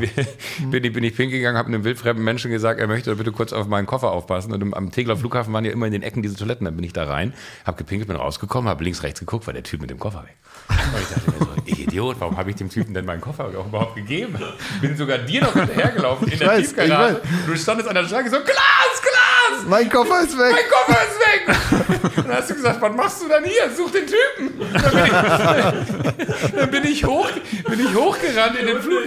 bin, 0.69 0.83
ich, 0.83 0.93
bin 0.93 1.03
ich 1.03 1.15
pinkeln 1.15 1.39
gegangen, 1.39 1.57
habe 1.57 1.67
einem 1.67 1.83
wildfremden 1.83 2.23
Menschen 2.23 2.51
gesagt, 2.51 2.79
er 2.79 2.87
möchte 2.87 3.15
bitte 3.15 3.31
kurz 3.31 3.53
auf 3.53 3.67
meinen 3.67 3.85
Koffer 3.87 4.11
aufpassen. 4.11 4.53
Und 4.53 4.61
im, 4.61 4.73
am 4.73 4.91
Tegeler 4.91 5.17
Flughafen 5.17 5.53
waren 5.53 5.65
ja 5.65 5.71
immer 5.71 5.87
in 5.87 5.93
den 5.93 6.03
Ecken 6.03 6.21
diese 6.21 6.35
Toiletten. 6.35 6.65
Dann 6.65 6.75
bin 6.75 6.83
ich 6.83 6.93
da 6.93 7.05
rein, 7.05 7.33
habe 7.65 7.77
gepinkelt, 7.77 8.07
bin 8.07 8.17
rausgekommen, 8.17 8.69
habe 8.69 8.83
links, 8.83 9.03
rechts 9.03 9.19
geguckt, 9.19 9.47
war 9.47 9.53
der 9.53 9.63
Typ 9.63 9.81
mit 9.81 9.89
dem 9.89 9.99
Koffer 9.99 10.23
weg. 10.23 10.35
Und 10.69 11.01
ich 11.01 11.07
dachte 11.09 11.31
mir 11.31 11.37
so, 11.39 11.51
ich 11.65 11.87
Idiot, 11.87 12.17
warum 12.19 12.37
habe 12.37 12.49
ich 12.49 12.55
dem 12.55 12.69
Typen 12.69 12.93
denn 12.93 13.05
meinen 13.05 13.21
Koffer 13.21 13.45
auch 13.45 13.67
überhaupt 13.67 13.95
gegeben? 13.95 14.35
Bin 14.81 14.95
sogar 14.95 15.17
dir 15.17 15.41
noch 15.41 15.53
hinterhergelaufen 15.53 16.27
in 16.27 16.39
der 16.39 16.47
weiß, 16.47 16.59
ich 16.59 16.67
Tiefgarage. 16.67 17.21
Du 17.45 17.55
standest 17.55 17.89
an 17.89 17.95
der 17.95 18.07
Schranke 18.07 18.29
so, 18.29 18.37
Glas, 18.37 19.01
Glas! 19.01 19.42
Mein 19.67 19.89
Koffer 19.89 20.21
ist 20.21 20.37
weg. 20.37 20.51
Mein 20.51 20.69
Koffer 20.69 20.99
ist 21.03 21.19
weg! 21.19 22.17
Und 22.17 22.27
dann 22.27 22.37
hast 22.37 22.49
du 22.49 22.55
gesagt, 22.55 22.81
was 22.81 22.95
machst 22.95 23.21
du 23.23 23.27
dann 23.29 23.43
hier? 23.43 23.69
Such 23.75 23.91
den 23.91 24.05
Typen! 24.05 24.59
Dann 24.73 24.91
bin 24.91 25.05
ich, 25.05 26.51
dann 26.55 26.71
bin 26.71 26.83
ich, 26.85 27.05
hoch, 27.05 27.29
bin 27.69 27.79
ich 27.79 27.95
hochgerannt 27.95 28.57
in 28.59 28.67
den 28.67 28.79
Flug. 28.81 29.03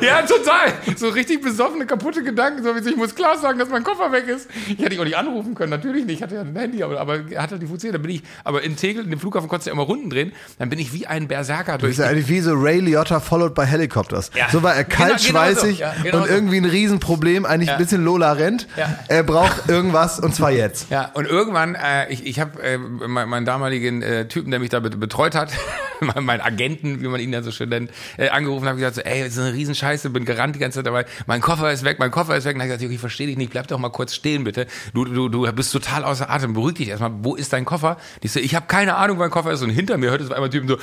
Ja, 0.00 0.22
total. 0.22 0.72
So 0.96 1.08
richtig 1.08 1.42
besoffene, 1.42 1.86
kaputte 1.86 2.22
Gedanken. 2.22 2.62
So 2.62 2.74
wie 2.76 2.82
so, 2.82 2.90
ich 2.90 2.96
muss 2.96 3.14
klar 3.14 3.38
sagen, 3.38 3.58
dass 3.58 3.68
mein 3.68 3.84
Koffer 3.84 4.10
weg 4.12 4.26
ist. 4.28 4.48
Ich 4.68 4.78
hätte 4.78 4.94
ihn 4.94 5.00
auch 5.00 5.04
nicht 5.04 5.16
anrufen 5.16 5.54
können, 5.54 5.70
natürlich 5.70 6.04
nicht. 6.04 6.16
Ich 6.16 6.22
hatte 6.22 6.34
ja 6.36 6.40
ein 6.42 6.54
Handy, 6.56 6.82
aber, 6.82 7.00
aber 7.00 7.20
er 7.30 7.42
hat 7.42 7.50
halt 7.50 7.62
die 7.62 7.66
funktioniert. 7.66 7.94
Dann 7.96 8.02
bin 8.02 8.10
ich, 8.16 8.22
aber 8.44 8.62
in 8.62 8.76
Tegel, 8.76 9.04
in 9.04 9.10
dem 9.10 9.20
Flughafen 9.20 9.48
konntest 9.48 9.66
du 9.66 9.70
ja 9.70 9.74
immer 9.74 9.84
Runden 9.84 10.10
drehen. 10.10 10.32
Dann 10.58 10.68
bin 10.70 10.78
ich 10.78 10.92
wie 10.92 11.06
ein 11.06 11.28
Berserker 11.28 11.72
Das 11.72 11.80
durch 11.80 11.92
ist 11.92 11.98
ja 11.98 12.06
eigentlich 12.06 12.28
wie 12.28 12.40
so 12.40 12.52
Ray 12.54 12.80
Liotta 12.80 13.20
followed 13.20 13.54
by 13.54 13.64
Helicopters. 13.66 14.30
Ja. 14.34 14.48
So 14.50 14.62
war 14.62 14.74
er 14.74 14.84
Genau- 14.84 14.96
genau 14.96 15.08
kaltschweißig 15.08 15.76
so. 15.78 15.82
Ja, 15.82 15.94
genau 16.02 16.18
und 16.18 16.28
so. 16.28 16.34
irgendwie 16.34 16.56
ein 16.58 16.64
Riesenproblem, 16.64 17.44
eigentlich 17.46 17.70
ein 17.70 17.78
bisschen 17.78 18.04
Lola 18.04 18.32
rennt. 18.32 18.66
Ja. 18.76 18.98
Er 19.08 19.22
braucht 19.34 19.68
irgendwas 19.68 20.20
und 20.20 20.34
zwar 20.34 20.50
jetzt. 20.52 20.90
Ja, 20.90 21.10
und 21.14 21.26
irgendwann, 21.26 21.74
äh, 21.74 22.08
ich, 22.12 22.24
ich 22.26 22.38
habe 22.40 22.62
äh, 22.62 22.78
meinen, 22.78 23.28
meinen 23.28 23.44
damaligen 23.44 24.00
äh, 24.02 24.28
Typen, 24.28 24.50
der 24.50 24.60
mich 24.60 24.70
da 24.70 24.80
bet- 24.80 24.98
betreut 25.00 25.34
hat, 25.34 25.50
meinen 26.00 26.40
Agenten, 26.40 27.00
wie 27.02 27.08
man 27.08 27.20
ihn 27.20 27.32
dann 27.32 27.42
so 27.42 27.50
schön 27.50 27.68
nennt, 27.68 27.90
äh, 28.16 28.28
angerufen, 28.28 28.66
habe 28.68 28.78
gesagt, 28.78 28.94
so, 28.96 29.00
ey, 29.02 29.24
das 29.24 29.32
ist 29.32 29.38
eine 29.40 29.52
Riesenscheiße, 29.52 30.10
bin 30.10 30.24
gerannt 30.24 30.54
die 30.54 30.60
ganze 30.60 30.78
Zeit 30.78 30.86
dabei, 30.86 31.04
mein 31.26 31.40
Koffer 31.40 31.72
ist 31.72 31.84
weg, 31.84 31.98
mein 31.98 32.10
Koffer 32.12 32.36
ist 32.36 32.44
weg. 32.44 32.54
Und 32.54 32.60
dann 32.60 32.68
hab 32.68 32.74
ich 32.74 32.80
gesagt, 32.80 32.94
ich 32.94 33.00
verstehe 33.00 33.26
dich 33.26 33.36
nicht, 33.36 33.50
bleib 33.50 33.66
doch 33.66 33.78
mal 33.78 33.90
kurz 33.90 34.14
stehen, 34.14 34.44
bitte. 34.44 34.66
Du, 34.94 35.04
du, 35.04 35.28
du 35.28 35.52
bist 35.52 35.72
total 35.72 36.04
außer 36.04 36.30
Atem, 36.30 36.52
beruhig 36.54 36.74
dich 36.74 36.88
erstmal, 36.88 37.10
wo 37.22 37.34
ist 37.34 37.52
dein 37.52 37.64
Koffer? 37.64 37.96
Ich 38.20 38.30
so, 38.32 38.38
ich 38.40 38.54
habe 38.54 38.66
keine 38.68 38.94
Ahnung, 38.96 39.16
wo 39.16 39.20
mein 39.22 39.30
Koffer 39.30 39.52
ist. 39.52 39.62
Und 39.62 39.70
hinter 39.70 39.98
mir 39.98 40.10
hörte 40.10 40.24
es 40.24 40.30
auf 40.30 40.36
einmal 40.36 40.50
Typen 40.50 40.68
so, 40.68 40.76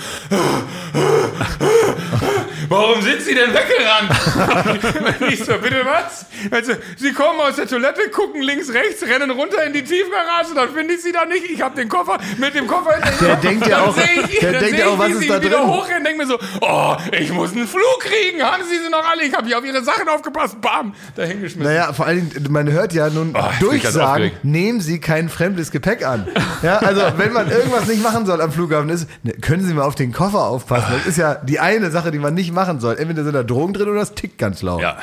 Warum 2.72 3.02
sind 3.02 3.22
Sie 3.22 3.36
denn 3.36 3.50
weggerannt? 3.54 5.22
Ich 5.32 5.40
so, 5.44 5.54
bitte 5.62 5.82
was? 5.86 6.26
Also, 6.52 6.74
Sie 6.98 7.12
kommen 7.14 7.40
aus 7.40 7.56
der 7.58 7.68
Toilette, 7.68 8.10
gucken 8.12 8.42
links, 8.42 8.70
rechts, 8.74 9.04
rennen 9.04 9.30
runter 9.32 9.64
in 9.66 9.74
die 9.74 9.84
Tiefgarage, 9.84 10.54
dann 10.56 10.70
finde 10.74 10.94
ich 10.96 11.02
Sie 11.04 11.12
da 11.12 11.26
nicht. 11.26 11.44
Ich 11.50 11.62
habe 11.62 11.76
den 11.76 11.90
Koffer 11.90 12.18
mit 12.38 12.56
dem 12.56 12.68
Koffer 12.68 12.94
hinter 12.96 13.26
Der 13.26 13.36
denkt 13.38 13.68
ja 13.68 13.80
Dann 13.80 13.90
auch- 13.90 13.98
ich, 13.98 14.40
der 14.40 14.54
denkt 14.54 14.80
ja 14.80 14.88
auch, 14.88 14.94
ich, 14.94 15.00
was 15.00 15.08
wie 15.10 15.12
ist 15.14 15.20
Sie 15.22 15.28
da 15.28 15.42
wieder 15.42 15.58
drin? 15.58 15.68
hochrennen, 15.68 16.04
denke 16.04 16.18
mir 16.24 16.28
so, 16.28 16.40
oh, 16.62 16.96
ich 17.12 17.32
muss 17.32 17.52
einen 17.52 17.68
Flug 17.68 18.00
kriegen. 18.00 18.42
Haben 18.42 18.64
Sie 18.64 18.78
sie 18.84 18.90
noch 18.90 19.06
alle? 19.10 19.24
Ich 19.24 19.34
habe 19.34 19.46
hier 19.48 19.58
auf 19.58 19.66
Ihre 19.66 19.84
Sachen 19.84 20.08
aufgepasst. 20.08 20.60
Bam, 20.62 20.94
da 21.16 21.24
hingeschmissen. 21.24 21.64
Naja, 21.64 21.94
vor 21.94 22.06
allen 22.06 22.30
Dingen, 22.30 22.52
man 22.52 22.72
hört 22.72 22.94
ja 22.94 23.10
nun 23.10 23.34
Oh, 23.38 23.44
Durchsagen, 23.60 24.32
nehmen 24.44 24.80
Sie 24.82 25.00
kein 25.00 25.30
fremdes 25.30 25.72
Gepäck 25.72 26.06
an. 26.06 26.28
Ja, 26.64 26.78
also 26.80 27.02
wenn 27.18 27.34
man 27.34 27.50
irgendwas 27.52 27.88
nicht 27.88 28.02
machen 28.02 28.26
soll 28.26 28.42
am 28.42 28.52
Flughafen 28.52 28.90
ist, 28.90 29.08
ne, 29.24 29.34
können 29.34 29.64
Sie 29.66 29.74
mal 29.74 29.84
auf 29.84 29.96
den 29.96 30.12
Koffer 30.14 30.46
aufpassen. 30.46 30.94
Das 30.98 31.06
ist 31.08 31.18
ja 31.18 31.36
die 31.36 31.60
eine 31.60 31.92
Sache, 31.92 32.12
die 32.12 32.20
man 32.20 32.34
nicht 32.34 32.52
machen 32.62 32.80
soll. 32.80 32.98
Entweder 32.98 33.24
sind 33.24 33.34
da 33.34 33.44
Drogen 33.44 33.74
drin 33.74 33.90
oder 33.90 34.02
es 34.02 34.14
tickt 34.14 34.38
ganz 34.38 34.62
laut. 34.62 34.82
Ja, 34.82 34.98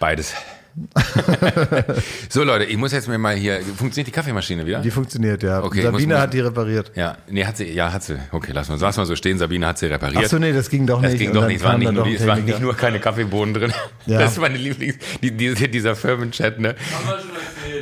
beides. 0.00 0.34
so 2.30 2.42
Leute, 2.44 2.64
ich 2.64 2.76
muss 2.78 2.92
jetzt 2.92 3.06
mir 3.06 3.18
mal 3.18 3.34
hier, 3.36 3.60
funktioniert 3.60 4.06
die 4.06 4.10
Kaffeemaschine 4.12 4.64
wieder? 4.64 4.80
Die 4.80 4.90
funktioniert, 4.90 5.42
ja. 5.42 5.62
Okay, 5.62 5.82
Sabine 5.82 6.14
muss- 6.14 6.22
hat 6.22 6.32
die 6.32 6.40
repariert. 6.40 6.92
Ja, 6.94 7.18
nee, 7.28 7.44
hat 7.44 7.58
sie, 7.58 7.70
ja, 7.72 7.92
hat 7.92 8.02
sie. 8.02 8.18
Okay, 8.30 8.52
lass 8.54 8.68
mal, 8.70 8.78
lass 8.80 8.96
mal 8.96 9.04
so 9.04 9.14
stehen. 9.14 9.38
Sabine 9.38 9.66
hat 9.66 9.76
sie 9.78 9.86
repariert. 9.86 10.22
Ach 10.24 10.28
so, 10.30 10.38
nee, 10.38 10.52
das 10.52 10.70
ging 10.70 10.86
doch 10.86 11.02
Das 11.02 11.12
nicht. 11.12 11.20
ging 11.20 11.28
Und 11.30 11.34
doch 11.36 11.46
nicht, 11.46 11.58
es 11.58 11.64
waren 11.64 11.78
nicht, 11.78 11.92
nur, 11.92 12.04
die, 12.04 12.14
es 12.14 12.26
waren 12.26 12.44
nicht 12.44 12.60
nur 12.60 12.74
keine 12.74 13.00
Kaffeebohnen 13.00 13.54
drin. 13.54 13.72
Ja. 14.06 14.18
Das 14.20 14.32
ist 14.32 14.38
meine 14.40 14.56
Lieblings, 14.56 14.94
die, 15.22 15.30
die, 15.30 15.70
dieser 15.70 15.94
Firmenchat, 15.94 16.58
ne? 16.58 16.74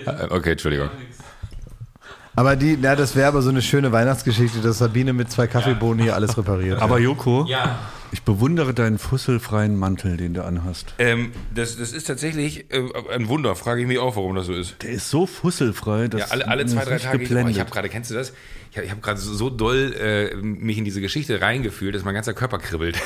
Äh, 0.07 0.27
Okay, 0.31 0.53
Entschuldigung. 0.53 0.91
Aber 2.35 2.57
die, 2.57 2.77
na, 2.81 2.97
das 2.97 3.15
wäre 3.17 3.29
aber 3.29 3.43
so 3.43 3.51
eine 3.51 3.63
schöne 3.63 3.93
Weihnachtsgeschichte, 3.93 4.61
dass 4.61 4.79
Sabine 4.79 5.13
mit 5.13 5.31
zwei 5.31 5.47
Kaffeebohnen 5.47 6.03
hier 6.03 6.15
alles 6.17 6.37
repariert. 6.37 6.81
Aber 6.83 6.99
Joko, 6.99 7.45
Ja. 7.49 7.79
Ich 8.13 8.23
bewundere 8.23 8.75
deinen 8.75 8.99
fusselfreien 8.99 9.77
Mantel, 9.79 10.17
den 10.17 10.35
du 10.35 10.45
anhast. 10.45 10.95
Ähm, 10.99 11.33
das, 11.55 11.77
das 11.77 11.93
ist 11.93 12.07
tatsächlich 12.07 12.67
äh, 12.73 12.83
ein 13.13 13.29
Wunder, 13.29 13.55
frage 13.55 13.83
ich 13.83 13.87
mich 13.87 13.99
auch, 13.99 14.17
warum 14.17 14.35
das 14.35 14.47
so 14.47 14.53
ist. 14.53 14.83
Der 14.83 14.91
ist 14.91 15.11
so 15.11 15.27
fusselfrei, 15.27 16.09
dass 16.09 16.21
Ja, 16.21 16.27
alle, 16.29 16.49
alle 16.49 16.67
zwei, 16.67 16.85
drei 16.85 16.99
Tage. 16.99 17.23
Ich, 17.23 17.33
oh, 17.33 17.47
ich 17.49 17.61
habe 17.61 17.71
gerade, 17.71 17.89
kennst 17.89 18.11
du 18.11 18.15
das? 18.15 18.33
Ich 18.73 18.79
habe 18.79 18.89
hab 18.89 19.03
gerade 19.03 19.19
so, 19.19 19.51
doll 19.51 19.95
äh, 20.01 20.37
mich 20.37 20.79
in 20.79 20.85
diese 20.85 21.01
Geschichte 21.01 21.41
reingefühlt, 21.41 21.93
dass 21.93 22.05
mein 22.05 22.15
ganzer 22.15 22.35
Körper 22.35 22.59
kribbelt. 22.59 22.97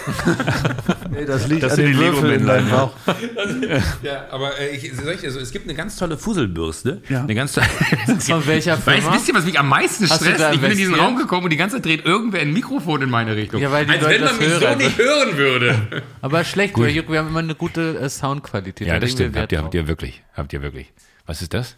nee, 1.10 1.24
das 1.24 1.48
liegt 1.48 1.62
Das 1.62 1.72
an 1.72 1.76
sind 1.76 1.86
den 1.86 1.92
die 1.94 1.98
Würfeln 2.00 2.40
in 2.40 2.46
deinem. 2.46 2.68
Bauch. 2.68 2.92
ja, 4.02 4.26
aber 4.30 4.58
äh, 4.60 4.76
ich, 4.76 4.92
ich, 4.92 5.24
also, 5.24 5.40
es 5.40 5.50
gibt 5.52 5.64
eine 5.66 5.74
ganz 5.74 5.96
tolle 5.96 6.18
Fusselbürste. 6.18 7.00
Ja. 7.08 7.22
Eine 7.22 7.34
ganz 7.34 7.52
tolle. 7.54 7.66
Von 8.18 8.46
welcher 8.46 8.72
Weißt, 8.72 9.00
Firma? 9.00 9.16
wisst 9.16 9.28
ihr, 9.28 9.34
was 9.34 9.46
mich 9.46 9.58
am 9.58 9.70
meisten 9.70 10.06
stresst? 10.06 10.44
Ich 10.52 10.60
bin 10.60 10.70
in 10.70 10.76
diesen? 10.76 10.94
Raum 10.96 11.16
gekommen 11.16 11.44
und 11.44 11.50
die 11.50 11.56
ganze 11.56 11.76
Zeit 11.76 11.86
dreht 11.86 12.04
irgendwer 12.04 12.40
ein 12.42 12.52
Mikrofon 12.52 13.00
in 13.00 13.08
meine 13.08 13.34
Richtung. 13.34 13.62
Ja, 13.62 13.72
weil 13.72 13.86
die 13.86 13.92
Leute 13.92 14.06
wenn 14.06 14.20
man 14.20 14.28
das 14.28 14.38
mich 14.38 14.48
so 14.50 14.60
hören. 14.60 14.78
nicht 14.78 14.93
hören 14.96 15.36
würde. 15.36 16.02
Aber 16.20 16.44
schlecht, 16.44 16.76
Joko, 16.76 17.12
wir 17.12 17.18
haben 17.18 17.28
immer 17.28 17.40
eine 17.40 17.54
gute 17.54 17.98
äh, 17.98 18.08
Soundqualität. 18.08 18.86
Ja, 18.86 18.94
Da 18.94 19.00
das 19.00 19.12
stimmt. 19.12 19.36
Habt 19.36 19.52
ihr, 19.52 19.62
habt 19.62 19.74
ihr 19.74 19.86
wirklich. 19.86 20.22
Habt 20.34 20.52
ihr 20.52 20.62
wirklich. 20.62 20.92
Was 21.26 21.42
ist 21.42 21.54
das? 21.54 21.76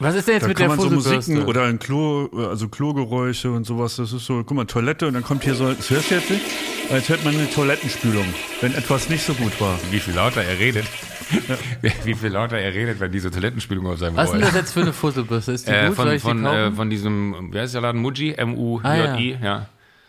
Was 0.00 0.14
ist 0.14 0.26
denn 0.26 0.34
jetzt 0.34 0.44
Da 0.44 0.48
mit 0.48 0.56
kann 0.56 0.68
der 0.68 0.76
man 0.76 0.88
so? 0.88 0.94
Musiken 0.94 1.44
oder 1.44 1.64
ein 1.64 1.78
Klo, 1.78 2.26
also 2.48 2.68
Klogeräusche 2.68 3.50
und 3.52 3.64
sowas. 3.64 3.96
Das 3.96 4.12
ist 4.12 4.24
so, 4.24 4.42
guck 4.42 4.56
mal, 4.56 4.64
Toilette 4.64 5.06
und 5.06 5.14
dann 5.14 5.22
kommt 5.22 5.44
hier 5.44 5.54
so, 5.54 5.72
das 5.72 5.90
hörst 5.90 6.10
du 6.10 6.14
jetzt 6.16 6.30
nicht? 6.30 6.42
Als 6.90 7.08
hört 7.08 7.24
man 7.24 7.34
eine 7.34 7.48
Toilettenspülung, 7.50 8.24
wenn 8.60 8.74
etwas 8.74 9.08
nicht 9.08 9.22
so 9.24 9.34
gut 9.34 9.60
war. 9.60 9.78
Wie 9.90 10.00
viel 10.00 10.14
lauter 10.14 10.42
er 10.42 10.58
redet. 10.58 10.86
Wie 12.04 12.14
viel 12.14 12.30
lauter 12.30 12.58
er 12.58 12.74
redet, 12.74 13.00
wenn 13.00 13.10
diese 13.12 13.30
Toilettenspülung 13.30 13.86
auf 13.86 13.98
seinem 13.98 14.16
Was 14.16 14.26
ist 14.26 14.32
denn 14.32 14.40
ist. 14.42 14.48
das 14.48 14.54
jetzt 14.56 14.72
für 14.72 14.80
eine 14.82 14.92
Fusselbürste? 14.92 15.52
Ist 15.52 15.66
die 15.66 15.70
Äh, 15.72 15.86
gut? 15.88 15.96
Soll 15.96 16.18
von, 16.18 16.42
von, 16.42 16.46
äh, 16.46 16.72
von 16.72 16.90
diesem, 16.90 17.50
wie 17.52 17.58
heißt 17.58 17.72
der 17.74 17.80
Laden? 17.80 18.00
Muji? 18.02 18.32
M-U-J-I? 18.34 19.38
ja. 19.42 19.66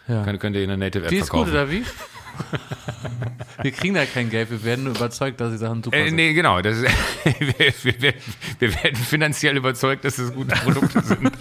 Ja. 0.07 0.23
Könnt, 0.25 0.39
könnt 0.41 0.55
ihr 0.57 0.63
in 0.63 0.67
der 0.69 0.77
Native 0.77 1.03
App 1.05 1.09
die 1.11 1.17
ist 1.17 1.29
gut, 1.29 1.47
oder 1.47 1.69
wie? 1.71 1.83
Wir 3.61 3.71
kriegen 3.71 3.93
da 3.93 4.05
kein 4.05 4.29
Geld, 4.29 4.49
wir 4.51 4.63
werden 4.63 4.85
nur 4.85 4.95
überzeugt, 4.95 5.39
dass 5.39 5.51
die 5.51 5.57
Sachen 5.57 5.83
super 5.83 5.95
Äh, 5.97 6.05
sind. 6.07 6.15
nee, 6.15 6.33
genau. 6.33 6.61
Das 6.61 6.77
ist, 6.77 6.85
wir, 7.39 7.57
wir, 7.83 8.01
wir, 8.01 8.13
wir 8.59 8.73
werden 8.83 8.95
finanziell 8.95 9.55
überzeugt, 9.57 10.03
dass 10.05 10.17
es 10.17 10.33
gute 10.33 10.55
Produkte 10.55 11.01
sind. 11.03 11.31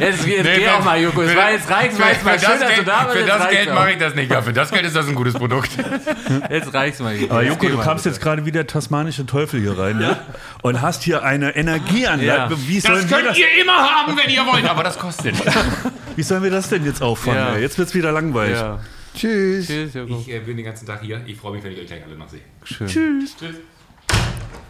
Jetzt, 0.00 0.26
jetzt 0.26 0.44
Nee, 0.44 0.58
geh 0.58 0.68
auch 0.68 0.84
mal, 0.84 1.00
Joko. 1.00 1.22
Es 1.22 1.34
war 1.36 1.50
jetzt 1.52 1.70
reicht's 1.70 1.96
für- 1.96 2.02
mal. 2.02 2.14
Schön, 2.14 2.24
das 2.24 2.40
dass 2.40 2.60
du 2.60 2.74
Geld- 2.76 2.88
da 2.88 3.04
bist. 3.04 3.16
Für 3.18 3.24
das 3.26 3.48
Geld 3.50 3.74
mache 3.74 3.90
ich 3.92 3.98
das 3.98 4.14
nicht. 4.14 4.30
Ja, 4.30 4.42
für 4.42 4.52
das 4.52 4.70
Geld 4.70 4.84
ist 4.86 4.96
das 4.96 5.08
ein 5.08 5.14
gutes 5.14 5.34
Produkt. 5.34 5.70
Jetzt 6.50 6.72
reicht's 6.72 7.00
mal, 7.00 7.14
Joko. 7.14 7.32
Aber 7.34 7.42
Joko, 7.44 7.68
du 7.68 7.76
mal, 7.76 7.82
kamst 7.84 8.04
bitte. 8.04 8.14
jetzt 8.14 8.22
gerade 8.22 8.44
wie 8.46 8.52
der 8.52 8.66
tasmanische 8.66 9.26
Teufel 9.26 9.60
hier 9.60 9.78
rein, 9.78 10.00
ja? 10.00 10.18
Und 10.62 10.80
hast 10.82 11.02
hier 11.02 11.22
eine 11.24 11.54
Energie 11.56 12.06
an. 12.06 12.20
Ja. 12.22 12.48
Wie, 12.50 12.80
Das 12.80 13.08
wir 13.08 13.16
könnt 13.16 13.26
das, 13.28 13.38
ihr 13.38 13.46
immer 13.60 13.76
haben, 13.76 14.16
wenn 14.16 14.30
ihr 14.30 14.44
wollt, 14.46 14.64
aber 14.68 14.82
das 14.84 14.98
kostet. 14.98 15.34
wie 16.16 16.22
sollen 16.22 16.42
wir 16.42 16.50
das 16.50 16.68
denn 16.68 16.84
jetzt 16.84 17.02
auffangen? 17.02 17.38
Ja. 17.38 17.56
Jetzt 17.56 17.78
wird's 17.78 17.94
wieder 17.94 18.12
langweilig. 18.12 18.56
Ja. 18.56 18.78
Tschüss. 19.16 19.66
Tschüss, 19.66 19.94
Joko. 19.94 20.18
Ich 20.20 20.28
äh, 20.32 20.40
bin 20.40 20.56
den 20.56 20.66
ganzen 20.66 20.86
Tag 20.86 21.00
hier. 21.02 21.20
Ich 21.26 21.36
freue 21.36 21.52
mich, 21.52 21.64
wenn 21.64 21.72
ich 21.72 21.80
euch 21.80 21.86
gleich 21.86 22.04
alle 22.04 22.16
noch 22.16 22.28
sehe. 22.28 22.40
Schön. 22.64 22.86
Tschüss. 22.86 23.34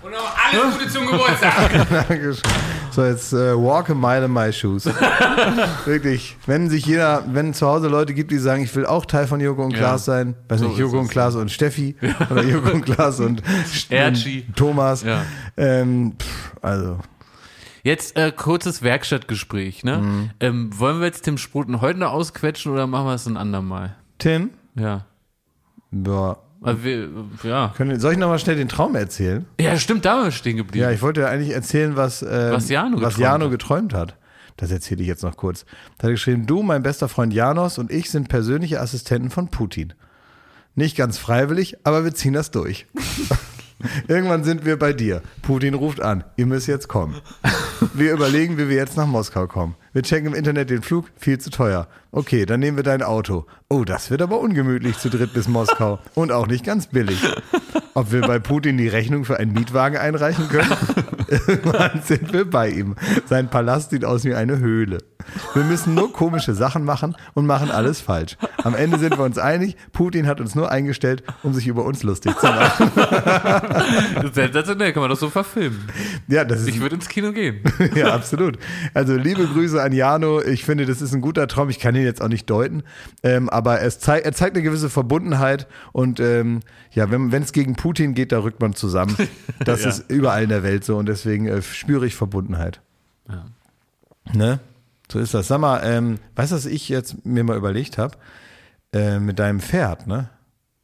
Und 0.03 0.13
noch 0.13 0.37
alles 0.53 0.79
Gute 0.79 0.89
zum 0.89 1.07
Geburtstag. 1.07 1.89
Dankeschön. 2.09 2.43
So, 2.93 3.05
jetzt 3.05 3.33
äh, 3.33 3.57
walk 3.57 3.91
a 3.91 3.95
mile 3.95 4.25
in 4.27 4.33
my 4.33 4.53
shoes. 4.53 4.87
Wirklich. 5.85 6.37
Wenn 6.47 6.71
sich 6.71 6.87
jeder, 6.87 7.25
wenn 7.33 7.53
zu 7.55 7.67
Hause 7.67 7.89
Leute 7.89 8.15
gibt, 8.15 8.31
die 8.31 8.39
sagen, 8.39 8.63
ich 8.63 8.75
will 8.77 8.87
auch 8.87 9.05
Teil 9.05 9.27
von 9.27 9.41
Joko 9.41 9.65
und 9.65 9.73
Ja. 9.73 9.79
Klaas 9.79 10.05
sein, 10.05 10.37
weiß 10.49 10.61
So 10.61 10.69
nicht, 10.69 10.79
Joko 10.79 11.01
und. 11.01 11.09
Klaas 11.09 11.35
und 11.35 11.51
Steffi 11.51 11.97
oder 12.31 12.45
Joko 12.45 12.71
und 12.71 12.85
Klaas 12.85 13.19
und, 13.21 13.43
Erci. 13.91 14.45
und 14.47 14.57
Thomas. 14.57 15.03
Ja. 15.03 15.25
Ähm, 15.57 16.15
pff, 16.19 16.53
also, 16.63 16.99
Jetzt 17.83 18.17
äh, 18.17 18.33
kurzes 18.33 18.83
Werkstattgespräch. 18.83 19.85
Ne? 19.85 19.99
Mhm. 19.99 20.31
Ähm, 20.41 20.71
wollen 20.79 20.99
wir 21.01 21.07
jetzt 21.07 21.23
Tim 21.23 21.39
Spruten 21.39 21.81
heute 21.81 21.99
noch 22.01 22.13
ausquetschen 22.13 22.73
oder 22.73 22.87
machen 22.87 23.07
wir 23.07 23.15
es 23.15 23.27
ein 23.27 23.37
andermal? 23.37 23.97
Tim, 24.19 24.51
Ja. 24.75 25.05
ja, 25.93 26.37
Also 26.63 26.85
wir, 26.85 27.09
ja. 27.43 27.73
können, 27.77 28.01
soll 28.01 28.13
ich 28.13 28.19
nochmal 28.19 28.39
schnell 28.39 28.57
den 28.57 28.69
Traum 28.69 28.95
erzählen? 28.97 29.45
Ja, 29.61 29.77
stimmt, 29.79 30.05
da 30.05 30.17
waren 30.17 30.25
wir 30.25 30.31
stehen 30.33 30.57
geblieben. 30.57 30.83
Ja, 30.83 30.91
ich 30.91 31.03
wollte 31.03 31.21
ja 31.23 31.29
eigentlich 31.29 31.51
erzählen, 31.55 31.97
was, 31.97 32.23
äh, 32.23 32.51
Was 32.53 32.69
Jano 32.69 32.97
was 33.01 33.15
geträumt 33.15 33.19
Jano 33.19 33.45
hat. 33.47 33.51
geträumt 33.53 33.95
hat. 33.95 34.17
Das 34.57 34.71
erzähle 34.71 35.03
ich 35.03 35.09
jetzt 35.09 35.23
noch 35.23 35.37
kurz. 35.37 35.65
Da 35.99 36.05
hat 36.05 36.09
er 36.09 36.11
geschrieben, 36.13 36.47
du, 36.47 36.63
mein 36.63 36.83
bester 36.83 37.09
Freund 37.09 37.35
Janos 37.35 37.79
und 37.79 37.91
ich 37.91 38.11
sind 38.11 38.29
persönliche 38.29 38.81
Assistenten 38.81 39.29
von 39.31 39.49
Putin. 39.51 39.93
Nicht 40.75 40.97
ganz 40.97 41.19
freiwillig, 41.19 41.77
aber 41.85 42.05
wir 42.05 42.15
ziehen 42.15 42.33
das 42.33 42.51
durch. 42.51 42.87
Irgendwann 44.09 44.43
sind 44.45 44.65
wir 44.65 44.79
bei 44.79 44.95
dir. 44.95 45.21
Putin 45.43 45.75
ruft 45.75 46.01
an. 46.01 46.25
Ihr 46.37 46.47
müsst 46.47 46.67
jetzt 46.67 46.89
kommen. 46.89 47.17
Wir 47.93 48.13
überlegen, 48.15 48.57
wie 48.57 48.69
wir 48.71 48.77
jetzt 48.77 48.97
nach 48.97 49.07
Moskau 49.07 49.47
kommen. 49.47 49.75
Wir 49.97 50.03
checken 50.03 50.27
im 50.27 50.35
Internet 50.35 50.69
den 50.69 50.83
Flug. 50.83 51.07
Viel 51.17 51.39
zu 51.39 51.49
teuer. 51.49 51.89
Okay, 52.13 52.45
dann 52.45 52.61
nehmen 52.61 52.77
wir 52.77 52.85
dein 52.85 53.03
Auto. 53.03 53.47
Oh, 53.71 53.83
das 53.83 54.11
wird 54.11 54.21
aber 54.21 54.41
ungemütlich 54.41 54.99
zu 54.99 55.09
dritt 55.09 55.33
bis 55.33 55.49
Moskau. 55.49 55.99
Und 56.15 56.33
auch 56.33 56.47
nicht 56.47 56.67
ganz 56.67 56.89
billig. 56.89 57.19
Ob 57.95 58.13
wir 58.13 58.21
bei 58.21 58.39
Putin 58.39 58.77
die 58.77 58.89
Rechnung 58.89 59.25
für 59.25 59.39
einen 59.39 59.55
Mietwagen 59.55 59.97
einreichen 59.97 60.51
können? 60.51 60.71
Irgendwann 61.29 62.03
sind 62.03 62.31
wir 62.35 62.45
bei 62.45 62.69
ihm. 62.69 62.95
Sein 63.25 63.49
Palast 63.49 63.89
sieht 63.89 64.05
aus 64.05 64.25
wie 64.25 64.35
eine 64.35 64.59
Höhle. 64.59 64.99
Wir 65.55 65.65
müssen 65.65 65.95
nur 65.95 66.13
komische 66.13 66.55
Sachen 66.55 66.85
machen 66.85 67.17
und 67.35 67.47
machen 67.47 67.71
alles 67.71 68.01
falsch. 68.01 68.37
Am 68.63 68.75
Ende 68.75 68.99
sind 68.99 69.17
wir 69.19 69.25
uns 69.25 69.39
einig, 69.39 69.77
Putin 69.93 70.27
hat 70.27 70.41
uns 70.41 70.55
nur 70.55 70.71
eingestellt, 70.71 71.23
um 71.43 71.53
sich 71.53 71.67
über 71.67 71.85
uns 71.85 72.03
lustig 72.03 72.37
zu 72.39 72.47
machen. 72.47 72.91
Das 72.95 74.25
ist 74.25 74.35
sensationell, 74.35 74.93
kann 74.93 75.03
man 75.03 75.11
das 75.11 75.21
so 75.21 75.31
verfilmen. 75.31 75.89
Ja, 76.29 76.45
das 76.45 76.61
ist 76.61 76.69
Ich 76.69 76.81
würde 76.81 76.97
ins 76.97 77.09
Kino 77.09 77.33
gehen. 77.33 77.61
ja, 77.95 78.15
absolut. 78.15 78.59
Also 78.95 79.15
liebe 79.15 79.47
Grüße 79.47 79.83
an 79.83 79.93
Jano. 79.93 80.43
Ich 80.43 80.65
finde, 80.65 80.87
das 80.87 81.03
ist 81.03 81.15
ein 81.15 81.21
guter 81.21 81.47
Traum. 81.49 81.69
Ich 81.69 81.79
kann 81.79 81.95
ihn 81.95 82.05
jetzt 82.05 82.23
auch 82.23 82.29
nicht 82.29 82.49
deuten, 82.51 82.83
ähm, 83.23 83.49
aber 83.49 83.83
es 83.83 83.99
zei 84.01 84.21
er 84.21 84.33
zeigt 84.33 84.57
eine 84.57 84.63
gewisse 84.63 84.91
Verbundenheit 84.91 85.67
und 85.93 86.21
ähm, 86.21 86.61
ja, 86.93 87.11
wenn 87.11 87.33
es 87.33 87.53
gegen 87.53 87.77
Putin 87.77 88.15
geht, 88.15 88.33
da 88.33 88.39
rückt 88.39 88.61
man 88.61 88.75
zusammen. 88.75 89.17
Das 89.65 89.85
ist 89.87 90.11
überall 90.11 90.43
in 90.43 90.49
der 90.49 90.63
Welt 90.63 90.85
so 90.85 90.97
und 90.97 91.07
deswegen 91.07 91.47
äh, 91.47 91.63
spüre 91.63 92.07
ich 92.07 92.15
Verbundenheit. 92.17 92.81
Ne? 94.33 94.61
So 95.11 95.19
ist 95.19 95.35
das. 95.35 95.49
Sag 95.49 95.61
mal, 95.61 95.81
ähm, 95.85 96.19
weißt 96.35 96.53
du, 96.53 96.57
was 96.57 96.67
ich 96.67 96.89
jetzt 96.89 97.25
mir 97.25 97.45
mal 97.45 97.57
überlegt 97.57 97.99
habe? 97.99 98.17
Äh, 98.93 99.19
mit 99.21 99.39
deinem 99.39 99.61
Pferd, 99.61 100.07
ne? 100.07 100.31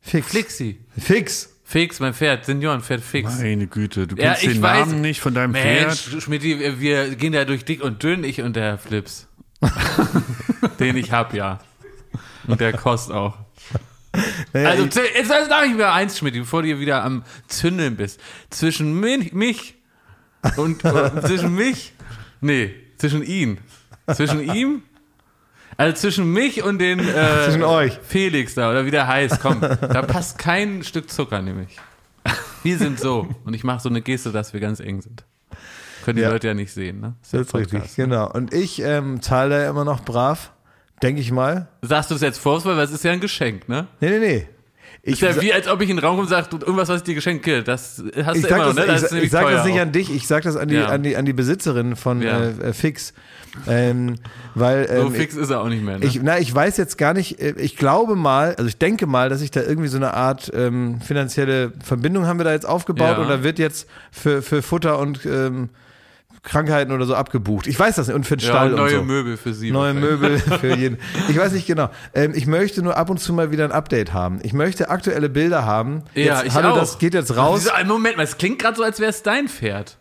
Fix. 0.01 0.29
Flixi. 0.29 0.81
Fix. 0.99 1.49
Fix, 1.65 2.01
mein 2.01 2.13
Pferd, 2.13 2.45
Seniorenpferd 2.45 3.01
Fix. 3.01 3.39
Meine 3.39 3.67
Güte, 3.67 4.07
du 4.07 4.17
Ja, 4.17 4.31
kennst 4.33 4.43
ich 4.45 4.53
den 4.55 4.63
weiß- 4.63 4.81
Namen 4.81 5.01
nicht 5.01 5.21
von 5.21 5.33
deinem 5.33 5.53
Mensch, 5.53 6.01
Pferd. 6.03 6.23
Schmidti, 6.23 6.59
wir- 6.59 6.81
wir 6.81 7.15
gehen 7.17 7.33
da 7.33 7.45
durch 7.47 7.65
dick 7.65 7.83
und 7.83 8.03
dünn, 8.03 8.25
ich 8.25 8.43
und 8.43 8.57
der 8.57 8.77
Flips. 8.79 9.27
Den 10.81 10.97
ich 10.97 11.13
hab, 11.13 11.35
ja. 11.35 11.61
Und 12.47 12.61
der 12.61 12.73
kostet 12.73 13.15
auch. 13.15 13.39
Naja, 14.53 14.69
Also, 14.71 14.83
jetzt 14.85 15.29
sag 15.29 15.67
ich 15.67 15.75
mir 15.75 15.91
eins, 15.93 16.19
Schmidt, 16.19 16.35
bevor 16.35 16.63
du 16.63 16.69
hier 16.69 16.81
wieder 16.81 17.03
am 17.05 17.25
Zündeln 17.49 17.97
bist. 17.97 18.21
Zwischen 18.51 18.99
mich, 19.01 19.33
mich 19.33 19.75
und, 20.57 20.85
und 20.85 21.23
zwischen 21.27 21.55
mich, 21.55 21.95
nee, 22.41 22.75
zwischen 22.99 23.23
ihn. 23.23 23.59
Zwischen 24.15 24.41
ihm, 24.55 24.83
also 25.77 25.97
zwischen 25.97 26.33
mich 26.33 26.63
und 26.63 26.79
den 26.79 26.99
äh, 27.01 27.03
Zwischen 27.47 27.63
euch. 27.65 27.99
Felix 28.07 28.55
da, 28.55 28.71
oder 28.71 28.85
wie 28.87 28.91
der 28.91 29.07
heißt, 29.09 29.41
komm, 29.41 29.61
da 29.61 30.03
passt 30.03 30.39
kein 30.39 30.83
Stück 30.85 31.11
Zucker 31.11 31.41
nämlich. 31.43 31.77
Wir 32.63 32.79
sind 32.79 33.01
so. 33.01 33.27
Und 33.45 33.55
ich 33.55 33.65
mache 33.65 33.81
so 33.81 33.89
eine 33.89 34.03
Geste, 34.03 34.31
dass 34.31 34.53
wir 34.53 34.61
ganz 34.61 34.79
eng 34.81 35.01
sind. 35.03 35.25
Können 36.05 36.17
die 36.17 36.23
Ja. 36.23 36.31
Leute 36.31 36.49
ja 36.49 36.55
nicht 36.55 36.73
sehen, 36.73 37.01
ne? 37.01 37.15
das 37.23 37.33
ist 37.33 37.55
richtig, 37.55 37.95
genau. 37.97 38.31
Und 38.31 38.53
ich 38.53 38.81
ähm, 38.83 39.23
zahle 39.23 39.51
da 39.63 39.71
immer 39.71 39.85
noch 39.85 40.05
brav, 40.05 40.53
denke 41.03 41.21
ich 41.21 41.31
mal. 41.31 41.69
Sagst 41.83 42.11
du 42.11 42.17
es 42.17 42.21
jetzt 42.21 42.39
vorwurfsvoll, 42.39 42.77
weil 42.77 42.85
es 42.85 42.91
ist 42.93 43.05
ja 43.05 43.13
ein 43.13 43.21
Geschenk, 43.21 43.69
ne? 43.69 43.87
Nee, 44.01 44.11
nee, 44.11 44.19
nee. 44.19 44.49
Ich, 45.05 45.15
Ist 45.15 45.23
ja 45.23 45.41
wie, 45.43 45.53
als 45.53 45.67
ob 45.67 45.81
ich 45.81 45.91
in 45.91 45.97
den 45.97 46.05
Raum 46.05 46.13
komme 46.17 46.23
und 46.23 46.29
sage, 46.29 46.47
irgendwas, 46.53 46.89
was 46.89 46.99
ich 46.99 47.03
dir 47.03 47.15
geschenke, 47.17 47.65
das 47.65 48.03
hast 48.25 48.37
ich 48.37 48.43
du 48.43 48.49
immer 48.55 48.67
noch, 48.67 48.75
das, 48.77 48.87
ne? 48.87 48.95
ich, 48.95 49.01
sag- 49.01 49.05
ich 49.07 49.13
nämlich 49.13 49.31
sag 49.33 49.51
das 49.51 49.65
nicht 49.65 49.77
auch. 49.79 49.81
an 49.83 49.93
dich, 49.93 50.15
ich 50.15 50.27
sag 50.29 50.43
das 50.45 50.57
an 50.57 50.69
die, 50.69 50.75
Ja. 50.77 50.87
an 50.87 51.03
die, 51.03 51.17
an 51.17 51.25
die 51.25 51.33
Besitzerin 51.33 51.97
von 51.97 52.23
Ja. 52.23 52.39
äh, 52.41 52.51
äh, 52.69 52.73
Fix. 52.73 53.13
Ähm, 53.67 54.15
weil 54.55 54.89
So 54.89 54.95
ähm, 55.09 55.13
fix 55.15 55.35
ist 55.35 55.51
er 55.51 55.61
auch 55.61 55.69
nicht 55.69 55.83
mehr, 55.85 55.99
ne? 55.99 56.05
Ich, 56.07 56.21
na, 56.23 56.39
ich 56.39 56.55
weiß 56.55 56.77
jetzt 56.79 56.97
gar 56.99 57.13
nicht, 57.15 57.41
äh, 57.41 57.55
ich 57.59 57.77
glaube 57.77 58.17
mal, 58.17 58.55
also 58.57 58.67
ich 58.67 58.79
denke 58.79 59.07
mal, 59.07 59.29
dass 59.29 59.43
ich 59.43 59.51
da 59.51 59.61
irgendwie 59.61 59.89
so 59.89 59.99
eine 59.99 60.15
Art 60.15 60.51
ähm, 60.55 61.01
finanzielle 61.01 61.73
Verbindung 61.85 62.27
haben 62.27 62.39
wir 62.39 62.45
da 62.45 62.53
jetzt 62.53 62.67
aufgebaut 62.67 63.17
Ja. 63.17 63.23
und 63.23 63.29
da 63.29 63.43
wird 63.43 63.59
jetzt 63.59 63.89
für, 64.11 64.43
für 64.43 64.63
Futter 64.63 64.99
und 64.99 65.27
ähm, 65.27 65.69
Krankheiten 66.43 66.91
oder 66.91 67.05
so 67.05 67.15
abgebucht. 67.15 67.69
Ich 67.69 67.79
weiß 67.79 67.95
das 67.95 68.09
nicht 68.09 68.17
und 68.17 68.27
für 68.27 68.37
den 68.37 68.45
ja, 68.47 68.53
Stall 68.53 68.71
und 68.73 68.81
neue 68.81 69.01
und 69.01 69.07
so. 69.07 69.13
Möbel 69.13 69.37
für 69.37 69.55
sie. 69.55 69.71
Neue. 69.71 69.95
Möbel 69.95 70.39
für 70.61 70.75
jeden. 70.75 70.99
Ich 71.29 71.39
weiß 71.39 71.53
nicht 71.53 71.67
genau. 71.69 71.89
Ähm, 72.15 72.33
ich 72.35 72.47
möchte 72.47 72.83
nur 72.83 72.97
ab 72.97 73.11
und 73.11 73.19
zu 73.21 73.33
mal 73.33 73.53
wieder 73.53 73.65
ein 73.65 73.71
Update 73.71 74.13
haben. 74.13 74.41
Ich 74.43 74.53
möchte 74.53 74.91
aktuelle 74.91 75.29
Bilder 75.29 75.65
haben. 75.65 76.03
Ja, 76.15 76.23
jetzt, 76.39 76.47
ich 76.47 76.55
hallo, 76.55 76.71
auch. 76.71 76.79
das 76.79 76.99
geht 76.99 77.15
jetzt 77.15 77.37
raus. 77.37 77.69
Moment 77.87 78.17
mal, 78.17 78.25
es 78.25 78.39
klingt 78.39 78.59
gerade 78.59 78.77
so, 78.77 78.83
als 78.83 78.99
wäre 78.99 79.11
es 79.11 79.23
dein 79.23 79.47
Pferd. 79.47 79.99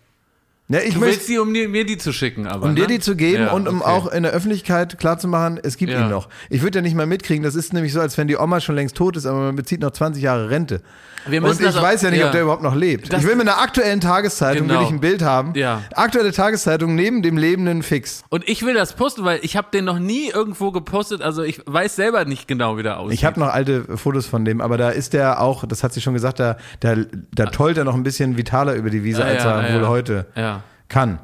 Ne, 0.71 0.81
ich 0.83 0.93
Du 0.93 1.01
möchte, 1.01 1.15
willst 1.17 1.27
die, 1.29 1.37
um 1.37 1.51
mir, 1.51 1.67
mir 1.67 1.85
die 1.85 1.97
zu 1.97 2.13
schicken, 2.13 2.47
aber. 2.47 2.63
um 2.63 2.69
ne? 2.73 2.79
dir 2.81 2.87
die 2.87 2.99
zu 2.99 3.17
geben 3.17 3.43
Ja, 3.43 3.51
und 3.51 3.67
um 3.67 3.81
okay. 3.81 3.89
auch 3.91 4.07
in 4.09 4.23
der 4.23 4.31
Öffentlichkeit 4.31 4.97
klarzumachen, 4.97 5.59
es 5.61 5.75
gibt 5.75 5.91
Ja. 5.91 5.99
ihn 6.05 6.09
noch. 6.09 6.29
Ich 6.49 6.61
würde 6.61 6.77
ja 6.77 6.81
nicht 6.81 6.95
mal 6.95 7.05
mitkriegen, 7.05 7.43
das 7.43 7.55
ist 7.55 7.73
nämlich 7.73 7.91
so, 7.91 7.99
als 7.99 8.17
wenn 8.17 8.29
die 8.29 8.37
Oma 8.37 8.61
schon 8.61 8.75
längst 8.75 8.95
tot 8.95 9.17
ist, 9.17 9.25
aber 9.25 9.39
man 9.39 9.55
bezieht 9.57 9.81
noch 9.81 9.91
20 9.91 10.23
Jahre 10.23 10.49
Rente. 10.49 10.81
Wir 11.27 11.43
Und 11.43 11.59
ich 11.61 11.67
auch- 11.67 11.81
weiß 11.83 12.01
ja 12.01 12.09
nicht, 12.09 12.21
ja. 12.21 12.27
ob 12.27 12.31
der 12.31 12.41
überhaupt 12.43 12.63
noch 12.63 12.73
lebt. 12.73 13.11
Das- 13.13 13.21
ich 13.21 13.27
will 13.27 13.35
mit 13.35 13.47
einer 13.47 13.59
aktuellen 13.59 13.99
Tageszeitung 13.99 14.67
Genau. 14.67 14.79
will 14.79 14.85
ich 14.87 14.91
ein 14.93 15.01
Bild 15.01 15.21
haben. 15.21 15.53
Ja. 15.55 15.83
Aktuelle 15.93 16.31
Tageszeitung 16.31 16.95
neben 16.95 17.21
dem 17.21 17.37
lebenden 17.37 17.83
Fix. 17.83 18.23
Und 18.29 18.47
ich 18.49 18.65
will 18.65 18.73
das 18.73 18.93
posten, 18.93 19.23
weil 19.23 19.39
ich 19.43 19.55
habe 19.57 19.67
den 19.71 19.85
noch 19.85 19.99
nie 19.99 20.29
irgendwo 20.29 20.71
gepostet. 20.71 21.21
Also 21.21 21.43
ich 21.43 21.61
weiß 21.67 21.95
selber 21.97 22.25
nicht 22.25 22.47
genau, 22.47 22.77
wie 22.77 22.83
der 22.83 22.97
aussieht. 22.97 23.13
Ich 23.19 23.25
habe 23.25 23.39
noch 23.39 23.49
alte 23.49 23.97
Fotos 23.97 24.25
von 24.25 24.45
dem, 24.45 24.61
aber 24.61 24.77
da 24.77 24.89
ist 24.89 25.13
der 25.13 25.41
auch, 25.41 25.63
das 25.67 25.83
hat 25.83 25.93
sie 25.93 26.01
schon 26.01 26.13
gesagt, 26.15 26.39
da, 26.39 26.57
da, 26.79 26.95
da 27.35 27.45
tollt 27.47 27.77
er 27.77 27.83
noch 27.83 27.93
ein 27.95 28.03
bisschen 28.03 28.35
vitaler 28.37 28.73
über 28.73 28.89
die 28.89 29.03
Wiese, 29.03 29.23
Ah, 29.23 29.27
als 29.27 29.43
ja, 29.43 29.61
er 29.61 29.69
ja, 29.69 29.75
wohl 29.75 29.81
ja. 29.83 29.87
heute 29.89 30.25
Ja, 30.35 30.60
kann. 30.91 31.19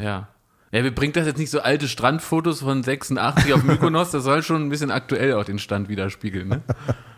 ja. 0.00 0.28
Ja, 0.72 0.84
wir 0.84 0.94
bringt 0.94 1.16
das 1.16 1.26
jetzt 1.26 1.38
nicht 1.38 1.50
so 1.50 1.60
alte 1.60 1.88
Strandfotos 1.88 2.60
von 2.60 2.84
86 2.84 3.52
auf 3.52 3.64
Mykonos. 3.64 4.12
Das 4.12 4.22
soll 4.22 4.44
schon 4.44 4.62
ein 4.62 4.68
bisschen 4.68 4.92
aktuell 4.92 5.34
auch 5.34 5.42
den 5.44 5.58
Stand 5.58 5.88
widerspiegeln, 5.88 6.46
ne? 6.46 6.62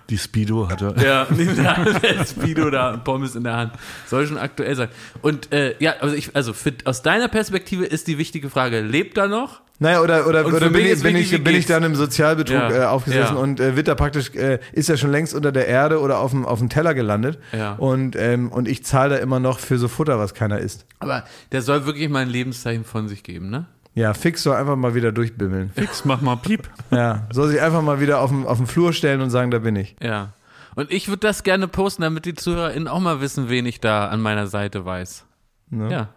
Die 0.09 0.16
Speedo 0.16 0.70
hat 0.70 0.80
er. 0.80 0.97
Ja, 1.03 1.24
der 2.03 2.24
Speedo 2.24 2.70
da, 2.70 2.97
Pommes 2.97 3.35
in 3.35 3.45
der 3.45 3.57
Hand. 3.57 3.74
Soll 4.07 4.26
schon 4.26 4.39
aktuell 4.39 4.74
sein. 4.74 4.89
Und 5.20 5.53
äh, 5.53 5.74
ja, 5.80 5.97
also 6.01 6.14
ich, 6.14 6.35
also 6.35 6.55
für, 6.55 6.72
aus 6.87 7.03
deiner 7.03 7.28
Perspektive 7.28 7.85
ist 7.85 8.09
die 8.09 8.16
wichtige 8.16 8.49
Frage, 8.49 8.80
lebt 8.80 9.18
er 9.18 9.28
noch? 9.28 9.61
Naja, 9.83 10.01
oder, 10.01 10.28
oder, 10.28 10.47
oder 10.47 10.70
bin, 10.70 10.87
ich, 10.87 11.03
bin, 11.03 11.16
ich, 11.16 11.43
bin 11.43 11.57
ich 11.57 11.66
dann 11.66 11.83
im 11.83 11.97
Sozialbetrug 11.97 12.55
Ja, 12.55 12.70
äh, 12.70 12.85
aufgesessen 12.85 13.35
ja. 13.35 13.41
und 13.43 13.59
äh, 13.59 13.74
wird 13.74 13.89
da 13.89 13.97
praktisch, 13.97 14.33
äh, 14.37 14.61
ist 14.70 14.89
er 14.89 14.97
schon 14.97 15.11
längst 15.11 15.35
unter 15.35 15.51
der 15.51 15.66
Erde 15.66 16.01
oder 16.01 16.20
auf 16.20 16.30
dem, 16.30 16.47
auf 16.47 16.61
dem 16.61 16.68
Teller 16.68 16.95
gelandet. 16.95 17.41
Ja. 17.53 17.72
Und, 17.72 18.14
ähm, 18.14 18.53
und 18.53 18.68
ich 18.68 18.85
zahle 18.85 19.16
da 19.16 19.20
immer 19.20 19.41
noch 19.41 19.59
für 19.59 19.78
so 19.78 19.89
Futter, 19.89 20.20
was 20.20 20.35
keiner 20.35 20.59
isst. 20.59 20.87
Aber 21.01 21.24
der 21.51 21.62
soll 21.62 21.85
wirklich 21.85 22.09
mal 22.09 22.20
ein 22.20 22.28
Lebenszeichen 22.28 22.85
von 22.85 23.09
sich 23.09 23.24
geben, 23.24 23.51
ne? 23.51 23.66
Ja, 23.95 24.14
Fix 24.14 24.45
soll 24.45 24.55
einfach 24.55 24.76
mal 24.76 24.95
wieder 24.95 25.11
durchbimmeln. 25.11 25.72
Fix, 25.74 26.05
mach 26.05 26.20
mal 26.20 26.37
Piep. 26.37 26.70
Ja, 26.93 27.26
soll 27.33 27.49
sich 27.49 27.61
einfach 27.61 27.83
mal 27.83 28.01
wieder 28.01 28.20
auf 28.20 28.30
den, 28.30 28.47
auf 28.47 28.59
den 28.59 28.68
Flur 28.68 28.93
stellen 28.93 29.20
und 29.20 29.30
sagen, 29.30 29.51
da 29.51 29.59
bin 29.59 29.74
ich. 29.74 29.97
Ja. 30.01 30.33
Und 30.76 30.93
ich 30.93 31.09
würde 31.09 31.26
das 31.26 31.43
gerne 31.43 31.66
posten, 31.66 32.03
damit 32.03 32.24
die 32.24 32.35
ZuhörerInnen 32.35 32.87
auch 32.87 33.01
mal 33.01 33.20
wissen, 33.20 33.49
wen 33.49 33.66
ich 33.66 33.80
da 33.80 34.09
an 34.09 34.20
meiner 34.20 34.47
Seite 34.47 34.85
weiß. 34.85 35.24
Ne? 35.70 35.91
Ja. 35.91 36.09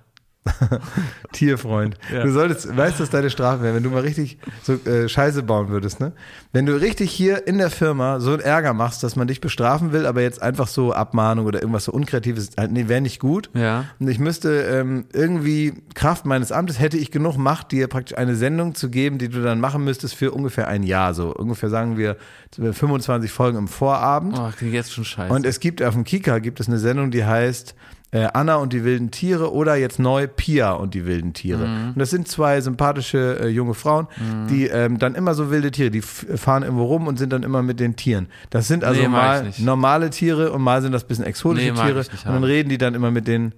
Tierfreund. 1.31 1.97
Ja. 2.13 2.23
Du 2.23 2.31
solltest, 2.31 2.75
weißt 2.75 2.99
du, 2.99 3.03
was 3.03 3.09
deine 3.09 3.29
Strafe 3.29 3.63
wäre, 3.63 3.75
wenn 3.75 3.83
du 3.83 3.89
mal 3.89 4.01
richtig 4.01 4.37
so 4.61 4.73
äh, 4.73 5.09
Scheiße 5.09 5.43
bauen 5.43 5.69
würdest, 5.69 5.99
ne? 5.99 6.13
Wenn 6.53 6.65
du 6.65 6.79
richtig 6.79 7.11
hier 7.11 7.47
in 7.47 7.57
der 7.57 7.69
Firma 7.69 8.19
so 8.19 8.31
einen 8.31 8.41
Ärger 8.41 8.73
machst, 8.73 9.03
dass 9.03 9.15
man 9.15 9.27
dich 9.27 9.41
bestrafen 9.41 9.91
will, 9.91 10.05
aber 10.05 10.21
jetzt 10.21 10.41
einfach 10.41 10.67
so 10.67 10.93
Abmahnung 10.93 11.45
oder 11.45 11.61
irgendwas 11.61 11.85
so 11.85 11.91
Unkreatives, 11.91 12.51
halt, 12.57 12.71
nee, 12.71 12.87
wäre 12.87 13.01
nicht 13.01 13.19
gut. 13.19 13.49
Ja. 13.53 13.85
Und 13.99 14.07
ich 14.07 14.19
müsste 14.19 14.61
ähm, 14.61 15.05
irgendwie, 15.11 15.73
Kraft 15.93 16.25
meines 16.25 16.51
Amtes, 16.51 16.79
hätte 16.79 16.97
ich 16.97 17.11
genug 17.11 17.37
Macht, 17.37 17.71
dir 17.71 17.87
praktisch 17.87 18.17
eine 18.17 18.35
Sendung 18.35 18.75
zu 18.75 18.89
geben, 18.89 19.17
die 19.17 19.29
du 19.29 19.41
dann 19.41 19.59
machen 19.59 19.83
müsstest 19.83 20.15
für 20.15 20.31
ungefähr 20.31 20.67
ein 20.67 20.83
Jahr. 20.83 21.13
So 21.13 21.33
ungefähr 21.33 21.69
sagen 21.69 21.97
wir 21.97 22.17
25 22.51 23.31
Folgen 23.31 23.57
im 23.57 23.67
Vorabend. 23.67 24.37
Oh, 24.39 24.49
klingt 24.55 24.73
jetzt 24.73 24.93
schon 24.93 25.05
scheiße. 25.05 25.33
Und 25.33 25.45
es 25.45 25.59
gibt 25.59 25.83
auf 25.83 25.93
dem 25.93 26.03
Kika 26.03 26.39
gibt 26.39 26.59
es 26.59 26.67
eine 26.67 26.77
Sendung, 26.77 27.11
die 27.11 27.25
heißt 27.25 27.75
äh, 28.15 28.27
Anna 28.33 28.55
und 28.55 28.71
die 28.71 28.83
wilden 28.83 29.11
Tiere 29.11 29.51
oder 29.53 29.75
jetzt 29.75 29.99
neu 29.99 30.27
Pia 30.27 30.71
und 30.71 30.93
die 30.93 31.05
wilden 31.05 31.33
Tiere. 31.33 31.67
Mhm. 31.67 31.87
Und 31.89 31.99
das 31.99 32.09
sind 32.11 32.27
zwei 32.27 32.61
sympathische 32.61 33.39
äh, 33.41 33.47
junge 33.49 33.73
Frauen, 33.73 34.07
die 34.49 34.67
ähm, 34.67 34.99
dann 34.99 35.15
immer 35.15 35.33
so 35.33 35.51
wilde 35.51 35.71
Tiere, 35.71 35.89
die 35.91 36.01
fahren 36.01 36.63
irgendwo 36.63 36.85
rum 36.85 37.07
und 37.07 37.17
sind 37.19 37.33
dann 37.33 37.43
immer 37.43 37.61
mit 37.61 37.79
den 37.79 37.95
Tieren. 37.95 38.27
Das 38.51 38.67
sind 38.67 38.83
also 38.83 38.99
Nee, 39.01 39.07
ich 39.07 39.11
mal 39.11 39.51
normale 39.59 40.09
Tiere 40.11 40.51
und 40.53 40.61
mal 40.61 40.81
sind 40.81 40.91
das 40.93 41.03
bisschen 41.03 41.25
exotische 41.25 41.73
Nee, 41.73 41.81
Tiere 41.81 42.01
ich 42.01 42.11
nicht 42.11 42.25
und 42.25 42.33
dann 42.33 42.43
reden 42.43 42.69
die 42.69 42.77
dann 42.77 42.93
immer 42.95 43.11
mit 43.11 43.27
den 43.27 43.53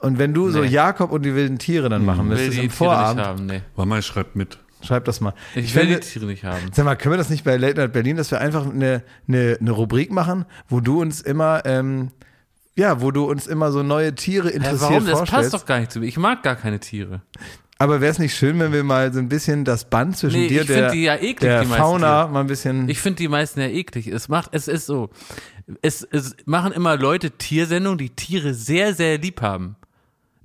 und 0.00 0.18
wenn 0.18 0.34
du 0.34 0.50
so 0.50 0.60
Nee. 0.60 0.66
Jakob 0.68 1.10
und 1.10 1.24
die 1.24 1.34
wilden 1.34 1.58
Tiere 1.58 1.88
dann 1.88 2.04
machen 2.04 2.28
will 2.28 2.36
müsstest 2.36 2.58
die 2.58 2.64
im 2.66 2.70
Tiere 2.70 2.70
nicht 2.70 2.76
Vorabend, 2.76 3.22
haben, 3.24 3.46
nee. 3.46 3.62
Mama 3.76 4.02
schreibt 4.02 4.36
mit. 4.36 4.58
schreib 4.82 5.06
das 5.06 5.22
mal. 5.22 5.32
Ich, 5.54 5.74
will 5.74 5.84
fände- 5.84 6.00
die 6.00 6.06
Tiere 6.06 6.26
nicht 6.26 6.44
haben. 6.44 6.58
Sag 6.72 6.84
mal, 6.84 6.96
können 6.96 7.14
wir 7.14 7.18
das 7.18 7.30
nicht 7.30 7.44
bei 7.44 7.56
Late 7.56 7.80
Night 7.80 7.92
Berlin, 7.94 8.16
dass 8.18 8.30
wir 8.30 8.38
einfach 8.40 8.66
eine, 8.70 9.02
eine, 9.26 9.56
eine 9.58 9.70
Rubrik 9.70 10.12
machen, 10.12 10.44
wo 10.68 10.80
du 10.80 11.00
uns 11.00 11.22
immer, 11.22 11.62
ähm, 11.64 12.10
ja, 12.76 13.00
wo 13.00 13.10
du 13.10 13.24
uns 13.24 13.46
immer 13.46 13.72
so 13.72 13.82
neue 13.82 14.14
Tiere 14.14 14.48
Hä, 14.48 14.56
interessiert 14.56 15.06
warum? 15.06 15.06
Das 15.06 15.30
passt 15.30 15.54
doch 15.54 15.66
gar 15.66 15.80
nicht 15.80 15.90
zu 15.90 16.00
mir. 16.00 16.06
Ich 16.06 16.18
mag 16.18 16.42
gar 16.42 16.56
keine 16.56 16.78
Tiere. 16.78 17.22
Aber 17.78 18.00
wäre 18.00 18.10
es 18.10 18.18
nicht 18.18 18.34
schön, 18.34 18.58
wenn 18.58 18.72
wir 18.72 18.84
mal 18.84 19.12
so 19.12 19.18
ein 19.18 19.28
bisschen 19.28 19.64
das 19.64 19.84
Band 19.84 20.16
zwischen 20.16 20.40
Nee, 20.40 20.48
dir 20.48 20.62
ich 20.62 20.66
der, 20.66 20.90
die 20.90 21.02
ja 21.02 21.16
eklig, 21.16 21.40
der 21.40 21.62
die 21.62 21.66
Fauna 21.66 22.26
mal 22.26 22.40
ein 22.40 22.46
bisschen. 22.46 22.88
Ich 22.88 23.00
finde 23.00 23.18
die 23.18 23.28
meisten 23.28 23.60
ja 23.60 23.66
eklig. 23.66 24.06
Es 24.06 24.28
macht, 24.28 24.50
es 24.54 24.66
ist 24.66 24.86
so. 24.86 25.10
Es, 25.82 26.02
es 26.10 26.36
machen 26.46 26.72
immer 26.72 26.96
Leute 26.96 27.32
Tiersendungen, 27.32 27.98
die 27.98 28.10
Tiere 28.10 28.54
sehr, 28.54 28.94
sehr 28.94 29.18
lieb 29.18 29.42
haben. 29.42 29.76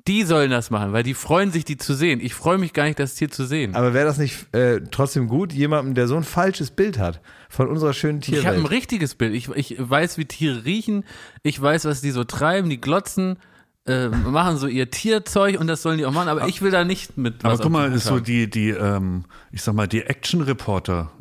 Die 0.08 0.24
sollen 0.24 0.50
das 0.50 0.72
machen, 0.72 0.94
weil 0.94 1.04
die 1.04 1.14
freuen 1.14 1.52
sich, 1.52 1.64
die 1.64 1.78
zu 1.78 1.94
sehen. 1.94 2.20
Ich 2.22 2.34
freue 2.34 2.58
mich 2.58 2.74
gar 2.74 2.86
nicht, 2.86 2.98
das 3.00 3.14
Tier 3.16 3.30
zu 3.30 3.46
sehen. 3.46 3.76
aber 3.76 3.94
wäre 3.94 4.06
das 4.06 4.18
nicht 4.18 4.54
äh, 4.56 4.82
trotzdem 4.90 5.28
gut, 5.28 5.54
jemandem, 5.54 5.94
der 5.94 6.08
so 6.08 6.16
ein 6.16 6.24
falsches 6.24 6.72
Bild 6.72 6.98
hat 6.98 7.22
von 7.50 7.68
unserer 7.68 7.94
schönen 7.94 8.20
Ich 8.22 8.30
habe 8.30 8.38
ein 8.38 8.54
Tierwelt? 8.56 8.72
richtiges 8.72 9.14
Bild. 9.16 9.34
Ich, 9.36 9.50
ich 9.50 9.76
weiß, 9.78 10.18
wie 10.18 10.26
Tiere 10.26 10.66
riechen. 10.66 11.04
Ich 11.44 11.62
weiß, 11.62 11.86
was 11.86 12.02
die 12.02 12.10
so 12.12 12.24
treiben. 12.24 12.70
Die 12.70 12.82
glotzen, 12.82 13.38
äh, 13.86 14.10
machen 14.10 14.58
so 14.58 14.68
ihr 14.68 14.90
Tierzeug 14.90 15.60
und 15.60 15.68
das 15.68 15.82
sollen 15.84 15.98
die 16.00 16.06
auch 16.06 16.14
machen. 16.14 16.30
Aber 16.30 16.48
ich 16.48 16.62
will 16.62 16.72
da 16.72 16.84
nicht 16.84 17.18
mit. 17.18 17.44
Aber 17.46 17.58
guck 17.58 17.72
mal, 17.72 17.92
ist 17.92 18.06
so 18.06 18.20
die, 18.20 18.50
die, 18.50 18.70
ähm, 18.70 19.26
ich 19.52 19.62
sag 19.62 19.76
mal, 19.76 19.88
die 19.88 20.02
Action-Reporter, 20.02 21.12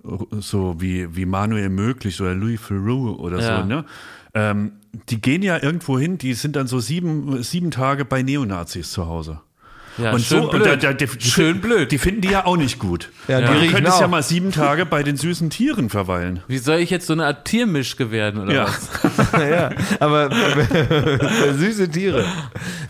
so 0.41 0.81
wie, 0.81 1.15
wie 1.17 1.27
Manuel 1.27 1.69
Möglich 1.69 2.21
oder 2.21 2.35
Louis 2.35 2.61
Theroux 2.67 3.11
oder 3.19 3.41
Ja. 3.41 3.61
so, 3.63 3.67
ne? 3.67 3.85
Ähm, 4.33 4.73
die 5.09 5.21
gehen 5.21 5.43
ja 5.43 5.63
irgendwo 5.63 5.99
hin, 5.99 6.19
die 6.19 6.35
sind 6.35 6.57
dann 6.57 6.67
so 6.67 6.81
sieben, 6.81 7.43
sieben 7.43 7.71
Tage 7.71 8.05
bei 8.05 8.23
Neonazis 8.23 8.91
zu 8.91 9.07
Hause. 9.07 9.41
ja, 9.99 10.13
und 10.13 10.21
schön 10.23 10.43
so, 10.43 10.49
blöd. 10.49 10.63
Und 10.63 10.69
da, 10.69 10.77
da, 10.77 10.93
die, 10.93 11.07
schön 11.21 11.61
blöd. 11.61 11.93
Die 11.93 11.99
finden 11.99 12.21
die 12.23 12.29
ja 12.31 12.45
auch 12.47 12.57
nicht 12.57 12.79
gut. 12.79 13.11
Ja, 13.29 13.41
die 13.41 13.67
Du 13.69 13.73
könntest 13.75 13.97
auch. 13.97 14.01
ja 14.03 14.09
mal 14.09 14.23
sieben 14.23 14.51
Tage 14.53 14.87
bei 14.87 15.03
den 15.03 15.17
süßen 15.17 15.51
Tieren 15.51 15.91
verweilen. 15.91 16.43
Wie 16.49 16.59
soll 16.59 16.79
ich 16.79 16.91
jetzt 16.91 17.07
so 17.07 17.13
eine 17.13 17.27
Art 17.27 17.45
Tiermischke 17.45 18.11
werden 18.11 18.41
oder 18.43 18.53
Ja. 18.55 18.65
was? 18.67 19.33
ja, 19.51 19.71
aber 20.01 20.31
süße 21.57 21.89
Tiere. 21.91 22.25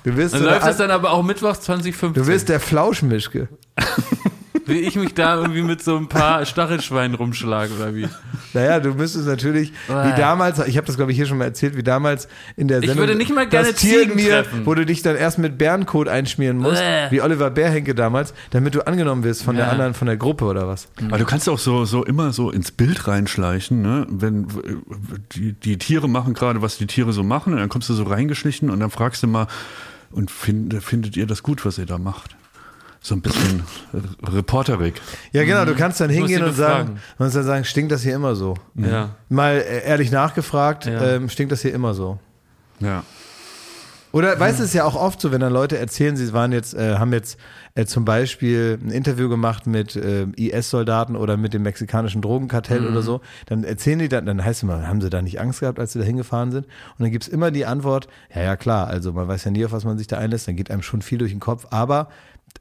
Du 0.05 0.17
wirst, 0.17 0.35
Dann 0.35 0.43
so 0.43 0.47
läuft 0.49 0.67
das 0.67 0.77
dann 0.79 0.91
aber 0.91 1.11
auch 1.13 1.23
mittwochs 1.23 1.61
2015. 1.63 2.23
du 2.23 2.27
wirst 2.29 2.49
der 2.49 2.61
Flauschmischke. 2.61 3.49
Will 4.71 4.87
ich 4.87 4.97
mich 4.97 5.15
da 5.15 5.37
irgendwie 5.37 5.63
mit 5.63 5.83
so 5.83 5.97
ein 5.97 6.09
paar 6.09 6.45
Stachelschweinen 6.47 7.15
rumschlagen 7.15 7.77
oder 7.77 7.95
wie? 7.95 8.09
Naja, 8.55 8.81
du 8.81 8.95
müsstest 8.95 9.27
natürlich, 9.27 9.73
wie 9.89 9.93
Uah. 9.93 10.17
damals, 10.17 10.59
ich 10.67 10.77
habe 10.77 10.87
das 10.87 10.97
glaube 10.97 11.13
ich 11.13 11.17
hier 11.17 11.27
schon 11.27 11.39
mal 11.39 11.45
erzählt, 11.45 11.77
wie 11.77 11.83
damals 11.83 12.29
in 12.57 12.69
der 12.69 12.79
Ich 12.81 12.87
Sendung. 12.87 13.07
würde 13.07 13.17
nicht 13.19 13.35
mal 13.35 13.47
gerne 13.49 13.69
das 13.73 13.77
Tier 13.81 14.01
Ziegen 14.03 14.17
mir, 14.17 14.43
treffen. 14.43 14.67
wo 14.67 14.75
du 14.75 14.87
dich 14.87 15.03
dann 15.03 15.17
erst 15.17 15.39
mit 15.39 15.59
Bärenkot 15.59 16.09
einschmieren 16.09 16.57
musst, 16.59 16.83
wie 17.11 17.21
Oliver 17.21 17.51
Bärhenke 17.51 17.95
damals, 17.95 18.33
damit 18.51 18.75
du 18.75 18.87
angenommen 18.87 19.25
wirst 19.25 19.43
von 19.43 19.57
der 19.57 19.71
anderen, 19.71 19.95
von 19.95 20.07
der 20.07 20.17
Gruppe 20.17 20.45
oder 20.47 20.67
was. 20.67 20.89
Aber 21.07 21.19
du 21.19 21.25
kannst 21.25 21.49
auch 21.49 21.59
so, 21.59 21.85
so 21.85 22.05
immer 22.05 22.33
so 22.33 22.51
ins 22.51 22.71
Bild 22.73 23.07
reinschleichen, 23.07 23.83
ne? 23.83 24.07
Wenn 24.09 24.47
die, 25.35 25.53
die 25.53 25.79
Tiere 25.79 26.09
machen 26.09 26.35
gerade, 26.35 26.63
was 26.63 26.79
die 26.79 26.87
Tiere 26.87 27.13
so 27.13 27.23
machen, 27.23 27.53
und 27.53 27.59
dann 27.59 27.69
kommst 27.69 27.89
du 27.89 27.95
so 27.95 28.05
reingeschlichen 28.05 28.71
und 28.71 28.81
dann 28.81 28.91
fragst 28.91 29.23
du 29.23 29.27
mal, 29.27 29.47
und 30.13 30.31
find, 30.31 30.75
findet 30.83 31.17
ihr 31.17 31.27
das 31.27 31.43
gut, 31.45 31.65
was 31.65 31.79
ihr 31.79 31.87
da 31.87 31.97
macht? 31.99 32.35
So 33.03 33.15
ein 33.15 33.23
bisschen 33.23 33.63
äh, 33.95 34.29
reporterig. 34.31 35.01
Ja, 35.33 35.45
genau, 35.45 35.65
du 35.65 35.75
kannst 35.75 36.01
dann 36.01 36.11
Mhm. 36.11 36.15
hingehen 36.15 36.43
und 36.45 36.55
sagen, 36.55 37.01
musst 37.19 37.35
dann 37.35 37.45
sagen, 37.45 37.65
stinkt 37.65 37.91
das 37.93 38.03
hier 38.03 38.15
immer 38.15 38.35
so? 38.35 38.55
Ja. 38.75 39.17
Mal 39.31 39.55
äh, 39.57 39.85
ehrlich 39.87 40.11
nachgefragt, 40.11 40.85
Ja. 40.87 41.01
ähm, 41.15 41.29
stinkt 41.31 41.51
das 41.51 41.63
hier 41.63 41.73
immer 41.73 41.95
so? 41.95 42.19
Ja. 42.81 43.03
Oder 44.13 44.41
weißt 44.41 44.59
du, 44.59 44.65
es 44.65 44.71
ist 44.71 44.75
ja 44.75 44.85
auch 44.85 44.97
oft 44.97 45.21
so, 45.21 45.31
wenn 45.31 45.41
dann 45.41 45.53
Leute 45.53 45.79
erzählen, 45.79 46.17
sie 46.17 46.33
waren 46.33 46.51
jetzt, 46.51 46.75
äh, 46.75 46.97
haben 46.99 47.13
jetzt 47.13 47.39
äh, 47.77 47.85
zum 47.87 48.05
Beispiel 48.05 48.77
ein 48.83 48.91
Interview 48.91 49.29
gemacht 49.29 49.69
mit 49.69 49.95
äh, 49.95 50.25
IS-Soldaten 50.35 51.15
oder 51.15 51.37
mit 51.37 51.55
dem 51.55 51.63
mexikanischen 51.63 52.21
Drogenkartell 52.21 52.89
oder 52.89 53.03
so, 53.03 53.21
dann 53.47 53.63
erzählen 53.63 54.01
die 54.01 54.09
dann, 54.09 54.27
dann 54.27 54.45
heißt 54.45 54.59
es 54.59 54.63
immer, 54.65 54.89
haben 54.89 55.01
sie 55.01 55.11
da 55.11 55.23
nicht 55.23 55.41
Angst 55.41 55.61
gehabt, 55.61 55.79
als 55.79 55.93
sie 55.93 56.01
da 56.01 56.05
hingefahren 56.05 56.51
sind? 56.51 56.67
Und 56.67 57.05
dann 57.05 57.13
gibt's 57.13 57.29
immer 57.29 57.53
die 57.53 57.67
Antwort, 57.67 58.09
ja, 58.35 58.43
ja, 58.43 58.57
klar, 58.57 58.89
also 58.89 59.13
man 59.13 59.29
weiß 59.29 59.45
ja 59.45 59.53
nie, 59.53 59.65
auf 59.65 59.71
was 59.71 59.85
man 59.85 59.97
sich 59.97 60.09
da 60.09 60.19
einlässt, 60.19 60.49
dann 60.49 60.57
geht 60.57 60.73
einem 60.73 60.83
schon 60.83 61.03
viel 61.03 61.19
durch 61.19 61.31
den 61.31 61.39
Kopf, 61.41 61.69
aber 61.71 62.09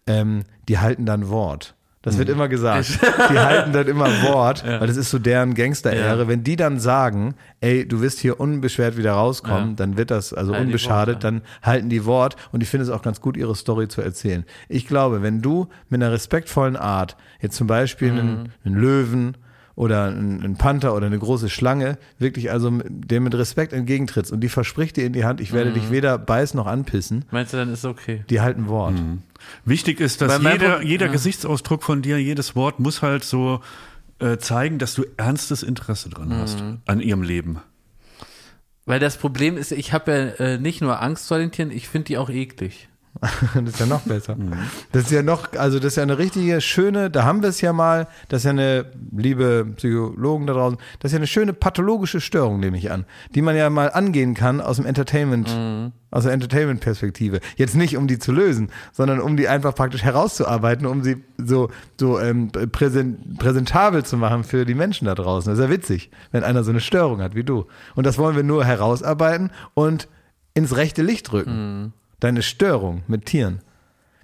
ähm, 0.07 0.43
die 0.67 0.79
halten 0.79 1.05
dann 1.05 1.29
Wort. 1.29 1.75
Das 2.01 2.17
wird 2.17 2.29
immer 2.29 2.47
gesagt. 2.47 2.97
Die 3.29 3.37
halten 3.37 3.73
dann 3.73 3.85
immer 3.87 4.05
Wort, 4.23 4.63
weil 4.65 4.87
das 4.87 4.95
ist 4.95 5.09
so 5.09 5.19
deren 5.19 5.53
Gangster-Ehre. 5.53 6.21
Ja. 6.21 6.27
Wenn 6.29 6.45
die 6.45 6.55
dann 6.55 6.79
sagen, 6.79 7.35
ey, 7.59 7.85
du 7.85 7.99
wirst 8.01 8.19
hier 8.19 8.39
unbeschwert 8.39 8.95
wieder 8.95 9.11
rauskommen, 9.11 9.71
Ja. 9.71 9.75
dann 9.75 9.97
wird 9.97 10.09
das, 10.09 10.33
also 10.33 10.53
Halten 10.53 10.67
unbeschadet, 10.67 11.15
Wort, 11.15 11.23
ja. 11.25 11.31
dann 11.31 11.41
halten 11.61 11.89
die 11.89 12.05
Wort 12.05 12.37
und 12.53 12.63
ich 12.63 12.69
finde 12.69 12.85
es 12.85 12.89
auch 12.89 13.01
ganz 13.01 13.19
gut, 13.19 13.35
ihre 13.35 13.53
Story 13.53 13.89
zu 13.89 14.01
erzählen. 14.01 14.45
Ich 14.69 14.87
glaube, 14.87 15.21
wenn 15.21 15.41
du 15.41 15.67
mit 15.89 16.01
einer 16.01 16.13
respektvollen 16.13 16.77
Art, 16.77 17.17
jetzt 17.41 17.57
zum 17.57 17.67
Beispiel 17.67 18.13
Mhm. 18.13 18.19
einen, 18.19 18.53
einen 18.63 18.75
Löwen 18.75 19.37
oder 19.80 20.05
einen, 20.07 20.43
einen 20.43 20.55
Panther 20.57 20.93
oder 20.93 21.05
eine 21.05 21.17
große 21.17 21.47
Schlange, 21.49 21.97
wirklich 22.17 22.51
also 22.51 22.69
mit- 22.69 23.09
dem 23.09 23.23
mit 23.23 23.34
Respekt 23.34 23.71
entgegentrittst 23.71 24.30
und 24.32 24.41
die 24.41 24.49
verspricht 24.49 24.97
dir 24.97 25.05
in 25.05 25.13
die 25.13 25.23
Hand, 25.23 25.39
ich 25.39 25.53
werde 25.53 25.69
Mhm. 25.69 25.73
dich 25.75 25.89
weder 25.89 26.17
beißen 26.17 26.57
noch 26.57 26.67
anpissen, 26.67 27.23
Meinst 27.32 27.53
du, 27.53 27.57
dann 27.57 27.71
ist 27.71 27.86
okay? 27.86 28.25
die 28.30 28.41
halten 28.41 28.67
Wort. 28.67 28.95
Wichtig 29.63 30.01
ist, 30.01 30.21
dass 30.21 30.38
jeder, 30.41 30.80
Pro- 30.80 30.86
jeder 30.86 31.05
ja. 31.05 31.11
Gesichtsausdruck 31.13 31.84
von 31.84 32.01
dir, 32.01 32.21
jedes 32.21 32.57
Wort 32.57 32.82
muss 32.82 33.01
halt 33.01 33.23
so 33.23 33.61
äh, 34.19 34.38
zeigen, 34.38 34.80
dass 34.80 34.95
du 34.95 35.05
ernstes 35.15 35.63
Interesse 35.63 36.09
dran 36.09 36.34
hast 36.34 36.59
Mhm. 36.61 36.80
an 36.86 36.99
ihrem 36.99 37.21
Leben. 37.21 37.59
Weil 38.86 38.99
das 38.99 39.15
Problem 39.15 39.55
ist, 39.55 39.71
ich 39.71 39.93
habe 39.93 40.11
ja 40.39 40.45
äh, 40.45 40.57
nicht 40.57 40.82
nur 40.82 41.01
Angst 41.01 41.30
vor 41.30 41.38
den 41.38 41.51
Tieren, 41.51 41.71
ich 41.71 41.88
finde 41.88 42.05
die 42.07 42.17
auch 42.17 42.30
eklig. 42.30 42.88
Das 43.53 43.74
ist 43.74 43.80
ja 43.80 43.86
noch 43.86 44.01
besser. 44.01 44.36
Mhm. 44.36 44.53
Das 44.91 45.03
ist 45.03 45.12
ja 45.12 45.24
noch, 45.24 45.53
also 45.53 45.78
das 45.80 45.88
ist 45.93 45.95
ja 45.97 46.03
eine 46.03 46.18
richtige 46.18 46.62
schöne, 46.62 47.10
da 47.10 47.24
haben 47.24 47.41
wir 47.41 47.49
es 47.49 47.60
ja 47.62 47.74
mal, 47.74 48.07
das 48.30 48.41
ist 48.41 48.45
ja 48.45 48.51
eine, 48.51 48.86
liebe 49.16 49.66
Psychologen 49.76 50.47
da 50.47 50.53
draußen, 50.53 50.78
das 50.99 51.10
ist 51.10 51.14
ja 51.14 51.20
eine 51.20 51.28
schöne 51.28 51.53
pathologische 51.53 52.22
Störung, 52.22 52.60
nehme 52.60 52.78
ich 52.78 52.91
an, 52.91 53.05
die 53.36 53.41
man 53.41 53.55
ja 53.55 53.70
mal 53.70 53.91
angehen 53.91 54.36
kann 54.36 54.62
aus 54.62 54.78
dem 54.78 54.86
Entertainment, 54.86 55.49
Mhm. 55.49 55.91
aus 56.12 56.24
der 56.24 56.34
Entertainment-Perspektive. 56.34 57.39
Jetzt 57.57 57.76
nicht, 57.76 57.97
um 57.97 58.07
die 58.07 58.20
zu 58.20 58.32
lösen, 58.32 58.70
sondern 58.93 59.20
um 59.20 59.36
die 59.38 59.47
einfach 59.47 59.76
praktisch 59.76 60.03
herauszuarbeiten, 60.03 60.86
um 60.86 61.03
sie 61.03 61.24
so, 61.38 61.70
so 61.99 62.20
ähm, 62.20 62.51
präsent, 62.51 63.38
präsentabel 63.39 64.03
zu 64.05 64.18
machen 64.18 64.43
für 64.43 64.66
die 64.66 64.76
Menschen 64.76 65.05
da 65.05 65.16
draußen. 65.16 65.51
Das 65.51 65.60
ist 65.60 65.66
ja 65.66 65.72
witzig, 65.72 66.10
wenn 66.32 66.43
einer 66.43 66.64
so 66.64 66.72
eine 66.72 66.80
Störung 66.80 67.22
hat 67.22 67.36
wie 67.36 67.43
du. 67.43 67.66
Und 67.95 68.05
das 68.05 68.18
wollen 68.18 68.36
wir 68.36 68.43
nur 68.43 68.64
herausarbeiten 68.66 69.51
und 69.74 70.07
ins 70.53 70.76
rechte 70.76 71.01
Licht 71.03 71.32
rücken. 71.32 71.93
Deine 72.20 72.41
Störung 72.41 73.03
mit 73.07 73.26
Tieren. 73.26 73.59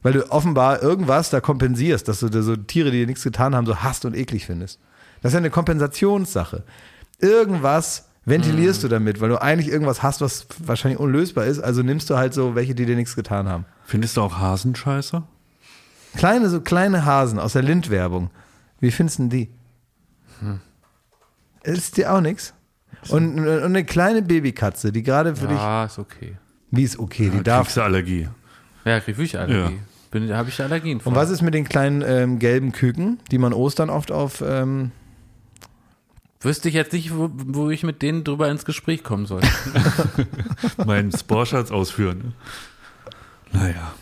Weil 0.02 0.14
du 0.14 0.32
offenbar 0.32 0.84
irgendwas 0.84 1.30
da 1.30 1.40
kompensierst, 1.42 2.08
dass 2.08 2.20
du 2.20 2.30
da 2.30 2.42
so 2.42 2.56
Tiere, 2.56 2.92
die 2.92 3.00
dir 3.00 3.08
nichts 3.08 3.24
getan 3.24 3.56
haben, 3.56 3.66
so 3.66 3.78
hasst 3.78 4.06
und 4.06 4.16
eklig 4.16 4.46
findest. 4.46 4.80
Das 5.22 5.32
ist 5.32 5.34
ja 5.34 5.40
eine 5.40 5.50
Kompensationssache. 5.50 6.64
Irgendwas 7.20 8.10
ventilierst 8.26 8.84
du 8.84 8.88
damit, 8.88 9.22
weil 9.22 9.30
du 9.30 9.42
eigentlich 9.42 9.70
irgendwas 9.70 10.04
hast, 10.04 10.22
was 10.22 10.48
wahrscheinlich 10.60 11.00
unlösbar 11.00 11.46
ist. 11.46 11.60
Also 11.60 11.82
nimmst 11.82 12.10
du 12.10 12.18
halt 12.18 12.34
so 12.34 12.56
welche, 12.56 12.76
die 12.76 12.86
dir 12.86 12.96
nichts 12.96 13.16
getan 13.16 13.48
haben. 13.48 13.66
Findest 13.86 14.18
du 14.18 14.22
auch 14.22 14.38
Hasen 14.38 14.76
scheiße? 14.76 15.24
Kleine, 16.16 16.50
so 16.50 16.62
kleine 16.62 17.06
Hasen 17.06 17.40
aus 17.40 17.54
der 17.54 17.64
Lindwerbung. 17.64 18.30
Wie 18.80 18.92
findest 18.92 19.20
du 19.20 19.24
denn 19.24 19.30
die? 19.30 19.50
Ist 21.64 21.98
dir 21.98 22.14
auch 22.14 22.22
nichts? 22.22 22.54
Und, 23.10 23.40
und 23.40 23.48
eine 23.48 23.86
kleine 23.86 24.22
Babykatze, 24.22 24.92
die 24.92 25.04
gerade 25.04 25.36
für 25.36 25.48
dich. 25.48 25.58
Ja, 25.58 25.86
ist 25.86 26.00
okay. 26.00 26.38
Wie 26.76 26.84
ist 26.84 27.00
okay, 27.00 27.30
die 27.30 27.38
Da 27.38 27.44
darf. 27.44 27.64
kriegst 27.64 27.78
du 27.78 27.82
Allergie. 27.82 28.28
Ja, 28.84 29.00
krieg 29.00 29.18
ich 29.20 29.38
Allergie. 29.38 29.80
Bin, 30.12 30.28
da 30.28 30.38
habe 30.38 30.50
ich 30.50 30.62
Allergien 30.62 31.02
vor. 31.02 31.12
Und 31.12 31.18
was 31.18 31.30
ist 31.30 31.42
mit 31.42 31.54
den 31.54 31.68
kleinen 31.68 32.02
ähm, 32.06 32.40
gelben 32.40 32.72
Küken, 32.72 33.20
die 33.32 33.38
man 33.38 33.54
Ostern 33.54 33.90
oft 33.90 34.12
auf. 34.12 34.42
Ähm, 34.46 34.92
Wüsste 36.42 36.70
ich 36.70 36.76
jetzt 36.76 36.94
nicht, 36.94 37.16
wo, 37.16 37.32
wo 37.34 37.70
ich 37.72 37.84
mit 37.84 38.02
denen 38.04 38.24
drüber 38.24 38.50
ins 38.50 38.66
Gespräch 38.66 39.04
kommen 39.04 39.26
soll. 39.26 39.42
Meinen 40.86 41.12
Sportschatz 41.12 41.72
ausführen. 41.72 42.20
Ne? 43.52 43.60
Naja. 43.60 43.94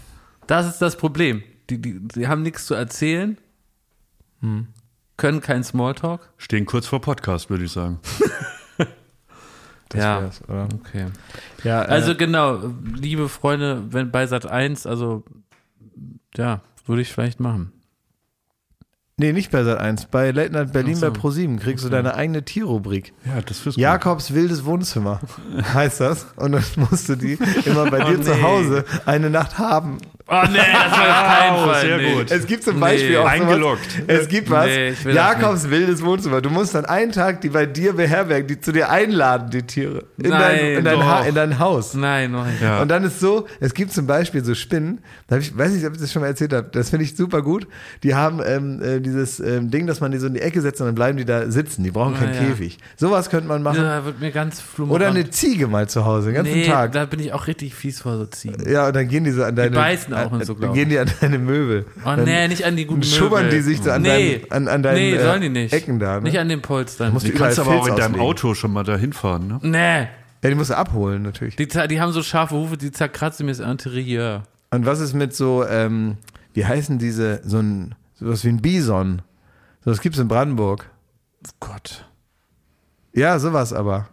Das 0.47 0.67
ist 0.67 0.79
das 0.81 0.97
Problem. 0.97 1.41
Die, 1.69 1.81
die, 1.81 1.99
die 1.99 2.27
haben 2.27 2.41
nichts 2.41 2.65
zu 2.65 2.73
erzählen, 2.73 3.37
können 5.15 5.39
kein 5.41 5.63
Smalltalk. 5.63 6.29
Stehen 6.37 6.65
kurz 6.65 6.85
vor 6.85 6.99
Podcast, 6.99 7.49
würde 7.49 7.63
ich 7.63 7.71
sagen. 7.71 7.99
das 9.93 10.01
Ja. 10.03 10.21
wär's, 10.21 10.41
oder? 10.47 10.67
Okay. 10.79 11.05
Ja, 11.63 11.83
äh, 11.83 11.87
Also 11.87 12.15
genau, 12.15 12.59
liebe 12.95 13.29
Freunde, 13.29 13.83
wenn 13.91 14.11
bei 14.11 14.27
Sat 14.27 14.45
1, 14.45 14.85
also 14.85 15.23
ja, 16.35 16.61
würde 16.85 17.01
ich 17.01 17.11
vielleicht 17.13 17.39
machen. 17.39 17.71
Nee, 19.15 19.31
nicht 19.31 19.51
bei 19.51 19.63
Sat 19.63 19.77
1. 19.79 20.05
Bei 20.07 20.31
Late 20.31 20.51
Night 20.51 20.73
Berlin 20.73 20.95
so. 20.95 21.09
bei 21.09 21.17
Pro7 21.17 21.59
kriegst 21.59 21.85
du 21.85 21.89
deine 21.89 22.15
eigene 22.15 22.43
Tierrubrik. 22.43 23.13
Ja, 23.25 23.41
das 23.41 23.59
fürs 23.59 23.75
Jakobs 23.75 24.33
wildes 24.33 24.65
Wohnzimmer 24.65 25.21
heißt 25.73 26.01
das. 26.01 26.25
Und 26.35 26.53
dann 26.53 26.63
musst 26.89 27.09
du 27.09 27.15
die 27.15 27.37
immer 27.65 27.89
bei 27.91 27.99
dir 28.09 28.17
Oh, 28.19 28.23
zu 28.23 28.33
nee. 28.35 28.41
Hause 28.41 28.85
eine 29.05 29.29
Nacht 29.29 29.59
haben. 29.59 29.99
Oh 30.25 30.35
nee, 30.49 30.57
das 30.57 30.91
war 30.91 31.21
auf 31.21 31.37
keinen 31.37 31.69
Fall. 31.69 31.81
sehr 31.81 31.97
nee. 31.97 32.13
gut. 32.13 32.31
Es 32.31 32.47
gibt 32.47 32.63
zum 32.63 32.75
Nee. 32.75 32.79
Beispiel 32.79 33.17
auch 33.17 33.23
sowas, 33.23 33.33
Eingeloggt. 33.33 33.87
Es 34.07 34.27
gibt 34.29 34.49
was. 34.49 34.67
Nee, 34.67 34.93
Jakobs 35.11 35.69
wildes 35.69 36.03
Wohnzimmer. 36.03 36.39
Du 36.41 36.49
musst 36.49 36.73
dann 36.75 36.85
einen 36.85 37.11
Tag 37.11 37.41
die 37.41 37.49
bei 37.49 37.65
dir 37.65 37.93
beherbergen, 37.93 38.47
die 38.47 38.59
zu 38.59 38.71
dir 38.71 38.89
einladen, 38.89 39.49
die 39.49 39.63
Tiere. 39.63 40.05
In, 40.17 40.31
dein, 40.31 40.31
Nein, 40.31 40.65
in, 40.77 40.85
dein, 40.85 41.05
ha 41.05 41.21
in 41.23 41.35
dein 41.35 41.59
Haus. 41.59 41.93
Nein, 41.93 42.31
nein. 42.31 42.53
Ja. 42.61 42.81
Und 42.81 42.87
dann 42.87 43.03
ist 43.03 43.19
so, 43.19 43.47
es 43.59 43.73
gibt 43.73 43.91
zum 43.91 44.07
Beispiel 44.07 44.43
so 44.45 44.55
Spinnen, 44.55 45.01
da 45.27 45.37
ich 45.37 45.57
weiß 45.57 45.71
nicht, 45.73 45.85
ob 45.85 45.93
ich 45.93 45.99
das 45.99 46.11
schon 46.13 46.21
mal 46.21 46.29
erzählt 46.29 46.53
habe, 46.53 46.69
das 46.71 46.89
finde 46.89 47.03
ich 47.03 47.17
super 47.17 47.41
gut. 47.41 47.67
Die 48.03 48.15
haben 48.15 48.41
ähm, 48.45 48.81
äh, 48.81 49.01
dieses 49.01 49.41
ähm, 49.41 49.71
Ding, 49.71 49.87
dass 49.87 49.99
man 49.99 50.13
die 50.13 50.19
so 50.19 50.27
in 50.27 50.35
die 50.35 50.41
Ecke 50.41 50.61
setzt 50.61 50.79
und 50.79 50.87
dann 50.87 50.95
bleiben 50.95 51.17
die 51.17 51.25
da 51.25 51.51
sitzen. 51.51 51.83
Die 51.83 51.91
brauchen 51.91 52.15
keinen 52.15 52.33
ja. 52.33 52.39
Käfig. 52.45 52.77
Sowas 52.95 53.29
könnte 53.29 53.49
man 53.49 53.61
machen. 53.61 53.81
Da 53.83 54.05
wird 54.05 54.21
mir 54.21 54.31
ganz 54.31 54.61
flummerant. 54.61 55.01
Oder 55.01 55.09
eine 55.11 55.29
Ziege 55.29 55.67
mal 55.67 55.89
zu 55.89 56.05
Hause, 56.05 56.27
den 56.27 56.35
ganzen 56.35 56.53
nee, 56.53 56.65
Tag. 56.65 56.93
da 56.93 57.05
bin 57.05 57.19
ich 57.19 57.33
auch 57.33 57.47
richtig 57.47 57.75
fies 57.75 57.99
vor 57.99 58.17
so 58.17 58.25
Ziegen. 58.25 58.71
Ja, 58.71 58.87
und 58.87 58.95
dann 58.95 59.09
gehen 59.09 59.25
die 59.25 59.31
so 59.31 59.43
an 59.43 59.55
deine. 59.55 59.71
beißen 59.75 60.12
auch 60.13 60.31
an, 60.31 60.39
und 60.39 60.45
so, 60.45 60.53
dann 60.53 60.61
glaub 60.61 60.73
gehen 60.73 60.89
die 60.89 60.99
an 60.99 61.09
deine 61.21 61.39
Möbel. 61.39 61.85
Oh 62.01 62.05
dann, 62.05 62.23
nee, 62.23 62.47
nicht 62.47 62.65
an 62.65 62.75
die 62.75 62.85
guten 62.85 63.01
dann 63.01 63.09
schubbern 63.09 63.45
Möbel. 63.45 63.57
die 63.57 63.63
sich 63.63 63.81
so 63.81 63.91
an 63.91 64.01
nee. 64.01 64.39
deinen, 64.39 64.51
an, 64.51 64.67
an 64.67 64.83
deinen 64.83 64.95
nee, 64.95 65.13
äh, 65.13 65.23
sollen 65.23 65.41
die 65.41 65.49
nicht. 65.49 65.73
Ecken 65.73 65.99
da. 65.99 66.15
Ne? 66.15 66.23
Nicht 66.23 66.39
an 66.39 66.49
den 66.49 66.61
Polstern. 66.61 67.13
musst 67.13 67.25
Du 67.25 67.31
überall 67.31 67.47
kannst 67.47 67.59
aber 67.59 67.71
auch 67.71 67.85
Filz 67.85 67.97
in 67.97 68.13
deinem. 68.13 68.21
Auto 68.21 68.53
schon 68.53 68.71
mal 68.71 68.83
dahin 68.83 69.13
fahren, 69.13 69.47
ne? 69.47 69.59
nee. 69.61 70.07
Ja, 70.43 70.49
die 70.49 70.55
musst 70.55 70.71
du 70.71 70.77
abholen 70.77 71.21
natürlich. 71.21 71.55
Die, 71.55 71.67
die 71.67 72.01
haben 72.01 72.11
so 72.11 72.21
scharfe 72.21 72.55
Hufe, 72.55 72.75
die 72.75 72.91
zerkratzen 72.91 73.45
mir 73.45 73.53
das 73.53 73.61
Interieur. 73.61 74.43
Und 74.71 74.85
was 74.85 74.99
ist 74.99 75.13
mit 75.13 75.33
so, 75.33 75.65
ähm, 75.65 76.17
wie 76.53 76.65
heißen 76.65 76.99
diese, 76.99 77.41
so 77.45 77.59
ein, 77.59 77.95
sowas 78.15 78.43
wie 78.43 78.49
ein 78.49 78.61
Bison? 78.61 79.21
So, 79.85 79.91
das 79.91 80.01
gibt's 80.01 80.19
in 80.19 80.27
Brandenburg. 80.27 80.89
Gott. 81.59 82.05
Ja, 83.13 83.39
sowas 83.39 83.71
aber. 83.71 84.09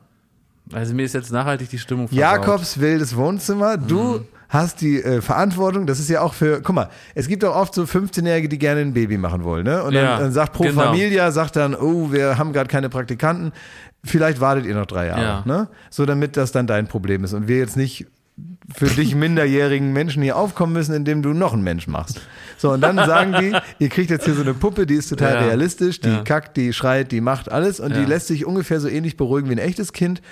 Also 0.73 0.95
mir 0.95 1.05
ist 1.05 1.15
jetzt 1.15 1.33
nachhaltig 1.33 1.69
die 1.71 1.79
Stimmung 1.79 2.09
versaut. 2.09 2.21
Jakobs 2.21 2.79
wildes 2.79 3.17
Wohnzimmer. 3.17 3.77
Du 3.77 4.25
hast 4.51 4.83
die 4.83 5.03
äh, 5.03 5.23
Verantwortung. 5.23 5.87
Das 5.87 5.99
ist 5.99 6.11
ja 6.11 6.21
auch 6.21 6.35
für, 6.35 6.61
guck 6.61 6.75
mal, 6.75 6.91
es 7.15 7.29
gibt 7.29 7.45
auch 7.45 7.57
oft 7.57 7.73
so 7.75 7.85
15-Jährige, 7.85 8.49
die 8.49 8.59
gerne 8.59 8.83
ein 8.83 8.93
Baby 8.93 9.17
machen 9.17 9.43
wollen, 9.45 9.65
ne? 9.65 9.83
Und 9.83 9.95
dann, 9.95 10.05
Ja, 10.05 10.19
dann 10.19 10.33
sagt 10.33 10.53
Pro 10.53 10.65
genau. 10.65 10.83
Familia, 10.83 11.31
sagt 11.31 11.57
dann, 11.57 11.75
oh, 11.75 12.13
wir 12.13 12.37
haben 12.37 12.53
gerade 12.53 12.69
keine 12.69 12.89
Praktikanten. 12.91 13.53
Vielleicht 14.05 14.41
wartet 14.41 14.67
ihr 14.67 14.75
noch 14.75 14.87
drei 14.87 15.07
Jahre, 15.07 15.23
Ja. 15.23 15.43
ne? 15.47 15.69
So, 15.89 16.05
damit 16.05 16.37
das 16.37 16.53
dann 16.53 16.67
dein 16.67 16.87
Problem 16.89 17.25
ist 17.25 17.33
und 17.33 17.49
wir 17.49 17.57
jetzt 17.59 17.77
nicht 17.77 18.07
für 18.75 18.87
dich 18.87 19.15
minderjährigen 19.15 19.93
Menschen 19.93 20.23
hier 20.23 20.37
aufkommen 20.37 20.73
müssen, 20.73 20.95
indem 20.95 21.23
du 21.23 21.33
noch 21.35 21.53
einen 21.53 21.63
Mensch 21.63 21.87
machst. 21.89 22.21
So, 22.57 22.71
und 22.73 22.81
dann 22.81 22.97
sagen 22.97 23.35
die, 23.39 23.53
ihr 23.79 23.89
kriegt 23.91 24.11
jetzt 24.11 24.25
hier 24.25 24.35
so 24.35 24.41
eine 24.43 24.55
Puppe, 24.55 24.87
die 24.87 24.95
ist 24.95 25.09
total 25.09 25.35
Ja. 25.35 25.41
realistisch, 25.41 26.01
die 26.01 26.09
Ja. 26.09 26.23
kackt, 26.23 26.57
die 26.57 26.73
schreit, 26.73 27.13
die 27.13 27.21
macht 27.21 27.51
alles 27.53 27.81
und 27.81 27.95
die 27.95 28.01
Ja. 28.01 28.07
lässt 28.07 28.29
sich 28.29 28.47
ungefähr 28.47 28.81
so 28.81 28.89
ähnlich 28.89 29.17
beruhigen 29.17 29.49
wie 29.49 29.53
ein 29.55 29.59
echtes 29.59 29.93
Kind. 29.93 30.23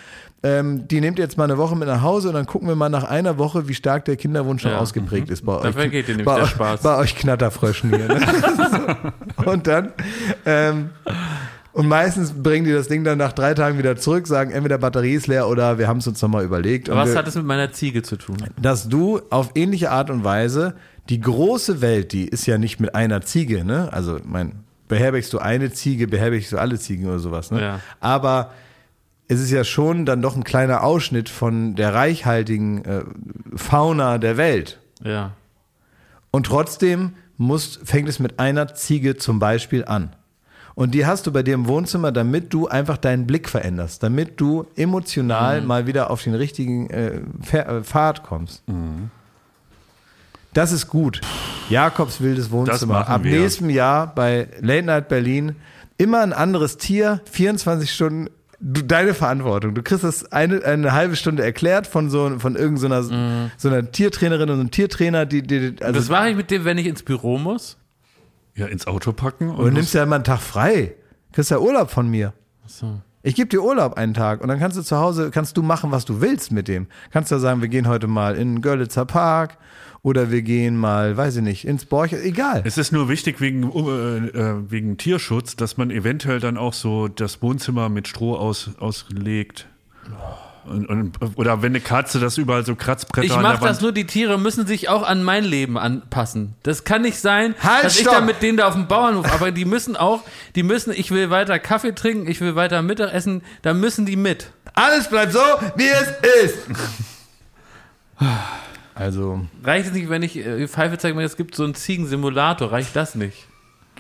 Ähm, 0.43 0.87
die 0.87 1.01
nehmt 1.01 1.19
ihr 1.19 1.25
jetzt 1.25 1.37
mal 1.37 1.45
eine 1.45 1.59
Woche 1.59 1.75
mit 1.77 1.89
nach 1.89 2.03
Hause 2.03 2.29
und 2.29 2.35
dann 2.35 2.47
gucken 2.47 2.69
wir 2.69 2.77
mal 2.77 2.89
nach 2.89 3.05
einer 3.05 3.39
Woche, 3.39 3.69
wie 3.69 3.75
stark 3.75 4.05
der 4.05 4.17
Kinderwunsch 4.17 4.63
schon 4.63 4.71
Ja. 4.71 4.79
ausgeprägt 4.79 5.31
ist 5.31 5.45
bei 5.45 5.55
euch. 5.55 5.63
Dann 5.63 5.73
vergeht 5.73 6.07
dir 6.07 6.13
nämlich 6.13 6.27
bei, 6.27 6.35
der 6.37 6.45
euch- 6.45 6.51
Spaß. 6.51 6.83
bei 6.83 6.97
euch 6.97 7.17
Knatterfröschen 7.17 7.91
hier. 7.95 8.07
Ne? 8.09 8.21
Und 9.45 9.67
dann, 9.67 9.93
ähm, 10.47 10.91
und 11.73 11.87
meistens 11.87 12.33
bringen 12.33 12.65
die 12.65 12.73
das 12.73 12.89
Ding 12.89 13.05
dann 13.05 13.19
nach 13.19 13.33
drei 13.33 13.55
Tagen 13.55 13.79
wieder 13.79 13.97
zurück, 13.97 14.27
sagen 14.27 14.51
entweder 14.51 14.79
Batterie 14.79 15.15
ist 15.15 15.27
leer 15.29 15.49
oder 15.49 15.79
wir 15.79 15.87
haben 15.87 15.99
es 15.99 16.07
uns 16.09 16.21
nochmal 16.21 16.45
überlegt. 16.45 16.89
Was 16.89 17.11
wir, 17.11 17.17
hat 17.17 17.29
es 17.29 17.37
mit 17.37 17.45
meiner 17.45 17.71
Ziege 17.73 18.03
zu 18.03 18.17
tun? 18.17 18.37
dass 18.61 18.89
du 18.89 19.21
auf 19.31 19.51
ähnliche 19.55 19.91
Art 19.91 20.11
und 20.11 20.25
Weise 20.25 20.75
die 21.09 21.21
große 21.21 21.81
Welt, 21.81 22.13
die 22.13 22.27
ist 22.27 22.47
ja 22.47 22.59
nicht 22.59 22.81
mit 22.81 22.95
einer 22.95 23.21
Ziege, 23.23 23.65
ne? 23.65 23.89
Also, 23.93 24.19
mein, 24.25 24.53
beherbergst 24.89 25.33
du 25.33 25.39
eine 25.39 25.73
Ziege, 25.73 26.09
beherbergst 26.09 26.51
du 26.53 26.59
alle 26.59 26.79
Ziegen 26.79 27.07
oder 27.07 27.19
sowas, 27.21 27.51
ne? 27.53 27.61
Ja. 27.61 27.81
Aber 28.01 28.51
es 29.29 29.41
ist 29.41 29.51
ja 29.51 29.63
schon 29.63 30.07
dann 30.07 30.23
doch 30.23 30.37
ein 30.37 30.45
kleiner 30.45 30.83
Ausschnitt 30.83 31.29
von 31.29 31.75
der 31.75 31.95
reichhaltigen 31.95 32.85
äh, 32.85 33.05
Fauna 33.55 34.19
der 34.19 34.37
Welt. 34.39 34.81
Ja. 35.05 35.33
Und 36.31 36.47
trotzdem 36.47 37.13
muss, 37.37 37.79
fängt 37.85 38.09
es 38.09 38.19
mit 38.19 38.39
einer 38.41 38.75
Ziege 38.75 39.17
zum 39.17 39.39
Beispiel 39.39 39.85
an. 39.85 40.15
Und 40.75 40.93
die 40.93 41.07
hast 41.07 41.27
du 41.27 41.33
bei 41.33 41.43
dir 41.43 41.55
im 41.55 41.67
Wohnzimmer, 41.67 42.13
damit 42.13 42.53
du 42.53 42.69
einfach 42.69 42.97
deinen 42.99 43.27
Blick 43.27 43.49
veränderst, 43.49 44.03
damit 44.03 44.41
du 44.41 44.67
emotional 44.77 45.61
mal 45.61 45.87
wieder 45.87 46.11
auf 46.11 46.23
den 46.23 46.35
richtigen 46.35 46.89
äh, 46.89 47.21
äh, 47.51 47.83
Pfad 47.83 48.23
kommst. 48.23 48.63
Das 50.55 50.73
ist 50.73 50.87
gut. 50.87 51.21
Jakobs 51.69 52.21
wildes 52.21 52.51
Wohnzimmer. 52.51 53.09
Ab 53.09 53.25
wir. 53.25 53.41
nächstem 53.41 53.71
Jahr 53.71 54.15
bei 54.15 54.49
Late 54.61 54.87
Night 54.87 55.09
Berlin 55.09 55.57
immer 55.99 56.21
ein 56.21 56.33
anderes 56.33 56.77
Tier, 56.77 57.21
24 57.31 57.93
Stunden. 57.93 58.31
Du, 58.61 58.83
deine 58.83 59.15
Verantwortung. 59.15 59.75
Du 59.75 59.83
kriegst 59.83 60.03
das 60.03 60.33
eine, 60.33 60.65
eine 60.65 60.93
halbe 60.93 61.15
Stunde 61.15 61.45
erklärt 61.45 61.87
von 61.87 62.11
so 62.11 62.39
von 62.39 62.57
irgendeiner 62.57 63.03
so 63.03 63.69
einer 63.69 63.91
Tiertrainerin 63.93 64.51
und 64.51 64.59
einem 64.59 64.71
Tiertrainer, 64.71 65.27
die, 65.27 65.43
die 65.43 65.77
also 65.81 66.01
Was 66.01 66.09
mache 66.09 66.31
ich 66.31 66.37
mit 66.37 66.51
dem, 66.51 66.65
wenn 66.65 66.77
ich 66.77 66.87
ins 66.87 67.03
Büro 67.03 67.39
muss? 67.39 67.77
Ja, 68.57 68.67
ins 68.67 68.89
Auto 68.89 69.13
packen 69.13 69.51
und 69.51 69.65
du 69.65 69.71
nimmst 69.71 69.95
ja 69.95 70.03
immer 70.03 70.17
einen 70.17 70.25
Tag 70.25 70.41
frei. 70.41 70.95
Kriegst 71.33 71.53
ja 71.53 71.59
Urlaub 71.61 71.91
von 71.91 72.09
mir. 72.09 72.33
So. 72.67 73.01
Ich 73.23 73.35
gebe 73.35 73.49
dir 73.49 73.63
Urlaub 73.63 73.95
einen 73.95 74.15
Tag 74.15 74.41
und 74.41 74.49
dann 74.49 74.59
kannst 74.59 74.77
du 74.77 74.83
zu 74.83 74.97
Hause, 74.97 75.31
kannst 75.31 75.57
du 75.57 75.63
machen, 75.63 75.93
was 75.93 76.05
du 76.05 76.21
willst 76.21 76.51
mit 76.51 76.67
dem. 76.67 76.87
Kannst 77.13 77.31
ja 77.31 77.39
sagen, 77.39 77.61
wir 77.61 77.69
gehen 77.69 77.87
heute 77.87 78.07
mal 78.09 78.37
in 78.37 78.57
den 78.57 78.63
Görlitzer 78.63 79.05
Park 79.05 79.59
oder 80.03 80.31
wir 80.31 80.43
gehen 80.43 80.77
mal, 80.77 81.17
weiß 81.17 81.37
ich 81.37 81.43
nicht, 81.43 81.65
ins 81.67 81.85
Borch, 81.85 82.13
egal. 82.13 82.63
Es 82.65 82.79
ist 82.79 82.93
nur 82.93 83.09
wichtig 83.09 83.41
wegen, 83.41 83.65
äh, 83.65 84.39
äh, 84.39 84.71
wegen 84.71 84.97
Tierschutz, 84.97 85.57
dass 85.57 85.77
man 85.77 85.91
eventuell 85.91 86.41
dann 86.41 86.57
auch 86.57 86.73
so 86.73 87.09
das 87.09 87.43
Wohnzimmer 87.43 87.89
mit 87.89 88.09
Stroh 88.09 88.37
aus, 88.37 88.71
auslegt. 88.79 89.67
Und, 90.67 90.87
und, 90.87 91.19
oder 91.37 91.63
wenn 91.63 91.73
eine 91.73 91.81
Katze 91.81 92.21
das 92.21 92.37
überall 92.37 92.65
so 92.65 92.75
Kratzbretter 92.75 93.27
Ich 93.27 93.41
mache 93.41 93.65
das 93.65 93.81
nur, 93.81 93.93
die 93.93 94.07
Tiere 94.07 94.39
müssen 94.39 94.67
sich 94.67 94.89
auch 94.91 95.03
an 95.03 95.23
mein 95.23 95.45
Leben 95.45 95.79
anpassen. 95.79 96.55
Das 96.63 96.85
kann 96.85 97.03
nicht 97.03 97.19
sein, 97.19 97.55
Halt, 97.63 97.85
dass 97.85 97.95
ich 97.95 98.03
stopp! 98.03 98.15
da 98.15 98.21
mit 98.21 98.43
denen 98.43 98.59
da 98.59 98.69
auf 98.69 98.75
dem 98.75 98.87
Bauernhof, 98.87 99.33
aber 99.33 99.51
die 99.51 99.65
müssen 99.65 99.97
auch, 99.97 100.23
die 100.55 100.63
müssen, 100.63 100.93
ich 100.93 101.11
will 101.11 101.31
weiter 101.31 101.59
Kaffee 101.59 101.95
trinken, 101.95 102.29
ich 102.29 102.41
will 102.41 102.55
weiter 102.55 102.83
Mittag 102.83 103.15
essen, 103.15 103.43
da 103.63 103.73
müssen 103.73 104.05
die 104.05 104.17
mit. 104.17 104.51
Alles 104.75 105.09
bleibt 105.09 105.33
so, 105.33 105.41
wie 105.77 105.89
es 105.89 106.45
ist. 106.45 106.59
Also, 108.99 109.47
Reicht 109.63 109.87
es 109.89 109.93
nicht, 109.93 110.09
wenn 110.11 110.23
ich, 110.23 110.37
äh, 110.37 110.67
Pfeife 110.67 110.99
zeigt 110.99 111.15
mir, 111.17 111.23
es 111.23 111.37
gibt 111.37 111.55
so 111.55 111.63
einen 111.65 111.75
Ziegensimulator, 111.75 112.73
reicht 112.73 112.97
das 112.97 113.15
nicht? 113.15 113.47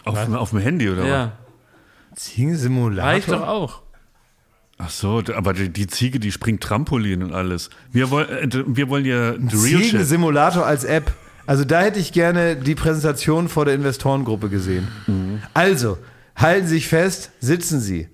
auf, 0.05 0.24
dem- 0.24 0.34
auf 0.34 0.51
dem 0.51 0.59
Handy 0.61 0.88
oder 0.88 1.03
was? 1.03 1.09
Ja, 1.09 1.32
Ziegensimulator. 2.16 3.05
reicht 3.11 3.28
doch 3.30 3.46
auch. 3.46 3.82
Ach 4.78 4.90
so, 4.90 5.22
aber 5.34 5.53
die, 5.55 5.68
die 5.70 5.86
Ziege, 5.88 6.20
die 6.20 6.30
springt 6.32 6.62
Trampolin 6.62 7.22
und 7.22 7.32
alles. 7.34 7.68
Wir, 7.92 8.11
wollen, 8.11 8.28
äh, 8.28 8.64
wir 8.66 8.88
wollen 8.88 9.05
ja 9.05 9.32
the 9.34 9.57
real. 9.57 9.82
Ziegensimulator 9.82 10.64
als 10.66 10.84
App. 10.84 11.12
Also 11.46 11.64
da 11.64 11.80
hätte 11.80 11.99
ich 11.99 12.12
gerne 12.12 12.57
die 12.57 12.74
Präsentation 12.74 13.49
vor 13.49 13.64
der 13.64 13.74
Investorengruppe 13.74 14.49
gesehen. 14.51 14.86
Also, 15.55 15.96
halten 16.36 16.66
Sie 16.66 16.74
sich 16.74 16.88
fest, 16.88 17.30
sitzen 17.40 17.80
Sie. 17.80 18.09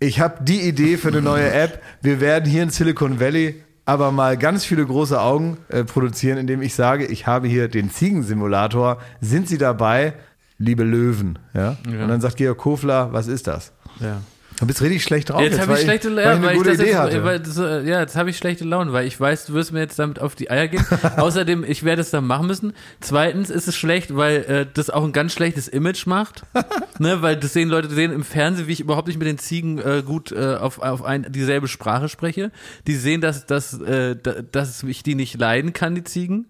Ich 0.00 0.20
habe 0.20 0.42
die 0.44 0.60
Idee 0.62 0.96
für 0.98 1.08
eine 1.08 1.22
neue 1.22 1.50
App. 1.50 1.80
Wir 2.02 2.20
werden 2.20 2.50
hier 2.50 2.62
in 2.64 2.70
Silicon 2.70 3.20
Valley 3.20 3.62
aber 3.86 4.10
mal 4.10 4.36
ganz 4.36 4.64
viele 4.64 4.84
große 4.84 5.18
Augen 5.18 5.58
äh, 5.68 5.84
produzieren, 5.84 6.36
indem 6.36 6.60
ich 6.60 6.74
sage, 6.74 7.06
ich 7.06 7.26
habe 7.26 7.48
hier 7.48 7.68
den 7.68 7.90
Ziegensimulator. 7.90 8.98
Sind 9.20 9.48
Sie 9.48 9.58
dabei, 9.58 10.14
liebe 10.58 10.82
Löwen? 10.82 11.38
Ja? 11.54 11.76
Und 12.02 12.08
dann 12.08 12.20
sagt 12.20 12.36
Georg 12.36 12.58
Kofler, 12.58 13.12
was 13.12 13.28
ist 13.28 13.46
das? 13.46 13.72
Ja. 14.00 14.18
Du 14.58 14.66
bist 14.66 14.80
richtig 14.80 15.02
schlecht 15.02 15.28
drauf. 15.28 15.42
Jetzt 15.42 15.58
habe 15.60 15.72
weil 15.72 15.78
ich 15.78 15.84
schlechte 15.84 16.08
Laune, 16.08 16.42
weil 16.42 16.52
ich 16.52 16.56
gute 16.56 16.70
das 16.70 16.78
Idee 16.80 16.88
jetzt, 16.88 16.98
hatte. 16.98 17.24
weil 17.24 17.40
das, 17.40 17.58
äh, 17.58 17.82
ja, 17.86 18.00
jetzt 18.00 18.16
habe 18.16 18.30
ich 18.30 18.38
schlechte 18.38 18.64
Laune, 18.64 18.92
weil 18.92 19.06
ich 19.06 19.20
weiß, 19.20 19.46
du 19.46 19.52
wirst 19.52 19.72
mir 19.72 19.80
jetzt 19.80 19.98
damit 19.98 20.18
auf 20.18 20.34
die 20.34 20.50
Eier 20.50 20.68
gehen. 20.68 20.84
Außerdem, 21.18 21.62
ich 21.62 21.84
werde 21.84 22.00
es 22.00 22.10
dann 22.10 22.26
machen 22.26 22.46
müssen. 22.46 22.72
Zweitens 23.00 23.50
ist 23.50 23.68
es 23.68 23.76
schlecht, 23.76 24.16
weil 24.16 24.36
äh, 24.44 24.66
das 24.72 24.88
auch 24.88 25.04
ein 25.04 25.12
ganz 25.12 25.34
schlechtes 25.34 25.68
Image 25.68 26.06
macht, 26.06 26.42
ne, 26.98 27.20
weil 27.20 27.36
das 27.36 27.52
sehen 27.52 27.68
Leute 27.68 27.90
sehen 27.90 28.12
im 28.12 28.24
Fernsehen, 28.24 28.66
wie 28.66 28.72
ich 28.72 28.80
überhaupt 28.80 29.08
nicht 29.08 29.18
mit 29.18 29.28
den 29.28 29.38
Ziegen 29.38 29.78
äh, 29.78 30.02
gut 30.04 30.32
äh, 30.32 30.54
auf 30.54 30.78
auf 30.78 31.04
ein, 31.04 31.26
dieselbe 31.30 31.68
Sprache 31.68 32.08
spreche. 32.08 32.50
Die 32.86 32.94
sehen, 32.94 33.20
dass 33.20 33.44
dass 33.46 33.78
äh, 33.80 34.16
da- 34.20 34.40
dass 34.40 34.82
ich 34.84 35.02
die 35.02 35.14
nicht 35.16 35.38
leiden 35.38 35.74
kann, 35.74 35.94
die 35.94 36.04
Ziegen. 36.04 36.46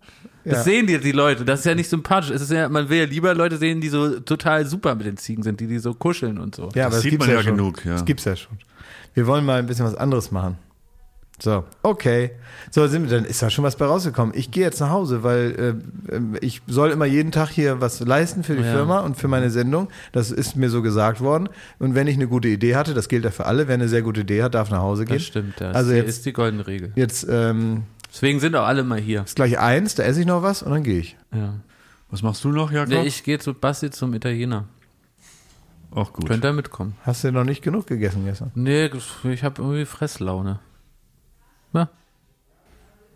Das 0.49 0.59
Ja. 0.59 0.63
sehen 0.63 0.87
die, 0.87 0.99
die 0.99 1.13
Leute. 1.13 1.45
Das 1.45 1.61
ist 1.61 1.67
ja 1.67 1.75
nicht 1.75 1.91
sympathisch. 1.91 2.31
Es 2.31 2.41
ist 2.41 2.53
ja, 2.53 2.69
man 2.69 2.89
will 2.89 2.99
ja 3.01 3.05
lieber 3.05 3.35
Leute 3.35 3.57
sehen, 3.57 3.81
die 3.81 3.89
so 3.89 4.21
total 4.21 4.65
super 4.67 4.95
mit 4.95 5.07
den 5.07 5.17
Ziegen 5.17 5.43
sind, 5.43 5.59
die 5.61 5.67
die 5.67 5.79
so 5.79 5.93
kuscheln 5.93 6.39
und 6.39 6.55
so. 6.55 6.69
Ja, 6.75 6.87
aber 6.87 6.95
Das 6.97 7.03
das 7.03 7.03
sieht 7.03 7.19
man 7.19 7.29
ja, 7.29 7.35
ja 7.37 7.43
schon. 7.43 7.57
genug, 7.57 7.85
ja. 7.85 7.93
Das 7.93 8.05
gibt's 8.05 8.25
ja 8.25 8.37
schon. 8.37 8.57
Wir 9.15 9.27
wollen 9.27 9.45
mal 9.45 9.59
ein 9.59 9.67
bisschen 9.67 9.85
was 9.87 9.95
anderes 9.97 10.31
machen. 10.31 10.57
So, 11.39 11.65
okay. 11.83 12.31
So, 12.71 12.87
sind 12.87 13.11
wir, 13.11 13.11
dann 13.19 13.27
ist 13.27 13.43
da 13.43 13.51
schon 13.51 13.63
was 13.63 13.77
bei 13.77 13.85
rausgekommen. 13.85 14.35
Ich 14.35 14.51
gehe 14.51 14.63
jetzt 14.65 14.81
nach 14.81 14.89
Hause, 14.89 15.23
weil 15.23 15.77
äh, 16.11 16.39
ich 16.41 16.63
soll 16.67 16.91
immer 16.93 17.05
jeden 17.05 17.31
Tag 17.31 17.51
hier 17.51 17.79
was 17.83 18.01
leisten 18.01 18.43
für 18.43 18.57
die 18.57 18.63
Ja. 18.63 18.73
Firma 18.73 19.01
und 19.01 19.19
für 19.19 19.29
meine 19.29 19.51
Sendung. 19.51 19.89
Das 20.13 20.31
ist 20.31 20.57
mir 20.57 20.71
so 20.71 20.81
gesagt 20.81 21.21
worden. 21.21 21.51
Und 21.79 21.95
wenn 21.95 22.07
ich 22.07 22.15
eine 22.17 22.27
gute 22.27 22.49
Idee 22.49 22.75
hatte, 22.75 22.95
das 22.95 23.09
gilt 23.09 23.25
ja 23.25 23.31
für 23.31 23.45
alle, 23.45 23.69
wer 23.69 23.75
eine 23.75 23.89
sehr 23.89 24.01
gute 24.01 24.23
Idee 24.23 24.43
hat, 24.45 24.55
darf 24.55 24.71
nach 24.71 24.81
Hause 24.81 25.05
gehen. 25.05 25.17
Das 25.17 25.25
stimmt, 25.27 25.61
das 25.61 25.77
Also 25.77 25.91
ist, 25.91 25.97
jetzt- 25.99 26.09
ist 26.09 26.25
die 26.27 26.33
goldene 26.33 26.67
Regel. 26.67 26.93
Jetzt 26.95 27.27
ähm, 27.29 27.83
Deswegen 28.17 28.41
sind 28.41 28.57
auch 28.57 28.65
alle 28.67 28.83
mal 28.83 28.99
hier. 28.99 29.25
ist 29.25 29.37
gleich 29.37 29.59
eins, 29.59 29.95
da 29.95 30.03
esse 30.05 30.21
ich 30.21 30.27
noch 30.27 30.43
was 30.43 30.63
und 30.63 30.71
dann 30.73 30.83
gehe 30.83 31.01
ich. 31.01 31.17
Ja. 31.35 31.61
Was 32.11 32.23
machst 32.23 32.43
du 32.45 32.49
noch, 32.49 32.73
Jakob? 32.73 32.89
Nee, 32.89 33.03
ich 33.03 33.25
gehe 33.25 33.39
zu 33.39 33.53
Basti 33.53 33.91
zum 33.91 34.15
Italiener. 34.15 34.65
Auch 35.91 36.15
gut. 36.15 36.27
Könnt 36.27 36.43
ihr 36.43 36.55
mitkommen? 36.55 36.97
Hast 37.03 37.25
du 37.25 37.31
noch 37.31 37.45
nicht 37.45 37.61
genug 37.61 37.87
gegessen 37.87 38.25
gestern? 38.25 38.53
Nee, 38.55 38.87
ich 39.25 39.45
habe 39.45 39.61
irgendwie 39.61 39.85
Fresslaune. 39.85 40.61
Ja, 41.75 41.91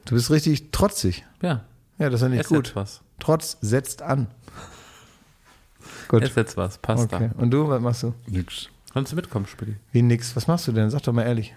Du 0.05 0.15
bist 0.15 0.31
richtig 0.31 0.71
trotzig. 0.71 1.25
ja. 1.41 1.65
Ja, 1.99 2.09
das 2.11 2.21
ist 2.21 2.23
ja 2.23 2.29
nicht 2.31 2.41
Ess 2.41 2.49
gut. 2.49 2.67
jetzt 2.69 2.77
was. 2.77 3.01
Trotz 3.19 3.57
setzt 3.63 4.01
an. 4.03 4.27
Gut. 6.09 6.23
Ess 6.23 6.35
jetzt 6.35 6.57
was. 6.57 6.77
Pasta. 6.79 7.17
Okay. 7.17 7.31
Und 7.37 7.51
du, 7.51 7.69
was 7.69 7.81
machst 7.81 8.03
du? 8.03 8.15
Nix. 8.27 8.69
Kannst 8.93 9.13
du 9.13 9.17
mitkommen, 9.17 9.47
Spilli? 9.47 9.77
Wie 9.93 10.03
nix. 10.03 10.35
Was 10.35 10.47
machst 10.47 10.67
du 10.67 10.73
denn? 10.73 10.91
Sag 10.91 11.03
doch 11.03 11.13
mal 11.13 11.23
ehrlich. 11.25 11.55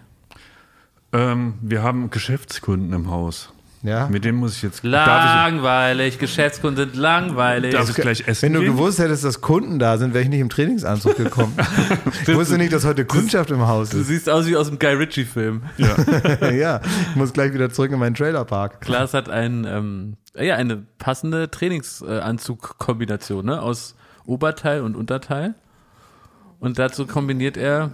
Ähm, 1.13 1.53
wir 1.61 1.83
haben 1.83 2.09
Geschäftskunden 2.09 2.91
im 2.93 3.09
Haus. 3.09 3.53
Ja. 3.83 4.07
Mit 4.07 4.23
dem 4.23 4.37
muss 4.37 4.55
ich 4.55 4.63
jetzt. 4.63 4.83
Langweilig. 4.83 6.17
Geschäftskunden 6.17 6.85
sind 6.85 6.95
langweilig. 6.95 7.73
ich, 7.73 7.75
darf 7.75 7.89
ich 7.89 7.95
gleich 7.95 8.27
essen? 8.27 8.43
Wenn 8.43 8.53
du 8.53 8.61
gehen? 8.61 8.71
gewusst 8.71 8.97
hättest, 8.97 9.25
dass 9.25 9.41
Kunden 9.41 9.77
da 9.77 9.97
sind, 9.97 10.13
wäre 10.13 10.23
ich 10.23 10.29
nicht 10.29 10.39
im 10.39 10.49
Trainingsanzug 10.49 11.17
gekommen. 11.17 11.53
ich 12.27 12.33
wusste 12.33 12.57
nicht, 12.57 12.71
dass 12.71 12.85
heute 12.85 13.03
Kundschaft 13.03 13.51
im 13.51 13.67
Haus 13.67 13.89
du 13.89 13.99
ist. 13.99 14.07
siehst 14.07 14.29
aus 14.29 14.47
wie 14.47 14.55
aus 14.55 14.69
einem 14.69 14.79
Guy 14.79 14.93
Ritchie-Film. 14.93 15.63
ja, 15.77 16.79
ich 17.09 17.15
muss 17.15 17.33
gleich 17.33 17.53
wieder 17.53 17.69
zurück 17.69 17.91
in 17.91 17.99
meinen 17.99 18.15
Trailerpark. 18.15 18.79
Klaas 18.79 19.13
hat 19.13 19.29
ein, 19.29 19.65
ähm, 19.65 20.15
ja, 20.37 20.55
eine 20.55 20.77
passende 20.97 21.51
Trainingsanzug-Kombination 21.51 23.45
ne? 23.45 23.61
aus 23.61 23.95
Oberteil 24.25 24.81
und 24.81 24.95
Unterteil. 24.95 25.55
Und 26.59 26.79
dazu 26.79 27.05
kombiniert 27.05 27.57
er 27.57 27.91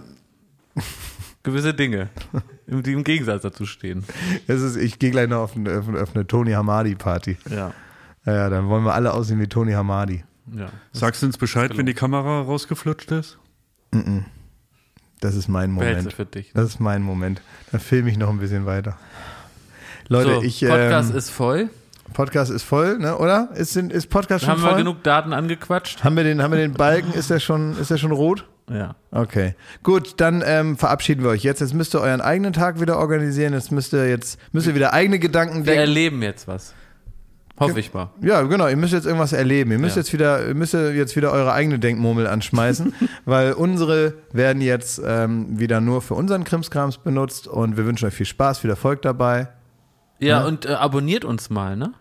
gewisse 1.42 1.74
Dinge, 1.74 2.10
die 2.70 2.92
im 2.92 3.04
Gegensatz 3.04 3.42
dazu 3.42 3.66
stehen. 3.66 4.04
Das 4.46 4.60
ist, 4.62 4.76
ich 4.76 4.98
gehe 4.98 5.10
gleich 5.10 5.28
noch 5.28 5.40
auf 5.40 5.56
eine, 5.56 5.78
auf 5.78 5.88
eine, 5.88 6.00
auf 6.02 6.14
eine 6.14 6.26
Tony 6.26 6.52
Hamadi 6.52 6.94
Party. 6.94 7.36
Ja. 7.50 7.72
Ja, 8.26 8.48
dann 8.50 8.68
wollen 8.68 8.84
wir 8.84 8.94
alle 8.94 9.12
aussehen 9.12 9.40
wie 9.40 9.46
Tony 9.48 9.72
Hamadi. 9.72 10.24
ja. 10.56 10.68
Sagst 10.92 11.22
du 11.22 11.26
uns 11.26 11.38
Bescheid, 11.38 11.76
wenn 11.76 11.86
die 11.86 11.94
Kamera 11.94 12.42
rausgeflutscht 12.42 13.10
ist? 13.12 13.38
Das 15.20 15.34
ist 15.34 15.48
mein 15.48 15.70
Moment. 15.72 16.12
für 16.12 16.24
dich. 16.26 16.52
Das 16.54 16.64
ist 16.66 16.80
mein 16.80 17.02
Moment. 17.02 17.42
Da 17.72 17.78
filme 17.78 18.10
ich 18.10 18.16
noch 18.18 18.30
ein 18.30 18.38
bisschen 18.38 18.66
weiter. 18.66 18.96
Leute, 20.08 20.36
so, 20.36 20.42
ich 20.42 20.60
Podcast 20.60 21.10
ähm, 21.10 21.16
ist 21.16 21.30
voll. 21.30 21.70
Podcast 22.12 22.50
ist 22.50 22.62
voll, 22.64 22.98
ne? 22.98 23.16
Oder? 23.18 23.50
Ist, 23.54 23.72
sind- 23.72 23.92
ist 23.92 24.08
Podcast 24.08 24.44
schon 24.44 24.52
Haben 24.54 24.60
voll? 24.62 24.70
wir 24.72 24.76
genug 24.78 25.02
Daten 25.04 25.32
angequatscht? 25.32 26.02
Haben 26.02 26.16
wir 26.16 26.24
den, 26.24 26.42
haben 26.42 26.50
wir 26.50 26.58
den 26.58 26.72
Balken? 26.74 27.12
Ist 27.12 27.30
der 27.30 27.38
schon, 27.38 27.78
ist 27.78 27.90
der 27.90 27.98
schon 27.98 28.10
rot? 28.12 28.46
Ja. 28.72 28.94
Okay, 29.10 29.54
gut, 29.82 30.14
dann 30.20 30.42
ähm, 30.46 30.76
verabschieden 30.78 31.22
wir 31.24 31.30
euch 31.30 31.42
jetzt. 31.42 31.60
Jetzt 31.60 31.74
müsst 31.74 31.94
ihr 31.94 32.00
euren 32.00 32.20
eigenen 32.20 32.52
Tag 32.52 32.80
wieder 32.80 32.98
organisieren. 32.98 33.52
Jetzt 33.52 33.72
müsst 33.72 33.92
ihr 33.92 34.08
jetzt 34.08 34.38
müsst 34.52 34.66
ihr 34.68 34.74
wieder 34.76 34.92
eigene 34.92 35.18
Gedanken 35.18 35.56
Wir 35.58 35.64
denken. 35.64 35.80
erleben 35.80 36.22
jetzt 36.22 36.46
was. 36.46 36.72
Hoffe 37.58 37.78
ich 37.80 37.92
mal. 37.92 38.08
Ja, 38.22 38.40
genau. 38.42 38.68
Ihr 38.68 38.76
müsst 38.76 38.94
jetzt 38.94 39.04
irgendwas 39.04 39.34
erleben. 39.34 39.70
Ihr 39.72 39.78
müsst 39.78 39.96
Ja. 39.96 40.00
jetzt 40.02 40.12
wieder, 40.14 40.46
ihr 40.48 40.54
müsst 40.54 40.72
jetzt 40.72 41.14
wieder 41.14 41.30
eure 41.30 41.52
eigene 41.52 41.78
Denkmurmel 41.78 42.26
anschmeißen, 42.26 42.94
weil 43.26 43.52
unsere 43.52 44.14
werden 44.32 44.62
jetzt 44.62 45.02
ähm, 45.04 45.58
wieder 45.58 45.80
nur 45.82 46.00
für 46.00 46.14
unseren 46.14 46.44
Krimskrams 46.44 46.98
benutzt 46.98 47.48
und 47.48 47.76
wir 47.76 47.84
wünschen 47.84 48.06
euch 48.06 48.14
viel 48.14 48.24
Spaß, 48.24 48.60
viel 48.60 48.70
Erfolg 48.70 49.02
dabei. 49.02 49.48
Ja, 50.20 50.44
und 50.46 50.64
äh, 50.64 50.68
abonniert 50.70 51.24
uns 51.26 51.50
mal, 51.50 51.76
ne? 51.76 51.92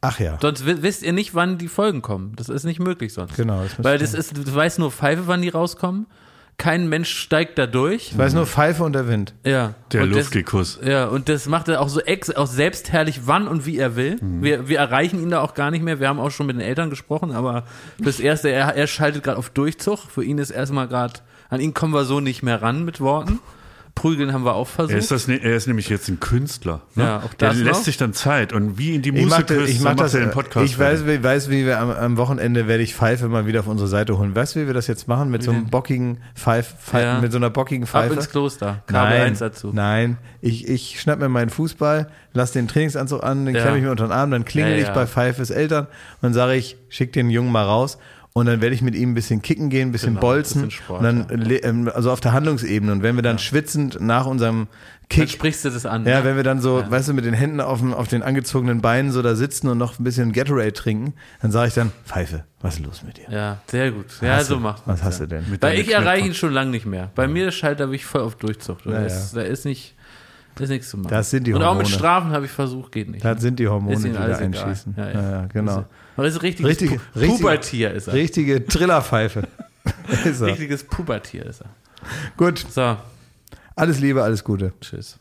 Ach 0.00 0.20
ja. 0.20 0.38
Sonst 0.40 0.64
wi- 0.66 0.82
wisst 0.82 1.02
ihr 1.02 1.12
nicht, 1.12 1.34
wann 1.34 1.58
die 1.58 1.68
Folgen 1.68 2.02
kommen. 2.02 2.34
Das 2.36 2.48
ist 2.48 2.64
nicht 2.64 2.78
möglich 2.80 3.12
sonst. 3.12 3.36
Genau, 3.36 3.62
das 3.62 3.82
Weil 3.84 3.98
das 3.98 4.14
ist, 4.14 4.36
du 4.36 4.54
weißt 4.54 4.78
nur 4.78 4.92
Pfeife, 4.92 5.22
wann 5.26 5.42
die 5.42 5.48
rauskommen. 5.48 6.06
Kein 6.56 6.88
Mensch 6.88 7.10
steigt 7.14 7.56
da 7.56 7.68
durch. 7.68 8.10
Ich 8.12 8.18
weiß 8.18 8.34
nur 8.34 8.44
Pfeife 8.44 8.82
und 8.82 8.92
der 8.92 9.06
Wind. 9.06 9.32
Ja. 9.44 9.74
Der 9.92 10.02
und 10.02 10.10
das, 10.10 10.18
Luftgekuss. 10.18 10.80
Ja, 10.84 11.06
und 11.06 11.28
das 11.28 11.46
macht 11.46 11.68
er 11.68 11.80
auch 11.80 11.88
so 11.88 12.00
ex, 12.00 12.30
auch 12.30 12.48
selbstherrlich, 12.48 13.22
wann 13.26 13.46
und 13.46 13.64
wie 13.64 13.78
er 13.78 13.94
will. 13.94 14.16
Mhm. 14.20 14.42
Wir, 14.42 14.68
wir 14.68 14.78
erreichen 14.78 15.22
ihn 15.22 15.30
da 15.30 15.40
auch 15.40 15.54
gar 15.54 15.70
nicht 15.70 15.84
mehr. 15.84 16.00
Wir 16.00 16.08
haben 16.08 16.18
auch 16.18 16.30
schon 16.30 16.46
mit 16.46 16.56
den 16.56 16.60
Eltern 16.62 16.90
gesprochen, 16.90 17.30
aber 17.30 17.64
fürs 18.02 18.18
Erste, 18.18 18.48
er, 18.48 18.74
er 18.74 18.86
schaltet 18.88 19.22
gerade 19.22 19.38
auf 19.38 19.50
Durchzug. 19.50 19.98
Für 20.10 20.24
ihn 20.24 20.38
ist 20.38 20.50
erstmal 20.50 20.88
gerade, 20.88 21.14
an 21.48 21.60
ihn 21.60 21.74
kommen 21.74 21.94
wir 21.94 22.04
so 22.04 22.18
nicht 22.18 22.42
mehr 22.42 22.60
ran 22.60 22.84
mit 22.84 23.00
Worten. 23.00 23.38
Prügeln 23.98 24.32
haben 24.32 24.44
wir 24.44 24.54
auch 24.54 24.68
versucht. 24.68 24.92
Er 24.92 24.98
ist, 24.98 25.10
das, 25.10 25.26
ne- 25.28 25.42
er 25.42 25.56
ist 25.56 25.66
nämlich 25.66 25.88
jetzt 25.88 26.08
ein 26.08 26.20
Künstler. 26.20 26.82
Ne? 26.94 27.04
Ja, 27.04 27.16
auch 27.18 27.34
der 27.34 27.48
das 27.48 27.58
lässt 27.58 27.78
noch. 27.80 27.84
sich 27.84 27.96
dann 27.96 28.12
Zeit 28.12 28.52
und 28.52 28.78
wie 28.78 28.94
in 28.94 29.02
die 29.02 29.10
Ich 29.10 29.24
Musik 29.24 29.46
das, 29.48 29.68
ich 29.68 29.80
mach 29.80 29.94
das, 29.96 30.12
den 30.12 30.30
Podcast. 30.30 30.64
ich 30.66 30.78
weiß, 30.78 31.06
wie, 31.06 31.22
weiß, 31.22 31.50
wie 31.50 31.66
wir 31.66 31.80
am, 31.80 31.90
am 31.90 32.16
Wochenende 32.16 32.68
werde 32.68 32.82
ich 32.82 32.94
Pfeife 32.94 33.28
mal 33.28 33.46
wieder 33.46 33.60
auf 33.60 33.66
unsere 33.66 33.88
Seite 33.88 34.16
holen. 34.16 34.34
Weißt 34.34 34.54
du, 34.54 34.60
wie 34.60 34.66
wir 34.66 34.74
das 34.74 34.86
jetzt 34.86 35.08
machen? 35.08 35.30
Mit 35.30 35.42
so 35.42 35.50
einem 35.50 35.62
denn? 35.62 35.70
bockigen 35.70 36.18
Pfeif, 36.34 36.74
Pfeif, 36.80 37.02
Ja. 37.02 37.20
mit 37.20 37.32
so 37.32 37.38
einer 37.38 37.50
bockigen 37.50 37.84
Ab 37.84 37.90
Pfeife. 37.90 38.14
ins 38.14 38.30
Kloster. 38.30 38.82
Kabel 38.86 39.18
Nein, 39.18 39.26
1 39.28 39.38
dazu. 39.40 39.70
nein. 39.72 40.18
Ich, 40.40 40.68
ich 40.68 41.00
schnapp 41.00 41.18
mir 41.18 41.28
meinen 41.28 41.50
Fußball, 41.50 42.08
lass 42.32 42.52
den 42.52 42.68
Trainingsanzug 42.68 43.24
an, 43.24 43.46
den 43.46 43.54
Ja. 43.56 43.62
klemme 43.62 43.78
ich 43.78 43.82
mir 43.84 43.90
unter 43.90 44.06
den 44.06 44.12
Arm, 44.12 44.30
dann 44.30 44.44
klingel 44.44 44.78
Ja, 44.78 44.82
ich 44.86 44.88
bei 44.90 45.06
Pfeifes 45.06 45.50
Eltern 45.50 45.86
und 45.86 45.90
dann 46.22 46.32
sage 46.34 46.54
ich, 46.54 46.76
schick 46.88 47.12
den 47.12 47.30
Jungen 47.30 47.50
mal 47.50 47.64
raus. 47.64 47.98
Und 48.38 48.46
dann 48.46 48.60
werde 48.60 48.74
ich 48.74 48.82
mit 48.82 48.94
ihm 48.94 49.10
ein 49.10 49.14
bisschen 49.14 49.42
kicken 49.42 49.68
gehen, 49.70 49.88
ein 49.88 49.92
bisschen 49.92 50.10
Genau, 50.14 50.20
bolzen. 50.20 50.62
bisschen 50.66 50.70
Sport, 50.82 51.00
und 51.00 51.04
dann, 51.04 51.28
le- 51.40 51.56
ähm, 51.62 51.90
also 51.94 52.10
auf 52.10 52.20
der 52.20 52.32
Handlungsebene. 52.32 52.92
Und 52.92 53.02
wenn 53.02 53.16
wir 53.16 53.22
dann 53.22 53.38
schwitzend 53.38 54.00
nach 54.00 54.26
unserem 54.26 54.66
Dann 54.66 55.08
Kick 55.08 55.30
sprichst 55.30 55.64
du 55.64 55.70
das 55.70 55.86
an. 55.86 56.04
ja, 56.06 56.18
ne? 56.18 56.24
wenn 56.24 56.36
wir 56.36 56.42
dann 56.42 56.60
so, 56.60 56.80
Ja. 56.80 56.90
weißt 56.90 57.08
du, 57.08 57.14
mit 57.14 57.24
den 57.24 57.34
Händen 57.34 57.60
auf, 57.60 57.78
dem, 57.80 57.94
auf 57.94 58.08
den 58.08 58.22
angezogenen 58.22 58.80
Beinen 58.80 59.10
so 59.10 59.22
da 59.22 59.34
sitzen 59.34 59.68
und 59.68 59.78
noch 59.78 59.98
ein 59.98 60.04
bisschen 60.04 60.32
Gatorade 60.32 60.72
trinken, 60.72 61.14
dann 61.40 61.50
sage 61.50 61.68
ich 61.68 61.74
dann, 61.74 61.92
Pfeife, 62.04 62.44
was 62.60 62.74
ist 62.78 62.84
los 62.84 63.02
mit 63.02 63.16
dir? 63.16 63.24
Ja, 63.30 63.58
sehr 63.66 63.90
gut. 63.92 64.06
Ja, 64.20 64.42
so 64.44 64.54
du- 64.56 64.60
macht 64.60 64.82
Was 64.86 65.02
hast 65.02 65.20
ja. 65.20 65.26
du 65.26 65.36
denn? 65.36 65.50
Mit 65.50 65.62
Weil 65.62 65.78
ich 65.78 65.92
erreiche 65.92 66.26
ihn 66.26 66.34
schon 66.34 66.52
lange 66.52 66.70
nicht 66.70 66.86
mehr. 66.86 67.10
Bei 67.14 67.26
mir 67.26 67.50
schaltet 67.50 67.80
er 67.80 67.86
mich 67.86 68.04
voll 68.04 68.20
auf 68.20 68.34
Durchzucht. 68.36 68.84
Da 68.86 68.90
Ja, 68.92 68.98
ist, 69.06 69.32
da 69.34 69.40
ist 69.40 69.64
nicht, 69.64 69.94
da 70.56 70.64
ist 70.64 70.70
nichts 70.70 70.90
zu 70.90 70.98
machen. 70.98 71.08
Das 71.10 71.30
sind 71.30 71.46
die 71.46 71.54
Und 71.54 71.62
auch 71.62 71.74
mit 71.74 71.86
Hormone. 71.86 71.98
Strafen 71.98 72.30
habe 72.32 72.44
ich 72.44 72.50
versucht, 72.50 72.92
geht 72.92 73.08
nicht. 73.08 73.24
Das 73.24 73.40
sind 73.40 73.58
die 73.58 73.66
Hormone, 73.68 73.96
die 73.96 74.12
da 74.12 74.20
einschießen. 74.24 74.94
Ja, 74.96 75.06
Ja, 75.06 75.12
ja. 75.12 75.30
ja, 75.30 75.46
genau. 75.46 75.84
Aber 76.18 76.26
ist 76.26 76.34
ein 76.34 76.40
richtiges 76.40 76.68
Richtige- 76.70 76.96
Pu 76.98 77.18
richtige- 77.18 77.38
Pubertier 77.38 77.92
ist 77.94 78.08
er. 78.08 78.14
Richtige 78.14 78.66
Trillerpfeife. 78.66 79.46
ist 80.24 80.40
er. 80.40 80.48
Richtiges 80.48 80.82
Pubertier 80.84 81.46
ist 81.46 81.60
er. 81.62 81.68
Gut, 82.36 82.64
So, 82.70 82.96
alles 83.76 84.00
Liebe, 84.00 84.22
alles 84.22 84.42
Gute. 84.44 84.72
tschüss. 84.80 85.16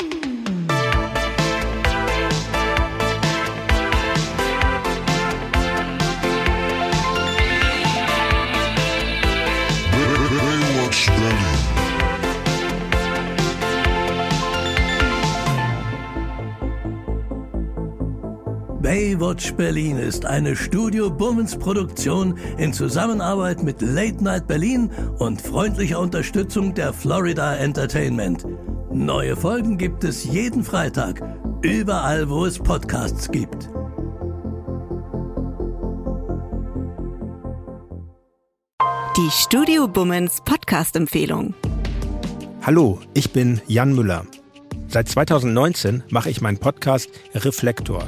Baywatch 18.87 19.51
Berlin 19.55 19.97
ist 19.97 20.25
eine 20.25 20.55
Studio 20.55 21.09
Bummens 21.09 21.57
Produktion 21.57 22.37
in 22.57 22.71
Zusammenarbeit 22.71 23.61
mit 23.61 23.81
Late 23.81 24.23
Night 24.23 24.47
Berlin 24.47 24.89
und 25.19 25.41
freundlicher 25.41 25.99
Unterstützung 25.99 26.73
der 26.73 26.93
Florida 26.93 27.57
Entertainment. 27.57 28.45
Neue 28.89 29.35
Folgen 29.35 29.77
gibt 29.77 30.05
es 30.05 30.23
jeden 30.23 30.63
Freitag, 30.63 31.21
überall 31.63 32.29
wo 32.29 32.45
es 32.45 32.59
Podcasts 32.59 33.29
gibt. 33.29 33.69
Die 39.17 39.31
Studio 39.31 39.89
Bummens 39.89 40.37
Podcast-Empfehlung. 40.45 41.55
Hallo, 42.61 43.01
ich 43.13 43.33
bin 43.33 43.59
Jan 43.67 43.93
Müller. 43.93 44.25
Seit 44.87 45.09
2019 45.09 46.03
mache 46.09 46.29
ich 46.29 46.39
meinen 46.39 46.59
Podcast 46.59 47.09
Reflektor. 47.35 48.07